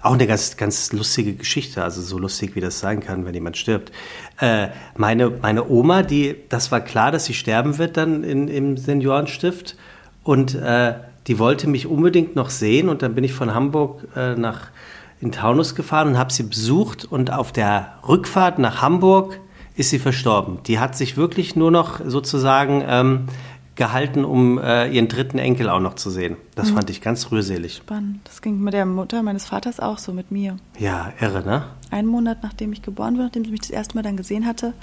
auch 0.00 0.12
eine 0.12 0.26
ganz, 0.26 0.56
ganz 0.56 0.92
lustige 0.92 1.34
Geschichte, 1.34 1.82
also 1.82 2.02
so 2.02 2.18
lustig, 2.18 2.54
wie 2.54 2.60
das 2.60 2.78
sein 2.78 3.00
kann, 3.00 3.24
wenn 3.26 3.34
jemand 3.34 3.56
stirbt. 3.56 3.92
Äh, 4.40 4.68
meine, 4.96 5.30
meine 5.30 5.68
Oma, 5.68 6.02
die, 6.02 6.36
das 6.48 6.70
war 6.70 6.80
klar, 6.80 7.10
dass 7.10 7.24
sie 7.24 7.34
sterben 7.34 7.78
wird 7.78 7.96
dann 7.96 8.22
in, 8.24 8.48
im 8.48 8.76
Seniorenstift 8.76 9.76
und 10.22 10.54
äh, 10.54 10.94
die 11.26 11.38
wollte 11.38 11.68
mich 11.68 11.86
unbedingt 11.86 12.36
noch 12.36 12.50
sehen 12.50 12.88
und 12.88 13.02
dann 13.02 13.14
bin 13.14 13.24
ich 13.24 13.32
von 13.32 13.54
Hamburg 13.54 14.06
äh, 14.16 14.34
nach 14.34 14.68
in 15.20 15.32
Taunus 15.32 15.74
gefahren 15.74 16.08
und 16.08 16.18
habe 16.18 16.32
sie 16.32 16.44
besucht 16.44 17.04
und 17.04 17.32
auf 17.32 17.52
der 17.52 17.94
Rückfahrt 18.06 18.58
nach 18.58 18.82
Hamburg 18.82 19.40
ist 19.74 19.90
sie 19.90 19.98
verstorben. 19.98 20.58
Die 20.66 20.78
hat 20.78 20.96
sich 20.96 21.16
wirklich 21.16 21.56
nur 21.56 21.70
noch 21.70 22.00
sozusagen 22.04 22.84
ähm, 22.86 23.26
gehalten, 23.78 24.24
um 24.24 24.58
äh, 24.58 24.90
ihren 24.90 25.08
dritten 25.08 25.38
Enkel 25.38 25.70
auch 25.70 25.80
noch 25.80 25.94
zu 25.94 26.10
sehen. 26.10 26.36
Das 26.54 26.70
mhm. 26.70 26.74
fand 26.74 26.90
ich 26.90 27.00
ganz 27.00 27.30
rührselig. 27.30 27.76
Spannend. 27.76 28.20
Das 28.24 28.42
ging 28.42 28.60
mit 28.60 28.74
der 28.74 28.84
Mutter 28.84 29.22
meines 29.22 29.46
Vaters 29.46 29.80
auch 29.80 29.96
so, 29.96 30.12
mit 30.12 30.30
mir. 30.30 30.58
Ja, 30.78 31.12
irre, 31.20 31.42
ne? 31.42 31.64
Einen 31.90 32.08
Monat 32.08 32.42
nachdem 32.42 32.72
ich 32.72 32.82
geboren 32.82 33.14
wurde, 33.14 33.26
nachdem 33.26 33.44
sie 33.44 33.52
mich 33.52 33.60
das 33.60 33.70
erste 33.70 33.94
Mal 33.94 34.02
dann 34.02 34.16
gesehen 34.16 34.44
hatte, 34.44 34.74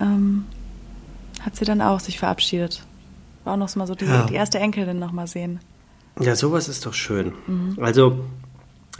ähm, 0.00 0.46
hat 1.42 1.56
sie 1.56 1.64
dann 1.64 1.82
auch 1.82 2.00
sich 2.00 2.18
verabschiedet. 2.18 2.82
War 3.42 3.54
auch 3.54 3.58
noch 3.58 3.74
mal 3.76 3.86
so 3.86 3.94
die, 3.94 4.06
ja. 4.06 4.24
die 4.26 4.34
erste 4.34 4.58
Enkelin 4.58 4.98
noch 4.98 5.12
mal 5.12 5.26
sehen. 5.26 5.58
Ja, 6.20 6.36
sowas 6.36 6.68
ist 6.68 6.86
doch 6.86 6.94
schön. 6.94 7.32
Mhm. 7.48 7.76
Also, 7.82 8.24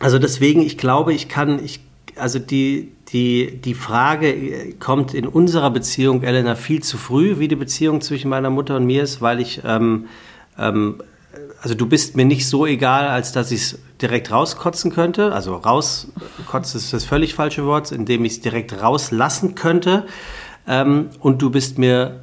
also 0.00 0.18
deswegen, 0.18 0.60
ich 0.60 0.76
glaube, 0.76 1.14
ich 1.14 1.28
kann, 1.28 1.64
ich, 1.64 1.80
also 2.16 2.40
die, 2.40 2.92
die, 3.08 3.60
die 3.60 3.74
Frage 3.74 4.74
kommt 4.80 5.14
in 5.14 5.26
unserer 5.26 5.70
Beziehung, 5.70 6.22
Elena, 6.22 6.54
viel 6.54 6.82
zu 6.82 6.96
früh, 6.96 7.38
wie 7.38 7.48
die 7.48 7.56
Beziehung 7.56 8.00
zwischen 8.00 8.28
meiner 8.28 8.50
Mutter 8.50 8.76
und 8.76 8.86
mir 8.86 9.02
ist, 9.02 9.20
weil 9.20 9.40
ich, 9.40 9.62
ähm, 9.64 10.06
ähm, 10.58 11.02
also 11.62 11.74
du 11.74 11.86
bist 11.86 12.16
mir 12.16 12.24
nicht 12.24 12.48
so 12.48 12.66
egal, 12.66 13.08
als 13.08 13.32
dass 13.32 13.50
ich 13.50 13.60
es 13.60 13.78
direkt 14.00 14.30
rauskotzen 14.30 14.92
könnte. 14.92 15.32
Also 15.32 15.56
rauskotzen 15.56 16.80
ist 16.80 16.92
das 16.92 17.04
völlig 17.04 17.34
falsche 17.34 17.66
Wort, 17.66 17.92
indem 17.92 18.24
ich 18.24 18.34
es 18.34 18.40
direkt 18.40 18.80
rauslassen 18.80 19.54
könnte. 19.54 20.06
Ähm, 20.66 21.10
und 21.20 21.42
du 21.42 21.50
bist 21.50 21.78
mir 21.78 22.20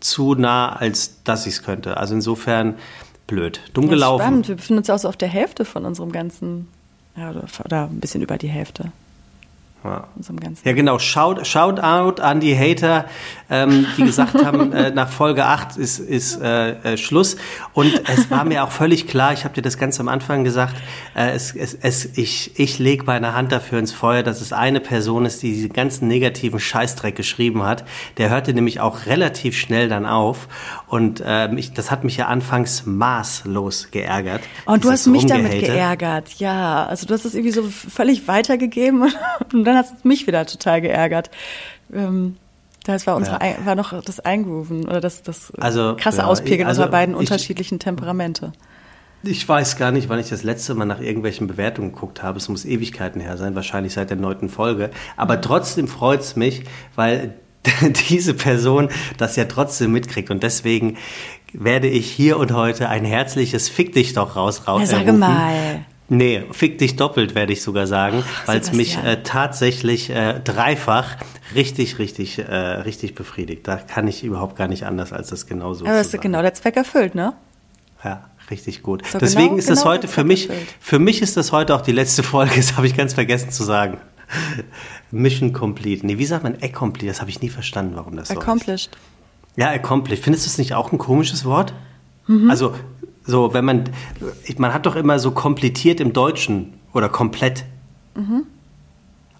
zu 0.00 0.34
nah, 0.34 0.70
als 0.70 1.22
dass 1.24 1.46
ich 1.46 1.54
es 1.54 1.62
könnte. 1.62 1.96
Also 1.96 2.14
insofern 2.14 2.74
blöd. 3.26 3.60
Dumm 3.72 3.84
ja, 3.84 3.90
gelaufen. 3.90 4.22
Spannend. 4.22 4.48
Wir 4.48 4.56
befinden 4.56 4.78
uns 4.78 4.90
auch 4.90 4.98
so 4.98 5.08
auf 5.08 5.16
der 5.16 5.28
Hälfte 5.28 5.64
von 5.64 5.84
unserem 5.84 6.12
ganzen, 6.12 6.68
ja, 7.16 7.30
oder, 7.30 7.44
oder 7.64 7.84
ein 7.84 8.00
bisschen 8.00 8.22
über 8.22 8.38
die 8.38 8.48
Hälfte. 8.48 8.92
Ja. 9.84 10.08
ja, 10.64 10.72
genau. 10.72 10.98
Shout, 10.98 11.44
shout 11.44 11.78
out 11.78 12.18
an 12.18 12.40
die 12.40 12.56
Hater, 12.56 13.04
ähm, 13.50 13.86
die 13.98 14.04
gesagt 14.04 14.42
haben, 14.42 14.72
äh, 14.72 14.90
nach 14.90 15.10
Folge 15.10 15.44
8 15.44 15.76
ist, 15.76 15.98
ist 15.98 16.40
äh, 16.40 16.94
äh, 16.94 16.96
Schluss. 16.96 17.36
Und 17.74 17.92
es 18.08 18.30
war 18.30 18.46
mir 18.46 18.64
auch 18.64 18.70
völlig 18.70 19.06
klar, 19.06 19.34
ich 19.34 19.44
habe 19.44 19.52
dir 19.52 19.60
das 19.60 19.76
ganz 19.76 20.00
am 20.00 20.08
Anfang 20.08 20.42
gesagt, 20.42 20.74
äh, 21.14 21.32
es, 21.32 21.54
es, 21.54 21.74
es, 21.74 22.06
ich, 22.16 22.58
ich 22.58 22.78
lege 22.78 23.04
meine 23.04 23.34
Hand 23.34 23.52
dafür 23.52 23.78
ins 23.78 23.92
Feuer, 23.92 24.22
dass 24.22 24.40
es 24.40 24.54
eine 24.54 24.80
Person 24.80 25.26
ist, 25.26 25.42
die 25.42 25.52
diesen 25.52 25.74
ganzen 25.74 26.08
negativen 26.08 26.60
Scheißdreck 26.60 27.14
geschrieben 27.14 27.62
hat. 27.62 27.84
Der 28.16 28.30
hörte 28.30 28.54
nämlich 28.54 28.80
auch 28.80 29.04
relativ 29.04 29.54
schnell 29.54 29.90
dann 29.90 30.06
auf. 30.06 30.48
Und 30.86 31.22
ähm, 31.26 31.58
ich, 31.58 31.74
das 31.74 31.90
hat 31.90 32.04
mich 32.04 32.16
ja 32.16 32.28
anfangs 32.28 32.86
maßlos 32.86 33.88
geärgert. 33.90 34.40
Und 34.64 34.84
du 34.84 34.90
hast 34.90 35.06
mich 35.08 35.26
damit 35.26 35.60
geärgert, 35.60 36.30
ja. 36.38 36.86
Also 36.86 37.06
du 37.06 37.12
hast 37.12 37.26
es 37.26 37.34
irgendwie 37.34 37.52
so 37.52 37.64
völlig 37.64 38.28
weitergegeben 38.28 39.02
und 39.52 39.64
dann 39.64 39.73
dann 39.74 39.84
hat 39.84 39.98
es 39.98 40.04
mich 40.04 40.26
wieder 40.26 40.46
total 40.46 40.80
geärgert. 40.80 41.30
Ähm, 41.92 42.36
das 42.84 43.06
war 43.06 43.16
unsere, 43.16 43.38
ja. 43.42 43.64
war 43.64 43.74
noch 43.74 44.02
das 44.02 44.20
Eingrooven 44.20 44.84
oder 44.86 45.00
das, 45.00 45.22
das 45.22 45.52
also, 45.58 45.96
krasse 45.98 46.18
ja, 46.18 46.24
Auspegeln 46.24 46.68
also, 46.68 46.82
unserer 46.82 46.90
beiden 46.90 47.14
ich, 47.14 47.20
unterschiedlichen 47.20 47.78
Temperamente. 47.78 48.52
Ich 49.22 49.48
weiß 49.48 49.76
gar 49.76 49.90
nicht, 49.90 50.10
wann 50.10 50.18
ich 50.18 50.28
das 50.28 50.42
letzte 50.42 50.74
Mal 50.74 50.84
nach 50.84 51.00
irgendwelchen 51.00 51.46
Bewertungen 51.46 51.92
geguckt 51.92 52.22
habe. 52.22 52.36
Es 52.36 52.50
muss 52.50 52.66
Ewigkeiten 52.66 53.22
her 53.22 53.38
sein, 53.38 53.54
wahrscheinlich 53.54 53.94
seit 53.94 54.10
der 54.10 54.18
neunten 54.18 54.50
Folge. 54.50 54.90
Aber 55.16 55.40
trotzdem 55.40 55.88
freut 55.88 56.20
es 56.20 56.36
mich, 56.36 56.64
weil 56.94 57.32
diese 58.10 58.34
Person 58.34 58.90
das 59.16 59.36
ja 59.36 59.46
trotzdem 59.46 59.92
mitkriegt. 59.92 60.30
Und 60.30 60.42
deswegen 60.42 60.98
werde 61.54 61.88
ich 61.88 62.10
hier 62.10 62.36
und 62.36 62.52
heute 62.52 62.90
ein 62.90 63.06
herzliches 63.06 63.70
Fick 63.70 63.94
dich 63.94 64.12
doch 64.12 64.36
raus 64.36 64.68
raus. 64.68 64.82
Ja, 64.82 64.98
sage 64.98 65.12
mal. 65.14 65.86
Nee, 66.08 66.44
fick 66.50 66.78
dich 66.78 66.96
doppelt, 66.96 67.34
werde 67.34 67.52
ich 67.54 67.62
sogar 67.62 67.86
sagen, 67.86 68.22
weil 68.44 68.60
es 68.60 68.72
mich 68.72 68.98
äh, 68.98 69.22
tatsächlich 69.22 70.10
äh, 70.10 70.38
dreifach 70.40 71.16
richtig, 71.54 71.98
richtig, 71.98 72.38
äh, 72.38 72.54
richtig 72.54 73.14
befriedigt. 73.14 73.66
Da 73.66 73.76
kann 73.76 74.06
ich 74.06 74.22
überhaupt 74.22 74.56
gar 74.56 74.68
nicht 74.68 74.84
anders, 74.84 75.12
als 75.12 75.28
das 75.28 75.46
genauso 75.46 75.86
Aber 75.86 76.00
ist 76.00 76.20
genau 76.20 76.42
der 76.42 76.52
Zweck 76.52 76.76
erfüllt, 76.76 77.14
ne? 77.14 77.32
Ja, 78.04 78.28
richtig 78.50 78.82
gut. 78.82 79.06
So 79.06 79.18
Deswegen 79.18 79.46
genau, 79.46 79.58
ist 79.58 79.70
das 79.70 79.80
genau 79.80 79.92
heute 79.92 80.08
für 80.08 80.24
mich, 80.24 80.50
erfüllt. 80.50 80.68
für 80.78 80.98
mich 80.98 81.22
ist 81.22 81.38
das 81.38 81.52
heute 81.52 81.74
auch 81.74 81.80
die 81.80 81.92
letzte 81.92 82.22
Folge, 82.22 82.52
das 82.56 82.76
habe 82.76 82.86
ich 82.86 82.96
ganz 82.96 83.14
vergessen 83.14 83.50
zu 83.50 83.64
sagen. 83.64 83.98
Mission 85.10 85.52
complete. 85.52 86.06
Nee, 86.06 86.18
wie 86.18 86.26
sagt 86.26 86.42
man 86.44 86.56
accomplished? 86.60 87.10
Das 87.10 87.20
habe 87.20 87.30
ich 87.30 87.40
nie 87.40 87.48
verstanden, 87.48 87.92
warum 87.96 88.16
das 88.16 88.30
accomplished. 88.30 88.90
so 88.92 88.98
ist. 88.98 89.56
Ja, 89.56 89.70
accomplished. 89.70 90.22
Findest 90.22 90.44
du 90.46 90.50
es 90.50 90.58
nicht 90.58 90.74
auch 90.74 90.92
ein 90.92 90.98
komisches 90.98 91.44
Wort? 91.44 91.72
Mhm. 92.26 92.50
Also 92.50 92.74
so, 93.26 93.54
wenn 93.54 93.64
man, 93.64 93.84
man 94.58 94.74
hat 94.74 94.86
doch 94.86 94.96
immer 94.96 95.18
so 95.18 95.30
kompliziert 95.30 96.00
im 96.00 96.12
Deutschen 96.12 96.74
oder 96.92 97.08
komplett. 97.08 97.64
Mhm. 98.14 98.46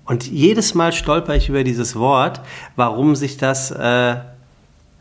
Und 0.07 0.27
jedes 0.27 0.75
Mal 0.75 0.93
stolper 0.93 1.35
ich 1.35 1.49
über 1.49 1.65
dieses 1.65 1.97
Wort, 1.97 2.41
warum 2.77 3.15
sich 3.17 3.37
das 3.37 3.71
äh, 3.71 4.17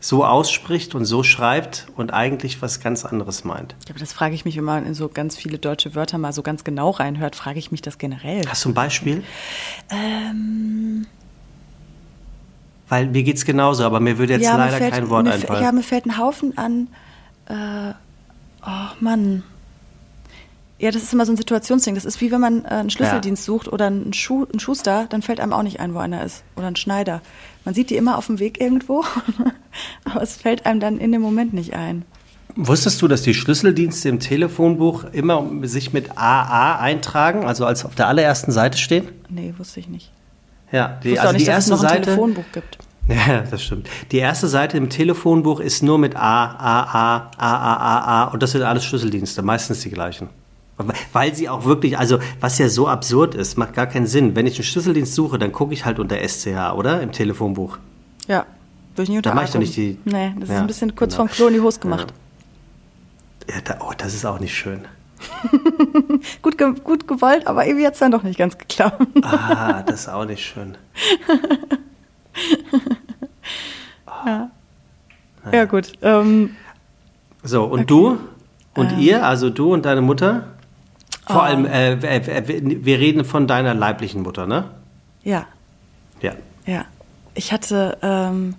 so 0.00 0.24
ausspricht 0.24 0.94
und 0.94 1.06
so 1.06 1.22
schreibt 1.22 1.88
und 1.96 2.12
eigentlich 2.12 2.60
was 2.60 2.80
ganz 2.80 3.04
anderes 3.04 3.44
meint. 3.44 3.74
Aber 3.88 3.98
das 3.98 4.12
frage 4.12 4.34
ich 4.34 4.44
mich, 4.44 4.56
wenn 4.56 4.64
man 4.64 4.84
in 4.86 4.94
so 4.94 5.08
ganz 5.08 5.36
viele 5.36 5.58
deutsche 5.58 5.94
Wörter 5.94 6.18
mal 6.18 6.32
so 6.32 6.42
ganz 6.42 6.62
genau 6.62 6.90
reinhört, 6.90 7.36
frage 7.36 7.58
ich 7.58 7.70
mich 7.70 7.80
das 7.80 7.96
generell. 7.96 8.42
Hast 8.46 8.64
du 8.64 8.70
ein 8.70 8.74
Beispiel? 8.74 9.24
Ähm. 9.90 11.06
Weil 12.88 13.06
mir 13.06 13.22
geht 13.22 13.36
es 13.36 13.46
genauso, 13.46 13.84
aber 13.84 13.98
mir 13.98 14.18
würde 14.18 14.34
jetzt 14.34 14.44
ja, 14.44 14.56
leider 14.56 14.76
fällt, 14.76 14.92
kein 14.92 15.08
Wort 15.08 15.26
einfallen. 15.26 15.62
Ja, 15.62 15.72
mir 15.72 15.82
fällt 15.82 16.04
ein 16.04 16.18
Haufen 16.18 16.56
an 16.58 16.88
äh, 17.46 17.94
oh, 18.66 18.94
Mann. 19.00 19.42
Ja, 20.78 20.90
das 20.90 21.02
ist 21.02 21.12
immer 21.12 21.24
so 21.24 21.32
ein 21.32 21.36
Situationsding. 21.36 21.94
Das 21.94 22.04
ist 22.04 22.20
wie 22.20 22.30
wenn 22.30 22.40
man 22.40 22.64
äh, 22.64 22.68
einen 22.68 22.90
Schlüsseldienst 22.90 23.42
ja. 23.42 23.46
sucht 23.46 23.68
oder 23.68 23.86
einen, 23.86 24.12
Schuh, 24.12 24.44
einen 24.50 24.60
Schuster, 24.60 25.06
dann 25.08 25.22
fällt 25.22 25.40
einem 25.40 25.52
auch 25.52 25.62
nicht 25.62 25.80
ein, 25.80 25.94
wo 25.94 25.98
einer 25.98 26.24
ist. 26.24 26.42
Oder 26.56 26.66
ein 26.66 26.76
Schneider. 26.76 27.22
Man 27.64 27.74
sieht 27.74 27.90
die 27.90 27.96
immer 27.96 28.18
auf 28.18 28.26
dem 28.26 28.38
Weg 28.38 28.60
irgendwo, 28.60 29.04
aber 30.04 30.22
es 30.22 30.36
fällt 30.36 30.66
einem 30.66 30.80
dann 30.80 30.98
in 30.98 31.12
dem 31.12 31.22
Moment 31.22 31.54
nicht 31.54 31.74
ein. 31.74 32.04
Wusstest 32.56 33.02
du, 33.02 33.08
dass 33.08 33.22
die 33.22 33.34
Schlüsseldienste 33.34 34.08
im 34.08 34.20
Telefonbuch 34.20 35.04
immer 35.04 35.44
sich 35.62 35.92
mit 35.92 36.16
AA 36.16 36.78
eintragen, 36.78 37.44
also 37.44 37.66
als 37.66 37.84
auf 37.84 37.94
der 37.94 38.06
allerersten 38.06 38.52
Seite 38.52 38.78
stehen? 38.78 39.08
Nee, 39.28 39.54
wusste 39.58 39.80
ich 39.80 39.88
nicht. 39.88 40.12
Ja, 40.70 41.00
die, 41.02 41.12
ich 41.12 41.20
also 41.20 41.28
auch 41.28 41.32
nicht, 41.32 41.46
die 41.46 41.50
erste 41.50 41.70
dass 41.70 41.78
es 41.78 41.82
noch 41.82 41.90
ein 41.90 41.96
Seite, 41.96 42.04
Telefonbuch 42.06 42.44
gibt. 42.52 42.78
Ja, 43.08 43.40
das 43.50 43.62
stimmt. 43.62 43.88
Die 44.12 44.18
erste 44.18 44.48
Seite 44.48 44.76
im 44.76 44.88
Telefonbuch 44.88 45.60
ist 45.60 45.82
nur 45.82 45.98
mit 45.98 46.16
A, 46.16 46.44
A, 46.44 46.82
A, 46.82 47.30
A, 47.36 47.56
A, 47.56 47.76
A, 47.76 48.22
A 48.22 48.24
und 48.24 48.42
das 48.42 48.52
sind 48.52 48.62
alles 48.62 48.84
Schlüsseldienste, 48.84 49.42
meistens 49.42 49.80
die 49.80 49.90
gleichen. 49.90 50.28
Weil 51.12 51.34
sie 51.34 51.48
auch 51.48 51.64
wirklich, 51.64 51.98
also 51.98 52.18
was 52.40 52.58
ja 52.58 52.68
so 52.68 52.88
absurd 52.88 53.36
ist, 53.36 53.56
macht 53.56 53.74
gar 53.74 53.86
keinen 53.86 54.08
Sinn. 54.08 54.34
Wenn 54.34 54.46
ich 54.46 54.56
einen 54.56 54.64
Schlüsseldienst 54.64 55.14
suche, 55.14 55.38
dann 55.38 55.52
gucke 55.52 55.72
ich 55.72 55.84
halt 55.84 56.00
unter 56.00 56.16
SCH, 56.16 56.74
oder? 56.74 57.00
Im 57.00 57.12
Telefonbuch. 57.12 57.78
Ja, 58.26 58.44
würde 58.96 59.02
ich 59.04 59.08
nicht 59.08 59.18
unter 59.18 59.30
Da 59.30 59.34
mache 59.36 59.44
ich 59.44 59.50
doch 59.52 59.60
nicht 59.60 59.76
die. 59.76 59.98
Nee, 60.04 60.34
das 60.40 60.48
ja, 60.48 60.56
ist 60.56 60.60
ein 60.60 60.66
bisschen 60.66 60.96
kurz 60.96 61.12
genau. 61.14 61.28
vom 61.28 61.34
Klo 61.34 61.46
in 61.46 61.54
die 61.54 61.60
Hose 61.60 61.78
gemacht. 61.78 62.12
Ja, 63.48 63.60
da, 63.62 63.78
oh, 63.82 63.92
das 63.96 64.14
ist 64.14 64.24
auch 64.24 64.40
nicht 64.40 64.54
schön. 64.54 64.80
gut, 66.42 66.58
ge 66.58 66.74
gut 66.82 67.06
gewollt, 67.06 67.46
aber 67.46 67.66
irgendwie 67.66 67.86
hat 67.86 67.94
es 67.94 68.00
dann 68.00 68.10
doch 68.10 68.24
nicht 68.24 68.38
ganz 68.38 68.58
geklappt. 68.58 69.00
ah, 69.22 69.82
das 69.82 70.00
ist 70.00 70.08
auch 70.08 70.24
nicht 70.24 70.44
schön. 70.44 70.76
ja. 74.26 74.50
ja, 75.52 75.64
gut. 75.64 75.92
Ähm, 76.02 76.56
so, 77.42 77.64
und 77.64 77.80
okay. 77.80 77.86
du 77.86 78.18
und 78.74 78.92
ähm. 78.92 78.98
ihr, 78.98 79.26
also 79.26 79.50
du 79.50 79.72
und 79.72 79.84
deine 79.84 80.00
Mutter? 80.00 80.48
Vor 81.26 81.36
oh. 81.36 81.40
allem, 81.40 81.66
äh, 81.66 81.98
wir 82.84 82.98
reden 82.98 83.24
von 83.24 83.46
deiner 83.46 83.74
leiblichen 83.74 84.22
Mutter, 84.22 84.46
ne? 84.46 84.70
Ja. 85.22 85.46
Ja. 86.20 86.32
Ja. 86.66 86.84
Ich 87.34 87.52
hatte, 87.52 87.96
ähm, 88.02 88.56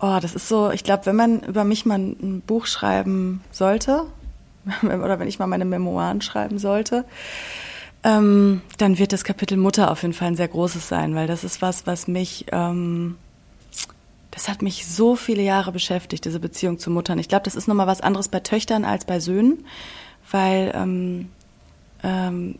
oh, 0.00 0.18
das 0.20 0.34
ist 0.34 0.48
so, 0.48 0.70
ich 0.70 0.84
glaube, 0.84 1.06
wenn 1.06 1.16
man 1.16 1.40
über 1.40 1.64
mich 1.64 1.84
mal 1.84 1.98
ein 1.98 2.42
Buch 2.46 2.66
schreiben 2.66 3.42
sollte, 3.50 4.04
oder 4.82 5.18
wenn 5.18 5.28
ich 5.28 5.38
mal 5.38 5.46
meine 5.46 5.64
Memoiren 5.64 6.22
schreiben 6.22 6.58
sollte, 6.58 7.04
ähm, 8.04 8.62
dann 8.78 8.98
wird 8.98 9.12
das 9.12 9.24
Kapitel 9.24 9.56
Mutter 9.56 9.90
auf 9.90 10.02
jeden 10.02 10.14
Fall 10.14 10.28
ein 10.28 10.36
sehr 10.36 10.48
großes 10.48 10.88
sein, 10.88 11.14
weil 11.14 11.26
das 11.26 11.44
ist 11.44 11.62
was, 11.62 11.86
was 11.86 12.08
mich, 12.08 12.46
ähm, 12.50 13.16
das 14.32 14.48
hat 14.48 14.62
mich 14.62 14.86
so 14.86 15.14
viele 15.14 15.42
Jahre 15.42 15.72
beschäftigt, 15.72 16.24
diese 16.24 16.40
Beziehung 16.40 16.78
zu 16.78 16.90
Muttern. 16.90 17.18
Ich 17.18 17.28
glaube, 17.28 17.44
das 17.44 17.54
ist 17.54 17.68
nochmal 17.68 17.86
was 17.86 18.00
anderes 18.00 18.28
bei 18.28 18.40
Töchtern 18.40 18.84
als 18.84 19.04
bei 19.04 19.20
Söhnen, 19.20 19.64
weil, 20.30 20.72
ähm, 20.74 21.28
ähm, 22.02 22.58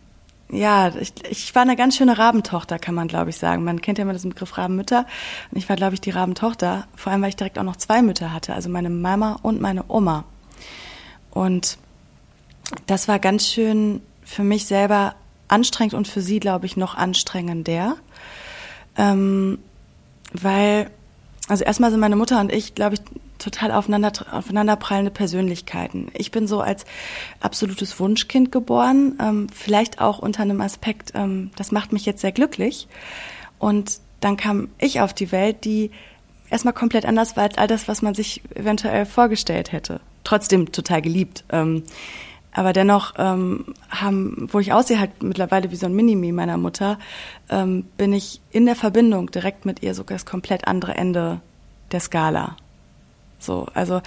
ja, 0.50 0.94
ich, 0.94 1.12
ich 1.30 1.54
war 1.54 1.62
eine 1.62 1.76
ganz 1.76 1.96
schöne 1.96 2.18
Rabentochter, 2.18 2.78
kann 2.78 2.94
man, 2.94 3.08
glaube 3.08 3.30
ich, 3.30 3.38
sagen. 3.38 3.64
Man 3.64 3.80
kennt 3.80 3.96
ja 3.96 4.02
immer 4.02 4.12
diesen 4.12 4.30
Begriff 4.30 4.58
Rabenmütter. 4.58 5.06
Und 5.50 5.56
ich 5.56 5.66
war, 5.66 5.76
glaube 5.76 5.94
ich, 5.94 6.02
die 6.02 6.10
Rabentochter, 6.10 6.86
vor 6.94 7.10
allem, 7.10 7.22
weil 7.22 7.30
ich 7.30 7.36
direkt 7.36 7.58
auch 7.58 7.62
noch 7.64 7.76
zwei 7.76 8.02
Mütter 8.02 8.34
hatte, 8.34 8.54
also 8.54 8.68
meine 8.68 8.90
Mama 8.90 9.38
und 9.42 9.62
meine 9.62 9.84
Oma. 9.88 10.24
Und 11.30 11.78
das 12.86 13.08
war 13.08 13.18
ganz 13.18 13.46
schön 13.46 14.02
für 14.24 14.44
mich 14.44 14.66
selber 14.66 15.14
anstrengend 15.52 15.94
und 15.94 16.08
für 16.08 16.20
sie, 16.20 16.40
glaube 16.40 16.66
ich, 16.66 16.76
noch 16.76 16.94
anstrengender. 16.94 17.96
Ähm, 18.96 19.58
weil, 20.32 20.90
also 21.48 21.64
erstmal 21.64 21.90
sind 21.90 22.00
meine 22.00 22.16
Mutter 22.16 22.40
und 22.40 22.52
ich, 22.52 22.74
glaube 22.74 22.94
ich, 22.94 23.00
total 23.38 23.72
aufeinander, 23.72 24.12
aufeinanderprallende 24.30 25.10
Persönlichkeiten. 25.10 26.10
Ich 26.14 26.30
bin 26.30 26.46
so 26.46 26.60
als 26.60 26.84
absolutes 27.40 27.98
Wunschkind 27.98 28.52
geboren, 28.52 29.18
ähm, 29.20 29.46
vielleicht 29.52 30.00
auch 30.00 30.18
unter 30.18 30.42
einem 30.42 30.60
Aspekt, 30.60 31.12
ähm, 31.14 31.50
das 31.56 31.72
macht 31.72 31.92
mich 31.92 32.06
jetzt 32.06 32.20
sehr 32.20 32.32
glücklich. 32.32 32.88
Und 33.58 34.00
dann 34.20 34.36
kam 34.36 34.68
ich 34.78 35.00
auf 35.00 35.12
die 35.12 35.32
Welt, 35.32 35.64
die 35.64 35.90
erstmal 36.50 36.74
komplett 36.74 37.04
anders 37.04 37.36
war 37.36 37.44
als 37.44 37.58
all 37.58 37.66
das, 37.66 37.88
was 37.88 38.02
man 38.02 38.14
sich 38.14 38.42
eventuell 38.54 39.06
vorgestellt 39.06 39.72
hätte. 39.72 40.00
Trotzdem 40.22 40.70
total 40.70 41.02
geliebt. 41.02 41.44
Ähm, 41.50 41.82
aber 42.52 42.72
dennoch 42.72 43.14
ähm, 43.18 43.64
haben, 43.90 44.48
wo 44.52 44.58
ich 44.58 44.72
aussehe, 44.72 45.00
halt 45.00 45.22
mittlerweile 45.22 45.70
wie 45.70 45.76
so 45.76 45.86
ein 45.86 45.94
Minimi 45.94 46.32
meiner 46.32 46.58
Mutter, 46.58 46.98
ähm, 47.48 47.84
bin 47.96 48.12
ich 48.12 48.40
in 48.50 48.66
der 48.66 48.76
Verbindung 48.76 49.30
direkt 49.30 49.64
mit 49.64 49.82
ihr 49.82 49.94
sogar 49.94 50.16
das 50.16 50.26
komplett 50.26 50.66
andere 50.66 50.94
Ende 50.94 51.40
der 51.92 52.00
Skala. 52.00 52.56
So, 53.38 53.66
also 53.74 54.00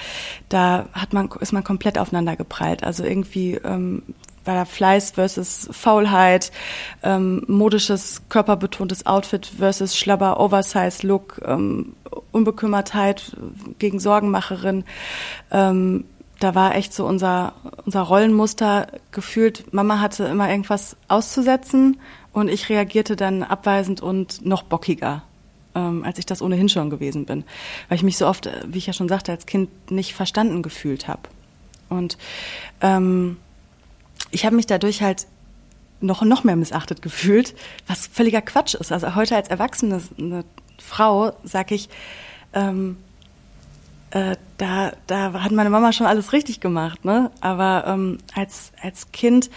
da 0.50 0.86
hat 0.94 1.14
man, 1.14 1.30
ist 1.40 1.52
man 1.52 1.64
komplett 1.64 1.98
aufeinander 1.98 2.36
geprallt. 2.36 2.84
Also 2.84 3.04
irgendwie 3.04 3.56
ähm, 3.56 4.04
war 4.46 4.56
da 4.56 4.66
Fleiß 4.66 5.12
versus 5.12 5.68
Faulheit, 5.72 6.52
ähm, 7.04 7.44
modisches, 7.48 8.22
körperbetontes 8.30 9.06
Outfit 9.06 9.46
versus 9.46 9.98
schlabber 9.98 10.40
Oversize-Look, 10.40 11.42
ähm, 11.46 11.96
Unbekümmertheit 12.32 13.36
gegen 13.80 14.00
Sorgenmacherin. 14.00 14.84
Ähm, 15.52 16.06
da 16.40 16.56
war 16.56 16.76
echt 16.76 16.94
so 16.94 17.06
unser, 17.06 17.54
unser 17.86 18.02
Rollenmuster 18.02 18.88
gefühlt. 19.12 19.74
Mama 19.74 20.00
hatte 20.00 20.26
immer 20.26 20.50
irgendwas 20.50 20.98
auszusetzen 21.08 22.00
und 22.34 22.50
ich 22.50 22.70
reagierte 22.70 23.16
dann 23.16 23.44
abweisend 23.44 24.02
und 24.02 24.46
noch 24.46 24.64
bockiger, 24.64 25.24
ähm, 25.74 26.04
als 26.04 26.20
ich 26.20 26.26
das 26.26 26.42
ohnehin 26.42 26.70
schon 26.70 26.90
gewesen 26.90 27.26
bin. 27.26 27.44
Weil 27.88 27.98
ich 27.98 28.04
mich 28.04 28.18
so 28.18 28.28
oft, 28.28 28.50
wie 28.68 28.78
ich 28.78 28.88
ja 28.88 28.94
schon 28.94 29.08
sagte, 29.08 29.32
als 29.32 29.46
Kind 29.46 29.92
nicht 29.92 30.14
verstanden 30.14 30.62
gefühlt 30.62 31.08
habe. 31.08 31.22
Und 31.90 32.18
ähm, 32.82 33.38
ich 34.32 34.46
habe 34.46 34.56
mich 34.56 34.66
dadurch 34.66 35.02
halt 35.02 35.28
noch 36.02 36.22
noch 36.24 36.44
mehr 36.44 36.58
missachtet 36.58 37.02
gefühlt, 37.02 37.56
was 37.88 38.08
völliger 38.08 38.42
Quatsch 38.42 38.76
ist. 38.76 38.92
Also 38.92 39.16
heute 39.16 39.36
als 39.36 39.48
erwachsene 39.48 40.02
Frau 40.78 41.32
sage 41.44 41.76
ich, 41.76 41.90
ähm, 42.54 42.98
äh, 44.16 44.38
da, 44.58 44.94
da 45.08 45.34
hat 45.44 45.52
meine 45.52 45.70
Mama 45.70 45.92
schon 45.92 46.08
alles 46.08 46.32
richtig 46.32 46.62
gemacht, 46.62 47.04
ne? 47.04 47.32
Aber 47.42 47.84
ähm, 47.86 48.20
als, 48.34 48.72
als 48.82 49.12
Kind 49.12 49.50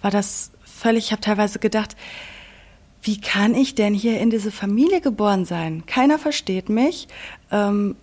war 0.00 0.10
das 0.10 0.52
völlig, 0.64 1.06
ich 1.06 1.12
habe 1.12 1.20
teilweise 1.20 1.58
gedacht, 1.58 1.96
wie 3.02 3.20
kann 3.20 3.54
ich 3.54 3.74
denn 3.74 3.92
hier 3.92 4.18
in 4.18 4.30
diese 4.30 4.50
Familie 4.50 5.02
geboren 5.02 5.44
sein? 5.44 5.84
Keiner 5.84 6.18
versteht 6.18 6.70
mich. 6.70 7.08
Ähm, 7.52 7.94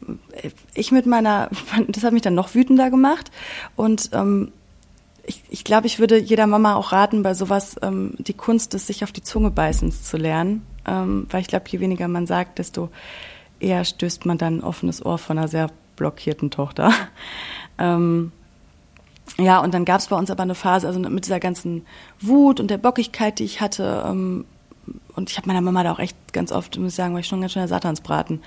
ich 0.75 0.91
mit 0.91 1.07
meiner, 1.07 1.49
das 1.87 2.03
hat 2.03 2.13
mich 2.13 2.21
dann 2.21 2.35
noch 2.35 2.53
wütender 2.53 2.91
gemacht. 2.91 3.31
Und 3.75 4.11
ähm, 4.13 4.51
ich, 5.25 5.41
ich 5.49 5.63
glaube, 5.63 5.87
ich 5.87 5.97
würde 5.97 6.19
jeder 6.19 6.45
Mama 6.45 6.75
auch 6.75 6.91
raten, 6.91 7.23
bei 7.23 7.33
sowas 7.33 7.75
ähm, 7.81 8.13
die 8.19 8.35
Kunst 8.35 8.73
des 8.73 8.85
sich 8.85 9.03
auf 9.03 9.11
die 9.11 9.23
Zunge 9.23 9.49
beißens 9.49 10.03
zu 10.03 10.17
lernen. 10.17 10.63
Ähm, 10.85 11.25
weil 11.31 11.41
ich 11.41 11.47
glaube, 11.47 11.65
je 11.69 11.79
weniger 11.79 12.07
man 12.07 12.27
sagt, 12.27 12.59
desto 12.59 12.89
eher 13.59 13.83
stößt 13.83 14.27
man 14.27 14.37
dann 14.37 14.57
ein 14.57 14.63
offenes 14.63 15.03
Ohr 15.03 15.17
von 15.17 15.39
einer 15.39 15.47
sehr 15.47 15.71
blockierten 15.95 16.51
Tochter. 16.51 16.91
Ähm, 17.79 18.31
ja, 19.39 19.59
und 19.59 19.73
dann 19.73 19.83
gab 19.83 19.99
es 19.99 20.07
bei 20.07 20.15
uns 20.15 20.29
aber 20.29 20.43
eine 20.43 20.53
Phase, 20.53 20.85
also 20.85 20.99
mit 20.99 21.25
dieser 21.25 21.39
ganzen 21.39 21.87
Wut 22.21 22.59
und 22.59 22.69
der 22.69 22.77
Bockigkeit, 22.77 23.39
die 23.39 23.45
ich 23.45 23.61
hatte. 23.61 24.03
Ähm, 24.05 24.45
und 25.15 25.31
ich 25.31 25.37
habe 25.37 25.47
meiner 25.47 25.61
Mama 25.61 25.83
da 25.83 25.91
auch 25.91 25.99
echt 25.99 26.15
ganz 26.33 26.51
oft, 26.51 26.77
muss 26.77 26.89
ich 26.91 26.95
sagen, 26.95 27.13
war 27.13 27.19
ich 27.19 27.27
schon 27.27 27.41
ganz 27.41 27.53
schön 27.53 27.61
der 27.61 27.67
Satansbraten. 27.67 28.41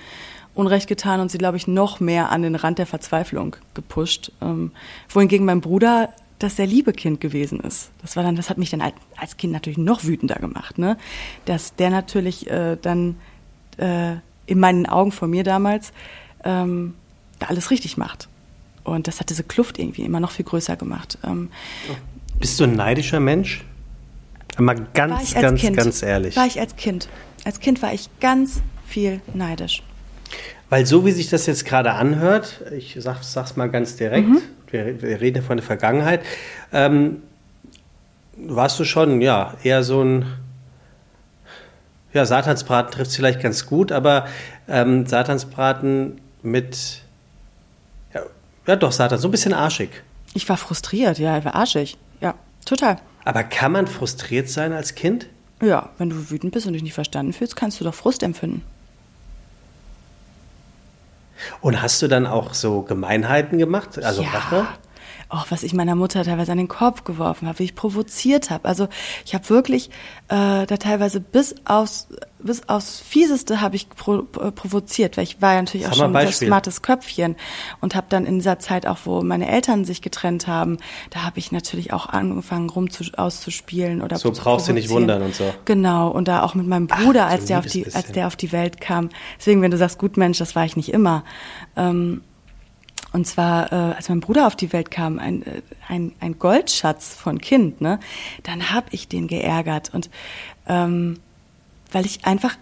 Unrecht 0.54 0.86
getan 0.86 1.20
und 1.20 1.30
sie, 1.30 1.38
glaube 1.38 1.56
ich, 1.56 1.66
noch 1.66 2.00
mehr 2.00 2.30
an 2.30 2.42
den 2.42 2.54
Rand 2.54 2.78
der 2.78 2.86
Verzweiflung 2.86 3.56
gepusht. 3.74 4.32
Ähm, 4.40 4.70
wohingegen 5.08 5.44
mein 5.44 5.60
Bruder 5.60 6.10
das 6.38 6.56
sehr 6.56 6.66
liebe 6.66 6.92
Kind 6.92 7.20
gewesen 7.20 7.60
ist. 7.60 7.90
Das 8.02 8.16
war 8.16 8.22
dann, 8.22 8.36
das 8.36 8.50
hat 8.50 8.58
mich 8.58 8.70
dann 8.70 8.82
als 9.16 9.36
Kind 9.36 9.52
natürlich 9.52 9.78
noch 9.78 10.04
wütender 10.04 10.36
gemacht, 10.36 10.78
ne? 10.78 10.96
Dass 11.46 11.74
der 11.74 11.90
natürlich 11.90 12.50
äh, 12.50 12.76
dann 12.80 13.16
äh, 13.78 14.16
in 14.46 14.60
meinen 14.60 14.86
Augen 14.86 15.12
von 15.12 15.30
mir 15.30 15.44
damals 15.44 15.92
ähm, 16.44 16.94
da 17.38 17.46
alles 17.46 17.70
richtig 17.70 17.96
macht. 17.96 18.28
Und 18.84 19.08
das 19.08 19.18
hat 19.20 19.30
diese 19.30 19.42
Kluft 19.42 19.78
irgendwie 19.78 20.02
immer 20.02 20.20
noch 20.20 20.30
viel 20.30 20.44
größer 20.44 20.76
gemacht. 20.76 21.18
Ähm, 21.24 21.50
Bist 22.38 22.60
du 22.60 22.64
ein 22.64 22.74
neidischer 22.74 23.20
Mensch? 23.20 23.64
Mal 24.58 24.76
ganz, 24.94 25.34
ganz, 25.34 25.60
kind, 25.60 25.76
ganz 25.76 26.02
ehrlich. 26.02 26.36
War 26.36 26.46
ich 26.46 26.60
als 26.60 26.76
Kind. 26.76 27.08
Als 27.44 27.60
Kind 27.60 27.82
war 27.82 27.92
ich 27.92 28.08
ganz 28.20 28.62
viel 28.86 29.20
neidisch. 29.34 29.82
Weil 30.70 30.86
so 30.86 31.04
wie 31.04 31.12
sich 31.12 31.28
das 31.28 31.46
jetzt 31.46 31.64
gerade 31.64 31.92
anhört, 31.92 32.62
ich 32.76 32.96
sag, 32.98 33.22
sag's 33.22 33.56
mal 33.56 33.68
ganz 33.68 33.96
direkt, 33.96 34.28
mhm. 34.28 34.42
wir, 34.70 35.02
wir, 35.02 35.20
reden 35.20 35.38
ja 35.38 35.42
von 35.42 35.56
der 35.56 35.66
Vergangenheit, 35.66 36.22
ähm, 36.72 37.22
warst 38.36 38.78
du 38.80 38.84
schon, 38.84 39.20
ja, 39.20 39.54
eher 39.62 39.84
so 39.84 40.02
ein, 40.02 40.26
ja, 42.12 42.26
Satansbraten 42.26 42.92
trifft 42.92 43.10
es 43.10 43.16
vielleicht 43.16 43.40
ganz 43.40 43.66
gut, 43.66 43.92
aber 43.92 44.26
ähm, 44.68 45.06
Satansbraten 45.06 46.20
mit 46.42 47.02
ja, 48.66 48.76
doch, 48.76 48.92
Satan, 48.92 49.18
so 49.18 49.28
ein 49.28 49.30
bisschen 49.30 49.54
arschig. 49.54 49.90
Ich 50.34 50.48
war 50.48 50.56
frustriert, 50.56 51.18
ja, 51.18 51.38
ich 51.38 51.44
war 51.44 51.54
arschig. 51.54 51.96
Ja, 52.20 52.34
total. 52.64 52.98
Aber 53.24 53.42
kann 53.42 53.72
man 53.72 53.86
frustriert 53.86 54.48
sein 54.48 54.72
als 54.72 54.94
Kind? 54.94 55.26
Ja, 55.62 55.90
wenn 55.98 56.10
du 56.10 56.30
wütend 56.30 56.52
bist 56.52 56.66
und 56.66 56.74
dich 56.74 56.82
nicht 56.82 56.94
verstanden 56.94 57.32
fühlst, 57.32 57.56
kannst 57.56 57.80
du 57.80 57.84
doch 57.84 57.94
Frust 57.94 58.22
empfinden. 58.22 58.62
Und 61.60 61.82
hast 61.82 62.00
du 62.02 62.08
dann 62.08 62.26
auch 62.26 62.54
so 62.54 62.82
Gemeinheiten 62.82 63.58
gemacht? 63.58 64.02
Also 64.02 64.22
ja. 64.22 64.30
Rache? 64.30 64.66
Auch 65.28 65.46
was 65.50 65.62
ich 65.62 65.74
meiner 65.74 65.94
Mutter 65.94 66.24
teilweise 66.24 66.52
an 66.52 66.58
den 66.58 66.68
Kopf 66.68 67.04
geworfen 67.04 67.48
habe, 67.48 67.58
wie 67.58 67.64
ich 67.64 67.74
provoziert 67.74 68.50
habe. 68.50 68.68
Also 68.68 68.88
ich 69.24 69.34
habe 69.34 69.48
wirklich 69.48 69.90
äh, 70.28 70.66
da 70.66 70.76
teilweise 70.76 71.20
bis 71.20 71.54
aufs 71.64 72.08
bis 72.38 72.68
aufs 72.68 73.00
fieseste 73.00 73.60
habe 73.60 73.76
ich 73.76 73.88
pro, 73.88 74.20
äh, 74.40 74.52
provoziert, 74.52 75.16
weil 75.16 75.24
ich 75.24 75.42
war 75.42 75.54
ja 75.54 75.62
natürlich 75.62 75.88
auch 75.88 75.94
schon 75.94 76.14
ein 76.14 76.32
smartes 76.32 76.82
Köpfchen 76.82 77.34
und 77.80 77.94
habe 77.94 78.06
dann 78.08 78.24
in 78.24 78.36
dieser 78.36 78.58
Zeit 78.58 78.86
auch, 78.86 78.98
wo 79.04 79.22
meine 79.22 79.48
Eltern 79.48 79.84
sich 79.84 80.00
getrennt 80.00 80.46
haben, 80.46 80.78
da 81.10 81.24
habe 81.24 81.38
ich 81.38 81.50
natürlich 81.50 81.92
auch 81.92 82.06
angefangen 82.06 82.70
rum 82.70 82.90
zu, 82.90 83.04
auszuspielen 83.16 84.02
oder 84.02 84.18
so 84.18 84.30
brauchst 84.30 84.68
du 84.68 84.72
nicht 84.72 84.90
wundern 84.90 85.22
und 85.22 85.34
so. 85.34 85.52
Genau 85.64 86.08
und 86.10 86.28
da 86.28 86.42
auch 86.42 86.54
mit 86.54 86.66
meinem 86.66 86.86
Bruder, 86.86 87.26
Ach, 87.26 87.32
als 87.32 87.46
der 87.46 87.58
auf 87.58 87.66
die 87.66 87.84
als 87.86 88.12
der 88.12 88.26
auf 88.26 88.36
die 88.36 88.52
Welt 88.52 88.80
kam. 88.80 89.10
Deswegen, 89.38 89.62
wenn 89.62 89.70
du 89.70 89.76
sagst, 89.76 89.98
gut 89.98 90.16
Mensch, 90.16 90.38
das 90.38 90.54
war 90.54 90.64
ich 90.64 90.76
nicht 90.76 90.92
immer. 90.92 91.24
Ähm, 91.76 92.22
und 93.16 93.26
zwar, 93.26 93.72
äh, 93.72 93.94
als 93.94 94.10
mein 94.10 94.20
Bruder 94.20 94.46
auf 94.46 94.56
die 94.56 94.74
Welt 94.74 94.90
kam, 94.90 95.18
ein, 95.18 95.42
äh, 95.42 95.62
ein, 95.88 96.12
ein 96.20 96.38
Goldschatz 96.38 97.14
von 97.14 97.40
Kind, 97.40 97.80
ne, 97.80 97.98
dann 98.42 98.70
habe 98.70 98.88
ich 98.90 99.08
den 99.08 99.26
geärgert. 99.26 99.94
Und 99.94 100.10
ähm, 100.68 101.18
weil 101.90 102.04
ich 102.04 102.26
einfach 102.26 102.58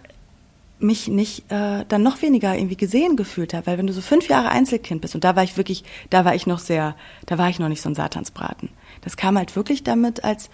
mich 0.79 1.09
nicht 1.09 1.51
äh, 1.51 1.83
dann 1.89 2.03
noch 2.03 2.21
weniger 2.21 2.55
irgendwie 2.55 2.77
gesehen 2.77 3.17
gefühlt 3.17 3.53
habe, 3.53 3.67
weil 3.67 3.77
wenn 3.77 3.87
du 3.87 3.91
so 3.91 3.99
fünf 3.99 4.29
Jahre 4.29 4.47
Einzelkind 4.47 5.01
bist 5.01 5.13
und 5.13 5.25
da 5.25 5.35
war 5.35 5.43
ich 5.43 5.57
wirklich, 5.57 5.83
da 6.09 6.23
war 6.23 6.35
ich 6.35 6.47
noch 6.47 6.59
sehr, 6.59 6.95
da 7.25 7.37
war 7.37 7.49
ich 7.49 7.59
noch 7.59 7.67
nicht 7.67 7.81
so 7.81 7.89
ein 7.89 7.95
Satansbraten. 7.95 8.69
Das 9.01 9.17
kam 9.17 9.37
halt 9.37 9.57
wirklich 9.57 9.83
damit, 9.83 10.23
als 10.23 10.49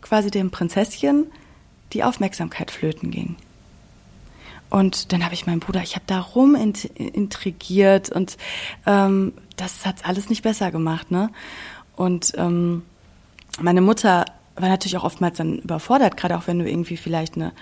quasi 0.00 0.32
dem 0.32 0.50
Prinzesschen 0.50 1.26
die 1.92 2.02
Aufmerksamkeit 2.02 2.72
flöten 2.72 3.12
ging. 3.12 3.36
Und 4.74 5.12
dann 5.12 5.24
habe 5.24 5.34
ich 5.34 5.46
meinen 5.46 5.60
Bruder, 5.60 5.84
ich 5.84 5.94
habe 5.94 6.02
da 6.08 6.18
rum 6.18 6.56
intrigiert 6.56 8.10
und 8.10 8.36
ähm, 8.86 9.32
das 9.54 9.86
hat 9.86 10.04
alles 10.04 10.28
nicht 10.28 10.42
besser 10.42 10.72
gemacht, 10.72 11.12
ne? 11.12 11.30
Und 11.94 12.32
ähm, 12.36 12.82
meine 13.60 13.80
Mutter 13.80 14.24
war 14.56 14.68
natürlich 14.68 14.96
auch 14.96 15.04
oftmals 15.04 15.38
dann 15.38 15.60
überfordert, 15.60 16.16
gerade 16.16 16.36
auch 16.36 16.48
wenn 16.48 16.58
du 16.58 16.68
irgendwie 16.68 16.96
vielleicht 16.96 17.36
eine, 17.36 17.52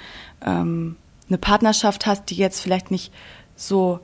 ähm, 0.43 0.97
eine 1.29 1.37
Partnerschaft 1.37 2.07
hast, 2.07 2.31
die 2.31 2.37
jetzt 2.37 2.61
vielleicht 2.61 2.91
nicht 2.91 3.13
so 3.57 4.01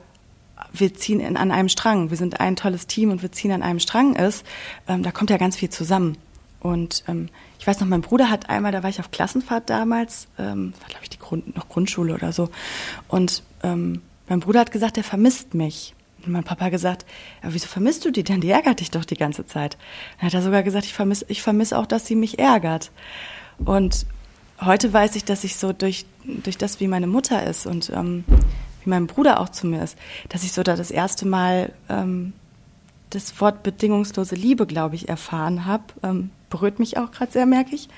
wir 0.71 0.93
ziehen 0.93 1.19
in, 1.19 1.35
an 1.35 1.49
einem 1.49 1.69
Strang, 1.69 2.11
wir 2.11 2.17
sind 2.17 2.39
ein 2.39 2.55
tolles 2.55 2.85
Team 2.85 3.09
und 3.09 3.23
wir 3.23 3.31
ziehen 3.31 3.51
an 3.51 3.63
einem 3.63 3.79
Strang 3.79 4.15
ist, 4.17 4.45
ähm, 4.87 5.01
da 5.01 5.11
kommt 5.11 5.31
ja 5.31 5.37
ganz 5.37 5.55
viel 5.55 5.71
zusammen. 5.71 6.15
Und 6.59 7.05
ähm, 7.07 7.29
ich 7.59 7.67
weiß 7.67 7.81
noch, 7.81 7.87
mein 7.87 8.01
Bruder 8.01 8.29
hat 8.29 8.49
einmal, 8.49 8.71
da 8.71 8.81
war 8.83 8.89
ich 8.89 8.99
auf 8.99 9.11
Klassenfahrt 9.11 9.69
damals, 9.69 10.27
ähm, 10.39 10.73
war 10.79 10.87
glaube 10.87 11.03
ich 11.03 11.09
die 11.09 11.19
Grund, 11.19 11.55
noch 11.55 11.69
Grundschule 11.69 12.13
oder 12.13 12.31
so, 12.31 12.49
und 13.07 13.43
ähm, 13.63 14.01
mein 14.29 14.39
Bruder 14.39 14.61
hat 14.61 14.71
gesagt, 14.71 14.97
er 14.97 15.03
vermisst 15.03 15.53
mich. 15.53 15.93
Und 16.25 16.33
mein 16.33 16.43
Papa 16.43 16.69
gesagt, 16.69 17.05
ja, 17.43 17.53
wieso 17.53 17.67
vermisst 17.67 18.05
du 18.05 18.11
die 18.11 18.23
denn? 18.23 18.41
Die 18.41 18.49
ärgert 18.49 18.79
dich 18.79 18.91
doch 18.91 19.05
die 19.05 19.15
ganze 19.15 19.45
Zeit. 19.45 19.77
Dann 20.17 20.27
hat 20.27 20.33
er 20.33 20.41
sogar 20.41 20.63
gesagt, 20.63 20.85
ich 20.85 20.93
vermisse 20.93 21.25
ich 21.29 21.41
vermiss 21.41 21.73
auch, 21.73 21.85
dass 21.85 22.05
sie 22.05 22.15
mich 22.15 22.39
ärgert. 22.39 22.91
Und 23.57 24.05
heute 24.61 24.91
weiß 24.91 25.15
ich, 25.15 25.23
dass 25.23 25.43
ich 25.43 25.55
so 25.55 25.73
durch, 25.73 26.05
durch 26.25 26.57
das, 26.57 26.79
wie 26.79 26.87
meine 26.87 27.07
Mutter 27.07 27.45
ist 27.45 27.65
und 27.65 27.89
ähm, 27.95 28.25
wie 28.83 28.89
mein 28.89 29.07
Bruder 29.07 29.39
auch 29.39 29.49
zu 29.49 29.65
mir 29.65 29.81
ist, 29.81 29.97
dass 30.27 30.43
ich 30.43 30.51
so 30.51 30.61
da 30.61 30.75
das 30.75 30.91
erste 30.91 31.25
Mal 31.25 31.71
ähm, 31.89 32.33
das 33.09 33.39
Wort 33.41 33.63
bedingungslose 33.63 34.35
Liebe, 34.35 34.67
glaube 34.67 34.95
ich, 34.95 35.09
erfahren 35.09 35.65
habe. 35.65 35.85
Ähm, 36.03 36.31
berührt 36.49 36.79
mich 36.79 36.97
auch 36.97 37.11
gerade 37.11 37.31
sehr, 37.31 37.45
merke 37.45 37.75
ich. 37.75 37.89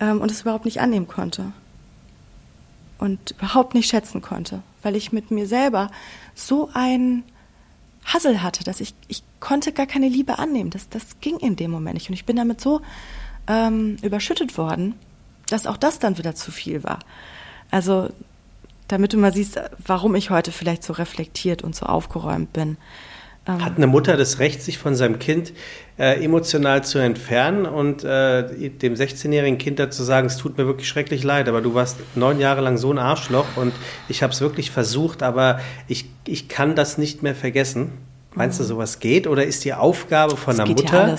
ähm, 0.00 0.20
und 0.20 0.30
es 0.30 0.42
überhaupt 0.42 0.64
nicht 0.64 0.80
annehmen 0.80 1.08
konnte 1.08 1.52
und 2.98 3.32
überhaupt 3.32 3.74
nicht 3.74 3.88
schätzen 3.88 4.22
konnte, 4.22 4.62
weil 4.82 4.96
ich 4.96 5.12
mit 5.12 5.30
mir 5.30 5.46
selber 5.46 5.90
so 6.34 6.70
ein 6.72 7.24
Hassel 8.04 8.42
hatte, 8.42 8.64
dass 8.64 8.80
ich, 8.80 8.94
ich 9.08 9.22
konnte 9.40 9.72
gar 9.72 9.86
keine 9.86 10.08
Liebe 10.08 10.38
annehmen. 10.38 10.70
Das, 10.70 10.88
das 10.88 11.20
ging 11.20 11.38
in 11.38 11.56
dem 11.56 11.70
Moment 11.70 11.94
nicht. 11.94 12.08
Und 12.08 12.14
ich 12.14 12.24
bin 12.24 12.36
damit 12.36 12.60
so 12.60 12.80
ähm, 13.48 13.96
überschüttet 14.02 14.56
worden, 14.56 14.94
dass 15.48 15.66
auch 15.66 15.76
das 15.76 15.98
dann 15.98 16.18
wieder 16.18 16.34
zu 16.34 16.52
viel 16.52 16.84
war. 16.84 17.00
Also, 17.70 18.10
damit 18.88 19.12
du 19.12 19.18
mal 19.18 19.32
siehst, 19.32 19.60
warum 19.84 20.14
ich 20.14 20.30
heute 20.30 20.52
vielleicht 20.52 20.84
so 20.84 20.92
reflektiert 20.92 21.62
und 21.62 21.74
so 21.74 21.86
aufgeräumt 21.86 22.52
bin. 22.52 22.76
Ähm, 23.48 23.64
Hat 23.64 23.76
eine 23.76 23.86
Mutter 23.86 24.16
das 24.16 24.38
Recht, 24.38 24.62
sich 24.62 24.78
von 24.78 24.94
seinem 24.94 25.18
Kind 25.18 25.52
äh, 25.98 26.22
emotional 26.22 26.84
zu 26.84 26.98
entfernen 26.98 27.64
und 27.64 28.04
äh, 28.04 28.70
dem 28.70 28.94
16-jährigen 28.94 29.58
Kind 29.58 29.78
dazu 29.78 30.02
sagen, 30.02 30.26
es 30.26 30.36
tut 30.36 30.58
mir 30.58 30.66
wirklich 30.66 30.88
schrecklich 30.88 31.22
leid, 31.22 31.48
aber 31.48 31.60
du 31.60 31.74
warst 31.74 31.98
neun 32.16 32.40
Jahre 32.40 32.60
lang 32.60 32.76
so 32.76 32.92
ein 32.92 32.98
Arschloch 32.98 33.46
und 33.56 33.72
ich 34.08 34.22
habe 34.22 34.32
es 34.32 34.40
wirklich 34.40 34.70
versucht, 34.70 35.22
aber 35.22 35.60
ich, 35.86 36.06
ich 36.26 36.48
kann 36.48 36.74
das 36.74 36.98
nicht 36.98 37.22
mehr 37.22 37.34
vergessen. 37.34 37.92
Meinst 38.34 38.58
du, 38.58 38.64
mhm. 38.64 38.68
sowas 38.68 38.98
geht? 38.98 39.26
Oder 39.26 39.44
ist 39.44 39.64
die 39.64 39.72
Aufgabe 39.72 40.36
von 40.36 40.56
das 40.56 40.66
der 40.66 40.74
Mutter, 40.74 41.08
ja 41.08 41.16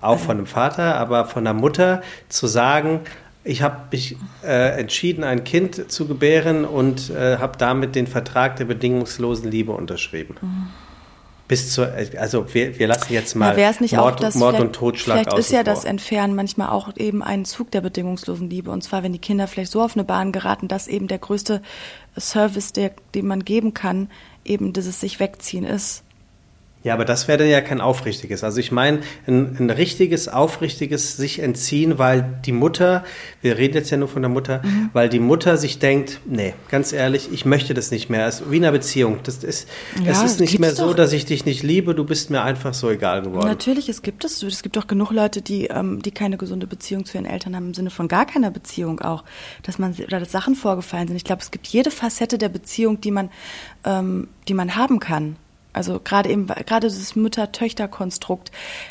auch 0.00 0.18
von 0.18 0.36
dem 0.36 0.46
Vater, 0.46 0.96
aber 0.96 1.24
von 1.24 1.44
der 1.44 1.54
Mutter 1.54 2.02
zu 2.28 2.46
sagen, 2.46 3.00
ich 3.42 3.62
habe 3.62 3.76
mich 3.90 4.16
äh, 4.44 4.78
entschieden, 4.78 5.24
ein 5.24 5.42
Kind 5.42 5.90
zu 5.90 6.06
gebären 6.06 6.64
und 6.64 7.10
äh, 7.10 7.38
habe 7.38 7.58
damit 7.58 7.94
den 7.94 8.06
Vertrag 8.06 8.56
der 8.56 8.66
bedingungslosen 8.66 9.50
Liebe 9.50 9.72
unterschrieben. 9.72 10.36
Mhm 10.40 10.87
bis 11.48 11.72
zur, 11.72 11.90
also 12.18 12.54
wir, 12.54 12.78
wir 12.78 12.86
lassen 12.86 13.12
jetzt 13.12 13.34
mal 13.34 13.58
ja, 13.58 13.72
nicht 13.80 13.96
Mord, 13.96 14.14
auch, 14.14 14.20
dass 14.20 14.34
Mord 14.34 14.60
und 14.60 14.74
Totschlag 14.74 15.20
Vielleicht 15.20 15.38
ist 15.38 15.50
ja 15.50 15.58
vor. 15.58 15.64
das 15.64 15.84
Entfernen 15.84 16.34
manchmal 16.34 16.68
auch 16.68 16.94
eben 16.96 17.22
ein 17.22 17.46
Zug 17.46 17.70
der 17.70 17.80
bedingungslosen 17.80 18.50
Liebe. 18.50 18.70
Und 18.70 18.82
zwar, 18.82 19.02
wenn 19.02 19.14
die 19.14 19.18
Kinder 19.18 19.48
vielleicht 19.48 19.72
so 19.72 19.80
auf 19.80 19.96
eine 19.96 20.04
Bahn 20.04 20.30
geraten, 20.30 20.68
dass 20.68 20.86
eben 20.86 21.08
der 21.08 21.18
größte 21.18 21.62
Service, 22.18 22.74
der, 22.74 22.92
den 23.14 23.26
man 23.26 23.44
geben 23.44 23.72
kann, 23.72 24.10
eben 24.44 24.74
dieses 24.74 25.00
sich 25.00 25.20
wegziehen 25.20 25.64
ist. 25.64 26.04
Ja, 26.84 26.94
aber 26.94 27.04
das 27.04 27.26
wäre 27.26 27.38
dann 27.38 27.48
ja 27.48 27.60
kein 27.60 27.80
aufrichtiges. 27.80 28.44
Also 28.44 28.60
ich 28.60 28.70
meine, 28.70 29.00
ein, 29.26 29.56
ein, 29.58 29.70
richtiges, 29.70 30.28
aufrichtiges 30.28 31.16
sich 31.16 31.40
entziehen, 31.40 31.98
weil 31.98 32.38
die 32.46 32.52
Mutter, 32.52 33.04
wir 33.42 33.58
reden 33.58 33.74
jetzt 33.74 33.90
ja 33.90 33.96
nur 33.96 34.06
von 34.06 34.22
der 34.22 34.28
Mutter, 34.28 34.62
mhm. 34.62 34.90
weil 34.92 35.08
die 35.08 35.18
Mutter 35.18 35.56
sich 35.56 35.80
denkt, 35.80 36.20
nee, 36.24 36.54
ganz 36.70 36.92
ehrlich, 36.92 37.30
ich 37.32 37.44
möchte 37.44 37.74
das 37.74 37.90
nicht 37.90 38.10
mehr. 38.10 38.28
Es 38.28 38.40
ist 38.40 38.50
wie 38.50 38.58
in 38.58 38.64
einer 38.64 38.72
Beziehung. 38.72 39.18
Das 39.24 39.42
ist, 39.42 39.68
ja, 40.04 40.12
es 40.12 40.22
ist 40.22 40.40
nicht 40.40 40.60
mehr 40.60 40.72
so, 40.72 40.94
dass 40.94 41.12
ich 41.12 41.26
dich 41.26 41.44
nicht 41.44 41.64
liebe, 41.64 41.96
du 41.96 42.04
bist 42.04 42.30
mir 42.30 42.42
einfach 42.42 42.74
so 42.74 42.88
egal 42.90 43.22
geworden. 43.22 43.48
Natürlich, 43.48 43.88
es 43.88 44.02
gibt 44.02 44.24
es. 44.24 44.40
Es 44.44 44.62
gibt 44.62 44.76
doch 44.76 44.86
genug 44.86 45.10
Leute, 45.10 45.42
die, 45.42 45.66
ähm, 45.66 46.00
die 46.00 46.12
keine 46.12 46.36
gesunde 46.36 46.68
Beziehung 46.68 47.04
zu 47.04 47.18
ihren 47.18 47.26
Eltern 47.26 47.56
haben, 47.56 47.66
im 47.66 47.74
Sinne 47.74 47.90
von 47.90 48.06
gar 48.06 48.24
keiner 48.24 48.52
Beziehung 48.52 49.00
auch. 49.00 49.24
Dass 49.64 49.80
man, 49.80 49.94
oder 49.94 50.20
dass 50.20 50.30
Sachen 50.30 50.54
vorgefallen 50.54 51.08
sind. 51.08 51.16
Ich 51.16 51.24
glaube, 51.24 51.42
es 51.42 51.50
gibt 51.50 51.66
jede 51.66 51.90
Facette 51.90 52.38
der 52.38 52.48
Beziehung, 52.48 53.00
die 53.00 53.10
man, 53.10 53.30
ähm, 53.84 54.28
die 54.46 54.54
man 54.54 54.76
haben 54.76 55.00
kann. 55.00 55.36
Also 55.72 56.00
gerade 56.02 56.30
eben, 56.30 56.46
gerade 56.46 56.88
dieses 56.88 57.16
Mütter-Töchter-Konstrukt 57.16 58.50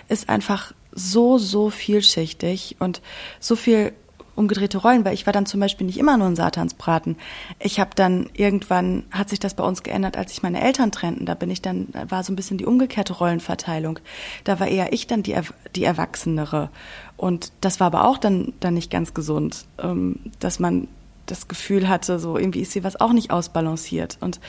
ist 0.09 0.29
einfach 0.29 0.73
so, 0.91 1.37
so 1.37 1.69
vielschichtig 1.69 2.77
und 2.79 3.01
so 3.39 3.55
viel 3.55 3.93
umgedrehte 4.37 4.77
Rollen, 4.77 5.03
weil 5.03 5.15
ich 5.15 5.25
war 5.25 5.33
dann 5.33 5.47
zum 5.47 5.59
Beispiel 5.59 5.87
nicht 5.87 5.97
immer 5.97 6.15
nur 6.15 6.27
ein 6.27 6.35
Satansbraten. 6.35 7.17
Ich 7.59 7.79
habe 7.79 7.89
dann 7.95 8.29
irgendwann 8.33 9.03
hat 9.11 9.29
sich 9.29 9.39
das 9.39 9.55
bei 9.55 9.63
uns 9.63 9.81
geändert, 9.81 10.15
als 10.15 10.31
sich 10.31 10.43
meine 10.43 10.61
Eltern 10.61 10.91
trennten. 10.91 11.25
Da 11.25 11.33
bin 11.33 11.49
ich 11.49 11.61
dann 11.61 11.87
war 12.07 12.23
so 12.23 12.31
ein 12.31 12.35
bisschen 12.35 12.59
die 12.59 12.65
umgekehrte 12.65 13.13
Rollenverteilung. 13.13 13.99
Da 14.43 14.59
war 14.59 14.67
eher 14.67 14.93
ich 14.93 15.07
dann 15.07 15.23
die 15.23 15.35
die 15.75 15.83
Erwachsenere 15.83 16.69
und 17.17 17.51
das 17.61 17.79
war 17.79 17.87
aber 17.87 18.07
auch 18.07 18.19
dann 18.19 18.53
dann 18.59 18.75
nicht 18.75 18.91
ganz 18.91 19.15
gesund, 19.15 19.65
ähm, 19.81 20.19
dass 20.39 20.59
man 20.59 20.87
das 21.27 21.47
Gefühl 21.47 21.87
hatte, 21.87 22.19
so 22.19 22.37
irgendwie 22.37 22.61
ist 22.61 22.71
sie 22.71 22.83
was 22.83 22.99
auch 22.99 23.13
nicht 23.13 23.31
ausbalanciert. 23.31 24.17
Und 24.19 24.39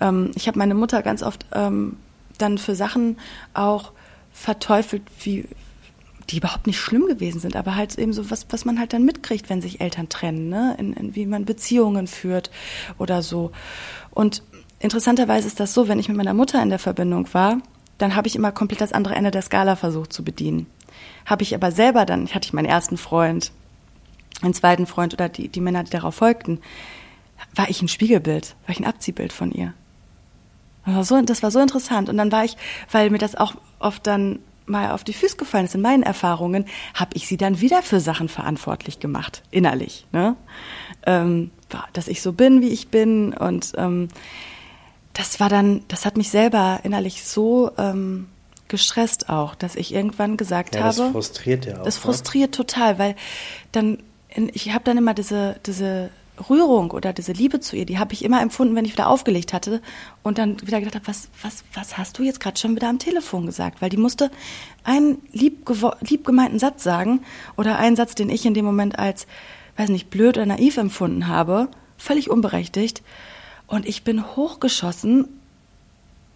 ähm, 0.00 0.30
ich 0.34 0.46
habe 0.46 0.58
meine 0.58 0.74
Mutter 0.74 1.02
ganz 1.02 1.22
oft 1.22 1.46
ähm, 1.52 1.96
dann 2.38 2.58
für 2.58 2.74
Sachen 2.74 3.18
auch 3.54 3.92
verteufelt, 4.32 5.02
wie 5.22 5.46
die 6.30 6.38
überhaupt 6.38 6.66
nicht 6.66 6.78
schlimm 6.78 7.06
gewesen 7.06 7.40
sind, 7.40 7.56
aber 7.56 7.74
halt 7.74 7.96
eben 7.98 8.12
so 8.12 8.30
was, 8.30 8.46
was 8.50 8.64
man 8.64 8.78
halt 8.78 8.92
dann 8.92 9.04
mitkriegt, 9.04 9.48
wenn 9.48 9.62
sich 9.62 9.80
Eltern 9.80 10.08
trennen, 10.08 10.48
ne? 10.48 10.76
In, 10.78 10.92
in 10.92 11.14
wie 11.14 11.26
man 11.26 11.44
Beziehungen 11.44 12.06
führt 12.06 12.50
oder 12.98 13.22
so. 13.22 13.50
Und 14.10 14.42
interessanterweise 14.78 15.46
ist 15.46 15.58
das 15.58 15.74
so, 15.74 15.88
wenn 15.88 15.98
ich 15.98 16.08
mit 16.08 16.16
meiner 16.16 16.34
Mutter 16.34 16.62
in 16.62 16.68
der 16.68 16.78
Verbindung 16.78 17.32
war, 17.32 17.58
dann 17.96 18.14
habe 18.14 18.28
ich 18.28 18.36
immer 18.36 18.52
komplett 18.52 18.80
das 18.80 18.92
andere 18.92 19.14
Ende 19.14 19.30
der 19.30 19.42
Skala 19.42 19.74
versucht 19.74 20.12
zu 20.12 20.22
bedienen. 20.22 20.66
Habe 21.26 21.42
ich 21.42 21.54
aber 21.54 21.72
selber 21.72 22.04
dann, 22.04 22.28
hatte 22.28 22.46
ich 22.46 22.52
meinen 22.52 22.66
ersten 22.66 22.96
Freund, 22.96 23.52
einen 24.42 24.54
zweiten 24.54 24.86
Freund 24.86 25.14
oder 25.14 25.28
die, 25.28 25.48
die 25.48 25.60
Männer, 25.60 25.84
die 25.84 25.90
darauf 25.90 26.16
folgten, 26.16 26.60
war 27.54 27.68
ich 27.68 27.82
ein 27.82 27.88
Spiegelbild, 27.88 28.56
war 28.66 28.72
ich 28.72 28.80
ein 28.80 28.86
Abziehbild 28.86 29.32
von 29.32 29.52
ihr. 29.52 29.74
Das 30.84 30.94
war, 30.94 31.04
so, 31.04 31.22
das 31.22 31.42
war 31.42 31.50
so 31.50 31.60
interessant. 31.60 32.08
Und 32.08 32.16
dann 32.16 32.32
war 32.32 32.44
ich, 32.44 32.56
weil 32.90 33.10
mir 33.10 33.18
das 33.18 33.34
auch 33.34 33.54
oft 33.78 34.06
dann 34.06 34.38
mal 34.66 34.92
auf 34.92 35.04
die 35.04 35.12
Füße 35.12 35.36
gefallen 35.36 35.64
ist 35.64 35.74
in 35.74 35.80
meinen 35.80 36.02
Erfahrungen, 36.02 36.66
habe 36.94 37.10
ich 37.14 37.26
sie 37.26 37.36
dann 37.36 37.60
wieder 37.60 37.82
für 37.82 38.00
Sachen 38.00 38.28
verantwortlich 38.28 39.00
gemacht, 39.00 39.42
innerlich. 39.50 40.06
Ne? 40.12 40.36
Ähm, 41.06 41.50
dass 41.92 42.08
ich 42.08 42.22
so 42.22 42.32
bin, 42.32 42.60
wie 42.60 42.68
ich 42.68 42.88
bin. 42.88 43.32
Und 43.32 43.72
ähm, 43.76 44.08
das 45.14 45.40
war 45.40 45.48
dann, 45.48 45.84
das 45.88 46.06
hat 46.06 46.16
mich 46.16 46.30
selber 46.30 46.80
innerlich 46.84 47.24
so 47.24 47.70
ähm, 47.76 48.28
gestresst 48.68 49.28
auch, 49.28 49.54
dass 49.54 49.74
ich 49.74 49.94
irgendwann 49.94 50.36
gesagt 50.36 50.74
ja, 50.74 50.82
habe. 50.82 50.96
Das 50.96 51.10
frustriert 51.10 51.66
ja 51.66 51.80
auch. 51.80 51.84
Das 51.84 51.96
ne? 51.96 52.02
frustriert 52.02 52.50
ne? 52.50 52.56
total, 52.56 52.98
weil 52.98 53.16
dann 53.72 53.98
ich 54.52 54.72
habe 54.72 54.84
dann 54.84 54.98
immer 54.98 55.14
diese, 55.14 55.56
diese 55.66 56.10
Rührung 56.48 56.90
oder 56.90 57.12
diese 57.12 57.32
Liebe 57.32 57.60
zu 57.60 57.76
ihr, 57.76 57.86
die 57.86 57.98
habe 57.98 58.12
ich 58.12 58.24
immer 58.24 58.40
empfunden, 58.40 58.74
wenn 58.76 58.84
ich 58.84 58.92
wieder 58.92 59.08
aufgelegt 59.08 59.52
hatte 59.52 59.80
und 60.22 60.38
dann 60.38 60.60
wieder 60.62 60.78
gedacht 60.80 60.94
habe, 60.94 61.06
was, 61.06 61.28
was, 61.42 61.64
was 61.74 61.98
hast 61.98 62.18
du 62.18 62.22
jetzt 62.22 62.40
gerade 62.40 62.58
schon 62.58 62.76
wieder 62.76 62.88
am 62.88 62.98
Telefon 62.98 63.46
gesagt? 63.46 63.80
Weil 63.82 63.90
die 63.90 63.96
musste 63.96 64.30
einen 64.84 65.18
lieb, 65.32 65.68
lieb 66.00 66.24
gemeinten 66.24 66.58
Satz 66.58 66.82
sagen 66.82 67.20
oder 67.56 67.78
einen 67.78 67.96
Satz, 67.96 68.14
den 68.14 68.30
ich 68.30 68.46
in 68.46 68.54
dem 68.54 68.64
Moment 68.64 68.98
als, 68.98 69.26
weiß 69.76 69.88
nicht, 69.88 70.10
blöd 70.10 70.36
oder 70.36 70.46
naiv 70.46 70.76
empfunden 70.76 71.28
habe, 71.28 71.68
völlig 71.96 72.30
unberechtigt. 72.30 73.02
Und 73.66 73.86
ich 73.86 74.02
bin 74.02 74.24
hochgeschossen 74.36 75.28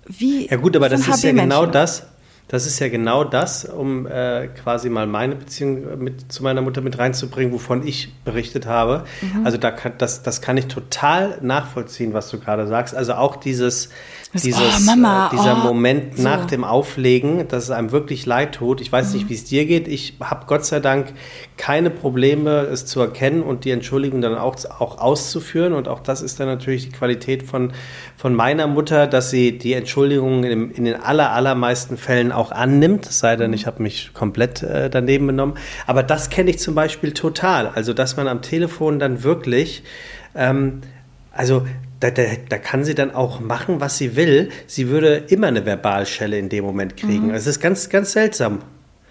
wie. 0.06 0.48
Ja 0.48 0.56
gut, 0.56 0.76
aber 0.76 0.88
das 0.88 1.06
ist 1.06 1.22
ja 1.22 1.32
genau 1.32 1.66
das, 1.66 2.06
das 2.52 2.66
ist 2.66 2.78
ja 2.80 2.90
genau 2.90 3.24
das, 3.24 3.64
um 3.64 4.06
äh, 4.06 4.46
quasi 4.48 4.90
mal 4.90 5.06
meine 5.06 5.36
Beziehung 5.36 5.98
mit, 6.04 6.30
zu 6.30 6.42
meiner 6.42 6.60
Mutter 6.60 6.82
mit 6.82 6.98
reinzubringen, 6.98 7.50
wovon 7.50 7.86
ich 7.86 8.12
berichtet 8.24 8.66
habe. 8.66 9.04
Mhm. 9.22 9.46
Also 9.46 9.56
da 9.56 9.70
kann, 9.70 9.94
das, 9.96 10.22
das 10.22 10.42
kann 10.42 10.58
ich 10.58 10.66
total 10.66 11.38
nachvollziehen, 11.40 12.12
was 12.12 12.28
du 12.28 12.38
gerade 12.38 12.66
sagst. 12.66 12.94
Also 12.94 13.14
auch 13.14 13.36
dieses, 13.36 13.88
dieses, 14.34 14.60
oh, 14.60 14.80
Mama, 14.86 15.26
äh, 15.26 15.36
dieser 15.36 15.58
oh, 15.58 15.66
Moment 15.66 16.16
so. 16.16 16.22
nach 16.22 16.46
dem 16.46 16.64
Auflegen, 16.64 17.46
dass 17.48 17.64
es 17.64 17.70
einem 17.70 17.92
wirklich 17.92 18.24
leid 18.24 18.54
tut. 18.54 18.80
Ich 18.80 18.90
weiß 18.90 19.08
mhm. 19.08 19.18
nicht, 19.18 19.28
wie 19.28 19.34
es 19.34 19.44
dir 19.44 19.66
geht. 19.66 19.88
Ich 19.88 20.16
habe 20.20 20.46
Gott 20.46 20.64
sei 20.64 20.80
Dank 20.80 21.12
keine 21.58 21.90
Probleme, 21.90 22.62
es 22.62 22.86
zu 22.86 23.00
erkennen 23.00 23.42
und 23.42 23.64
die 23.66 23.70
Entschuldigung 23.70 24.22
dann 24.22 24.34
auch, 24.36 24.56
auch 24.78 24.98
auszuführen. 24.98 25.74
Und 25.74 25.86
auch 25.86 26.00
das 26.00 26.22
ist 26.22 26.40
dann 26.40 26.46
natürlich 26.46 26.86
die 26.86 26.92
Qualität 26.92 27.42
von, 27.42 27.72
von 28.16 28.34
meiner 28.34 28.66
Mutter, 28.66 29.06
dass 29.06 29.30
sie 29.30 29.58
die 29.58 29.74
Entschuldigung 29.74 30.44
in, 30.44 30.70
in 30.70 30.84
den 30.84 30.96
aller, 30.96 31.32
allermeisten 31.32 31.98
Fällen 31.98 32.32
auch 32.32 32.52
annimmt. 32.52 33.06
Es 33.06 33.18
sei 33.18 33.36
denn, 33.36 33.48
mhm. 33.48 33.54
ich 33.54 33.66
habe 33.66 33.82
mich 33.82 34.14
komplett 34.14 34.62
äh, 34.62 34.88
daneben 34.88 35.26
genommen. 35.26 35.54
Aber 35.86 36.02
das 36.02 36.30
kenne 36.30 36.50
ich 36.50 36.58
zum 36.58 36.74
Beispiel 36.74 37.12
total. 37.12 37.68
Also, 37.68 37.92
dass 37.92 38.16
man 38.16 38.28
am 38.28 38.40
Telefon 38.40 38.98
dann 38.98 39.22
wirklich, 39.24 39.82
ähm, 40.34 40.80
also 41.32 41.66
da, 42.02 42.10
da, 42.10 42.22
da, 42.48 42.58
kann 42.58 42.84
sie 42.84 42.94
dann 42.94 43.14
auch 43.14 43.38
machen, 43.38 43.80
was 43.80 43.96
sie 43.96 44.16
will. 44.16 44.50
Sie 44.66 44.88
würde 44.88 45.24
immer 45.28 45.46
eine 45.46 45.62
Verbalschelle 45.62 46.36
in 46.36 46.48
dem 46.48 46.64
Moment 46.64 46.96
kriegen. 46.96 47.28
Mhm. 47.28 47.32
Das 47.32 47.46
ist 47.46 47.60
ganz, 47.60 47.88
ganz 47.88 48.12
seltsam. 48.12 48.58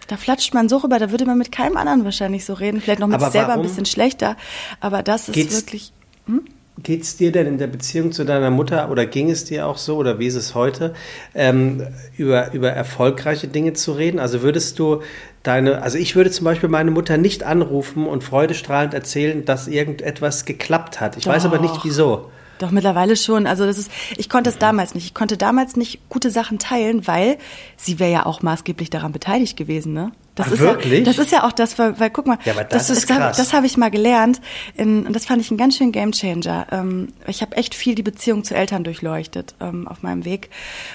Da 0.07 0.17
flatscht 0.17 0.53
man 0.53 0.67
so 0.67 0.77
rüber, 0.77 0.99
da 0.99 1.09
würde 1.09 1.25
man 1.25 1.37
mit 1.37 1.53
keinem 1.53 1.77
anderen 1.77 2.03
wahrscheinlich 2.03 2.43
so 2.43 2.53
reden. 2.53 2.81
Vielleicht 2.81 2.99
noch 2.99 3.07
mit 3.07 3.21
sich 3.21 3.29
selber 3.29 3.53
ein 3.53 3.61
bisschen 3.61 3.85
schlechter. 3.85 4.35
Aber 4.81 5.03
das 5.03 5.29
ist 5.29 5.35
geht's, 5.35 5.55
wirklich. 5.55 5.93
Hm? 6.25 6.41
Geht 6.83 7.03
es 7.03 7.15
dir 7.15 7.31
denn 7.31 7.47
in 7.47 7.57
der 7.57 7.67
Beziehung 7.67 8.11
zu 8.11 8.25
deiner 8.25 8.49
Mutter 8.49 8.89
oder 8.91 9.05
ging 9.05 9.29
es 9.29 9.45
dir 9.45 9.67
auch 9.67 9.77
so 9.77 9.97
oder 9.97 10.19
wie 10.19 10.27
ist 10.27 10.35
es 10.35 10.55
heute, 10.55 10.93
ähm, 11.33 11.87
über, 12.17 12.51
über 12.53 12.71
erfolgreiche 12.71 13.47
Dinge 13.47 13.73
zu 13.73 13.93
reden? 13.93 14.19
Also 14.19 14.41
würdest 14.41 14.79
du 14.79 15.01
deine, 15.43 15.81
also 15.81 15.97
ich 15.97 16.15
würde 16.15 16.31
zum 16.31 16.43
Beispiel 16.43 16.69
meine 16.69 16.91
Mutter 16.91 17.17
nicht 17.17 17.43
anrufen 17.43 18.05
und 18.05 18.23
freudestrahlend 18.23 18.93
erzählen, 18.93 19.45
dass 19.45 19.67
irgendetwas 19.67 20.43
geklappt 20.43 20.99
hat. 20.99 21.15
Ich 21.15 21.23
Doch. 21.23 21.31
weiß 21.31 21.45
aber 21.45 21.59
nicht 21.59 21.83
wieso. 21.83 22.31
Doch, 22.61 22.69
mittlerweile 22.69 23.15
schon. 23.15 23.47
Also 23.47 23.65
das 23.65 23.79
ist, 23.79 23.91
ich 24.17 24.29
konnte 24.29 24.51
es 24.51 24.59
damals 24.59 24.93
nicht. 24.93 25.05
Ich 25.05 25.13
konnte 25.15 25.35
damals 25.35 25.75
nicht 25.75 26.07
gute 26.09 26.29
Sachen 26.29 26.59
teilen, 26.59 27.07
weil 27.07 27.39
sie 27.75 27.97
wäre 27.97 28.11
ja 28.11 28.25
auch 28.27 28.43
maßgeblich 28.43 28.91
daran 28.91 29.11
beteiligt 29.11 29.57
gewesen, 29.57 29.93
ne? 29.93 30.11
Das 30.35 30.47
Ach, 30.47 30.51
ist 30.53 30.59
wirklich? 30.59 30.99
Ja, 30.99 31.05
das 31.05 31.17
ist 31.17 31.31
ja 31.31 31.43
auch 31.45 31.53
das, 31.53 31.79
weil, 31.79 31.99
weil 31.99 32.11
guck 32.11 32.27
mal, 32.27 32.37
ja, 32.45 32.53
das, 32.53 32.87
das 32.87 32.89
ist 32.91 33.07
krass. 33.07 33.35
Das, 33.35 33.53
habe 33.53 33.65
ich 33.65 33.77
mal 33.77 33.89
gelernt 33.89 34.41
in, 34.75 35.07
und 35.07 35.15
das 35.15 35.25
fand 35.25 35.41
ich 35.41 35.49
ein 35.49 35.57
ganz 35.57 35.75
schön 35.75 35.91
Gamechanger. 35.91 36.67
Ähm, 36.71 37.07
ich 37.25 37.41
habe 37.41 37.57
echt 37.57 37.73
viel 37.73 37.95
die 37.95 38.03
Beziehung 38.03 38.43
zu 38.43 38.53
Eltern 38.53 38.83
durchleuchtet 38.83 39.55
ähm, 39.59 39.87
auf 39.87 40.03
meinem 40.03 40.23
Weg. 40.23 40.51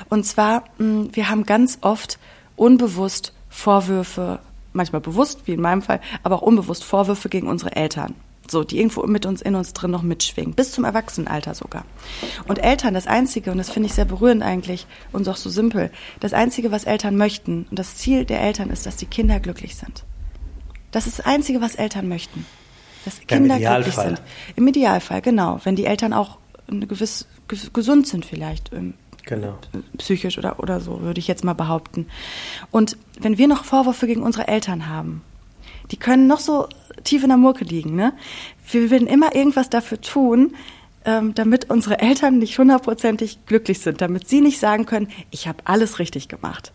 Und 0.09 0.25
zwar, 0.25 0.63
mh, 0.79 1.09
wir 1.13 1.29
haben 1.29 1.47
ganz 1.47 1.79
oft 1.81 2.19
unbewusst 2.55 3.33
Vorwürfe 3.51 4.39
manchmal 4.73 5.01
bewusst, 5.01 5.41
wie 5.47 5.53
in 5.55 5.61
meinem 5.61 5.83
Fall, 5.83 6.01
aber 6.23 6.37
auch 6.37 6.43
unbewusst 6.43 6.85
Vorwürfe 6.85 7.29
gegen 7.29 7.49
unsere 7.49 7.75
Eltern. 7.75 8.15
So, 8.49 8.65
die 8.65 8.79
irgendwo 8.79 9.03
mit 9.07 9.27
uns 9.27 9.43
in 9.43 9.55
uns 9.55 9.73
drin 9.73 9.91
noch 9.91 10.03
mitschwingen, 10.03 10.55
bis 10.55 10.73
zum 10.73 10.85
Erwachsenenalter 10.85 11.55
sogar. 11.55 11.85
Und 12.47 12.59
Eltern, 12.59 12.95
das 12.95 13.07
Einzige, 13.07 13.51
und 13.51 13.59
das 13.59 13.71
finde 13.71 13.89
ich 13.89 13.95
sehr 13.95 14.05
berührend 14.05 14.43
eigentlich 14.43 14.87
und 15.13 15.29
auch 15.29 15.37
so 15.37 15.51
simpel, 15.51 15.91
das 16.21 16.33
Einzige, 16.33 16.71
was 16.71 16.85
Eltern 16.85 17.17
möchten 17.17 17.67
und 17.71 17.79
das 17.79 17.97
Ziel 17.97 18.25
der 18.25 18.41
Eltern 18.41 18.71
ist, 18.71 18.87
dass 18.87 18.97
die 18.97 19.07
Kinder 19.07 19.41
glücklich 19.41 19.77
sind. 19.77 20.05
Das 20.93 21.07
ist 21.07 21.19
das 21.19 21.27
Einzige, 21.27 21.61
was 21.61 21.75
Eltern 21.75 22.09
möchten. 22.09 22.47
Dass 23.05 23.21
Kinder 23.27 23.57
ja, 23.57 23.75
glücklich 23.77 23.95
sind. 23.95 24.23
Im 24.57 24.67
Idealfall, 24.67 25.23
genau. 25.23 25.61
Wenn 25.65 25.77
die 25.77 25.87
Eltern 25.87 26.13
auch 26.13 26.39
gewiss 26.69 27.27
gesund 27.49 28.09
sind 28.09 28.25
vielleicht. 28.25 28.71
Genau. 29.27 29.59
Psychisch 29.99 30.39
oder, 30.39 30.61
oder 30.61 30.81
so, 30.81 31.03
würde 31.03 31.19
ich 31.21 31.29
jetzt 31.29 31.45
mal 31.45 31.53
behaupten. 31.53 32.07
Und 32.71 32.97
wenn 33.21 33.39
wir 33.39 33.49
noch 33.49 33.65
Vorwürfe 33.65 34.07
gegen 34.07 34.23
unsere 34.23 34.49
Eltern 34.49 34.89
haben, 34.89 35.23
die 35.91 35.97
können 35.97 36.27
noch 36.27 36.41
so 36.41 36.69
tief 37.05 37.23
in 37.23 37.29
der 37.29 37.39
Murke 37.39 37.65
liegen, 37.65 37.95
ne? 37.95 38.13
Wir 38.71 38.91
werden 38.91 39.07
immer 39.07 39.35
irgendwas 39.35 39.71
dafür 39.71 40.01
tun, 40.01 40.55
ähm, 41.05 41.35
damit 41.35 41.71
unsere 41.71 42.01
Eltern 42.01 42.39
nicht 42.39 42.59
hundertprozentig 42.59 43.47
glücklich 43.47 43.81
sind, 43.81 44.01
damit 44.01 44.29
sie 44.29 44.41
nicht 44.41 44.59
sagen 44.59 44.87
können, 44.87 45.09
ich 45.31 45.47
habe 45.47 45.59
alles 45.65 45.99
richtig 45.99 46.29
gemacht. 46.29 46.73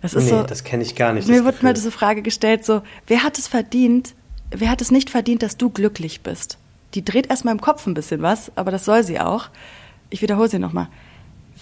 Das 0.00 0.14
ist 0.14 0.24
nee, 0.24 0.30
so, 0.30 0.42
das 0.42 0.64
kenne 0.64 0.82
ich 0.82 0.96
gar 0.96 1.12
nicht. 1.12 1.28
Mir 1.28 1.44
wird 1.44 1.62
mal 1.62 1.74
diese 1.74 1.90
Frage 1.90 2.22
gestellt, 2.22 2.64
so, 2.64 2.82
wer 3.06 3.22
hat 3.22 3.38
es 3.38 3.46
verdient, 3.46 4.14
wer 4.50 4.70
hat 4.70 4.80
es 4.80 4.90
nicht 4.90 5.10
verdient, 5.10 5.42
dass 5.42 5.56
du 5.56 5.70
glücklich 5.70 6.22
bist? 6.22 6.58
Die 6.94 7.04
dreht 7.04 7.28
erstmal 7.28 7.54
im 7.54 7.60
Kopf 7.60 7.86
ein 7.86 7.94
bisschen 7.94 8.22
was, 8.22 8.52
aber 8.56 8.70
das 8.70 8.84
soll 8.84 9.02
sie 9.02 9.20
auch. 9.20 9.48
Ich 10.10 10.22
wiederhole 10.22 10.48
sie 10.48 10.58
nochmal. 10.58 10.88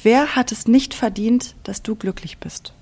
Wer 0.02 0.36
hat 0.36 0.52
es 0.52 0.66
nicht 0.66 0.94
verdient, 0.94 1.54
dass 1.64 1.82
du 1.82 1.94
glücklich 1.94 2.38
bist? 2.38 2.72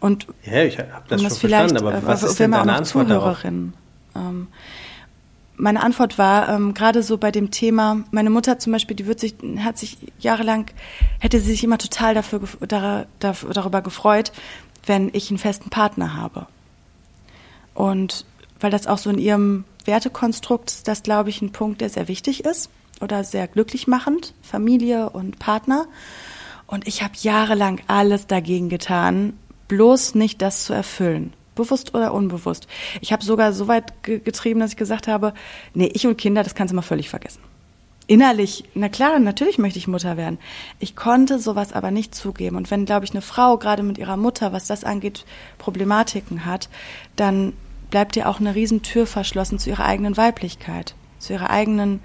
Und 0.00 0.26
ja, 0.44 0.62
ich 0.64 0.78
habe 0.78 0.90
das, 1.08 1.20
schon 1.20 1.30
verstanden, 1.30 1.76
aber 1.78 2.06
was 2.06 2.22
ist 2.22 2.38
denn 2.38 2.52
deine 2.52 2.74
Antwort 2.74 3.10
darauf? 3.10 3.44
Ähm, 3.44 3.72
meine 5.56 5.82
Antwort 5.82 6.18
war 6.18 6.48
ähm, 6.48 6.72
gerade 6.72 7.02
so 7.02 7.18
bei 7.18 7.32
dem 7.32 7.50
Thema, 7.50 8.04
meine 8.12 8.30
Mutter 8.30 8.58
zum 8.60 8.72
Beispiel, 8.72 8.96
die 8.96 9.06
wird 9.06 9.18
sich, 9.18 9.34
hat 9.58 9.76
sich 9.76 9.98
jahrelang, 10.20 10.66
hätte 11.18 11.40
sie 11.40 11.50
sich 11.50 11.64
immer 11.64 11.78
total 11.78 12.14
dafür, 12.14 12.40
dar, 12.60 13.06
darüber 13.18 13.82
gefreut, 13.82 14.32
wenn 14.86 15.10
ich 15.12 15.30
einen 15.30 15.38
festen 15.38 15.68
Partner 15.68 16.14
habe. 16.14 16.46
Und 17.74 18.24
weil 18.60 18.70
das 18.70 18.86
auch 18.86 18.98
so 18.98 19.10
in 19.10 19.18
ihrem 19.18 19.64
Wertekonstrukt 19.84 20.70
ist, 20.70 20.88
das 20.88 21.02
glaube 21.02 21.30
ich 21.30 21.42
ein 21.42 21.50
Punkt, 21.50 21.80
der 21.80 21.90
sehr 21.90 22.08
wichtig 22.08 22.44
ist 22.44 22.70
oder 23.00 23.24
sehr 23.24 23.48
glücklich 23.48 23.88
machend, 23.88 24.34
Familie 24.42 25.10
und 25.10 25.38
Partner. 25.38 25.86
Und 26.66 26.86
ich 26.86 27.02
habe 27.02 27.14
jahrelang 27.20 27.80
alles 27.88 28.26
dagegen 28.26 28.68
getan, 28.68 29.38
bloß 29.68 30.14
nicht 30.14 30.42
das 30.42 30.64
zu 30.64 30.72
erfüllen. 30.72 31.32
Bewusst 31.54 31.94
oder 31.94 32.14
unbewusst. 32.14 32.68
Ich 33.00 33.12
habe 33.12 33.24
sogar 33.24 33.52
so 33.52 33.68
weit 33.68 34.02
getrieben, 34.02 34.60
dass 34.60 34.72
ich 34.72 34.76
gesagt 34.76 35.08
habe, 35.08 35.34
nee, 35.74 35.90
ich 35.92 36.06
und 36.06 36.16
Kinder, 36.16 36.42
das 36.42 36.54
kannst 36.54 36.72
du 36.72 36.76
mal 36.76 36.82
völlig 36.82 37.08
vergessen. 37.08 37.40
Innerlich, 38.06 38.64
na 38.74 38.88
klar, 38.88 39.18
natürlich 39.18 39.58
möchte 39.58 39.78
ich 39.78 39.86
Mutter 39.86 40.16
werden. 40.16 40.38
Ich 40.78 40.96
konnte 40.96 41.38
sowas 41.38 41.74
aber 41.74 41.90
nicht 41.90 42.14
zugeben. 42.14 42.56
Und 42.56 42.70
wenn, 42.70 42.86
glaube 42.86 43.04
ich, 43.04 43.10
eine 43.10 43.20
Frau 43.20 43.58
gerade 43.58 43.82
mit 43.82 43.98
ihrer 43.98 44.16
Mutter, 44.16 44.52
was 44.52 44.66
das 44.66 44.82
angeht, 44.82 45.26
Problematiken 45.58 46.46
hat, 46.46 46.70
dann 47.16 47.52
bleibt 47.90 48.16
ihr 48.16 48.28
auch 48.28 48.40
eine 48.40 48.54
Riesentür 48.54 49.06
verschlossen 49.06 49.58
zu 49.58 49.68
ihrer 49.68 49.84
eigenen 49.84 50.16
Weiblichkeit, 50.16 50.94
zu 51.18 51.34
ihrer 51.34 51.50
eigenen 51.50 52.00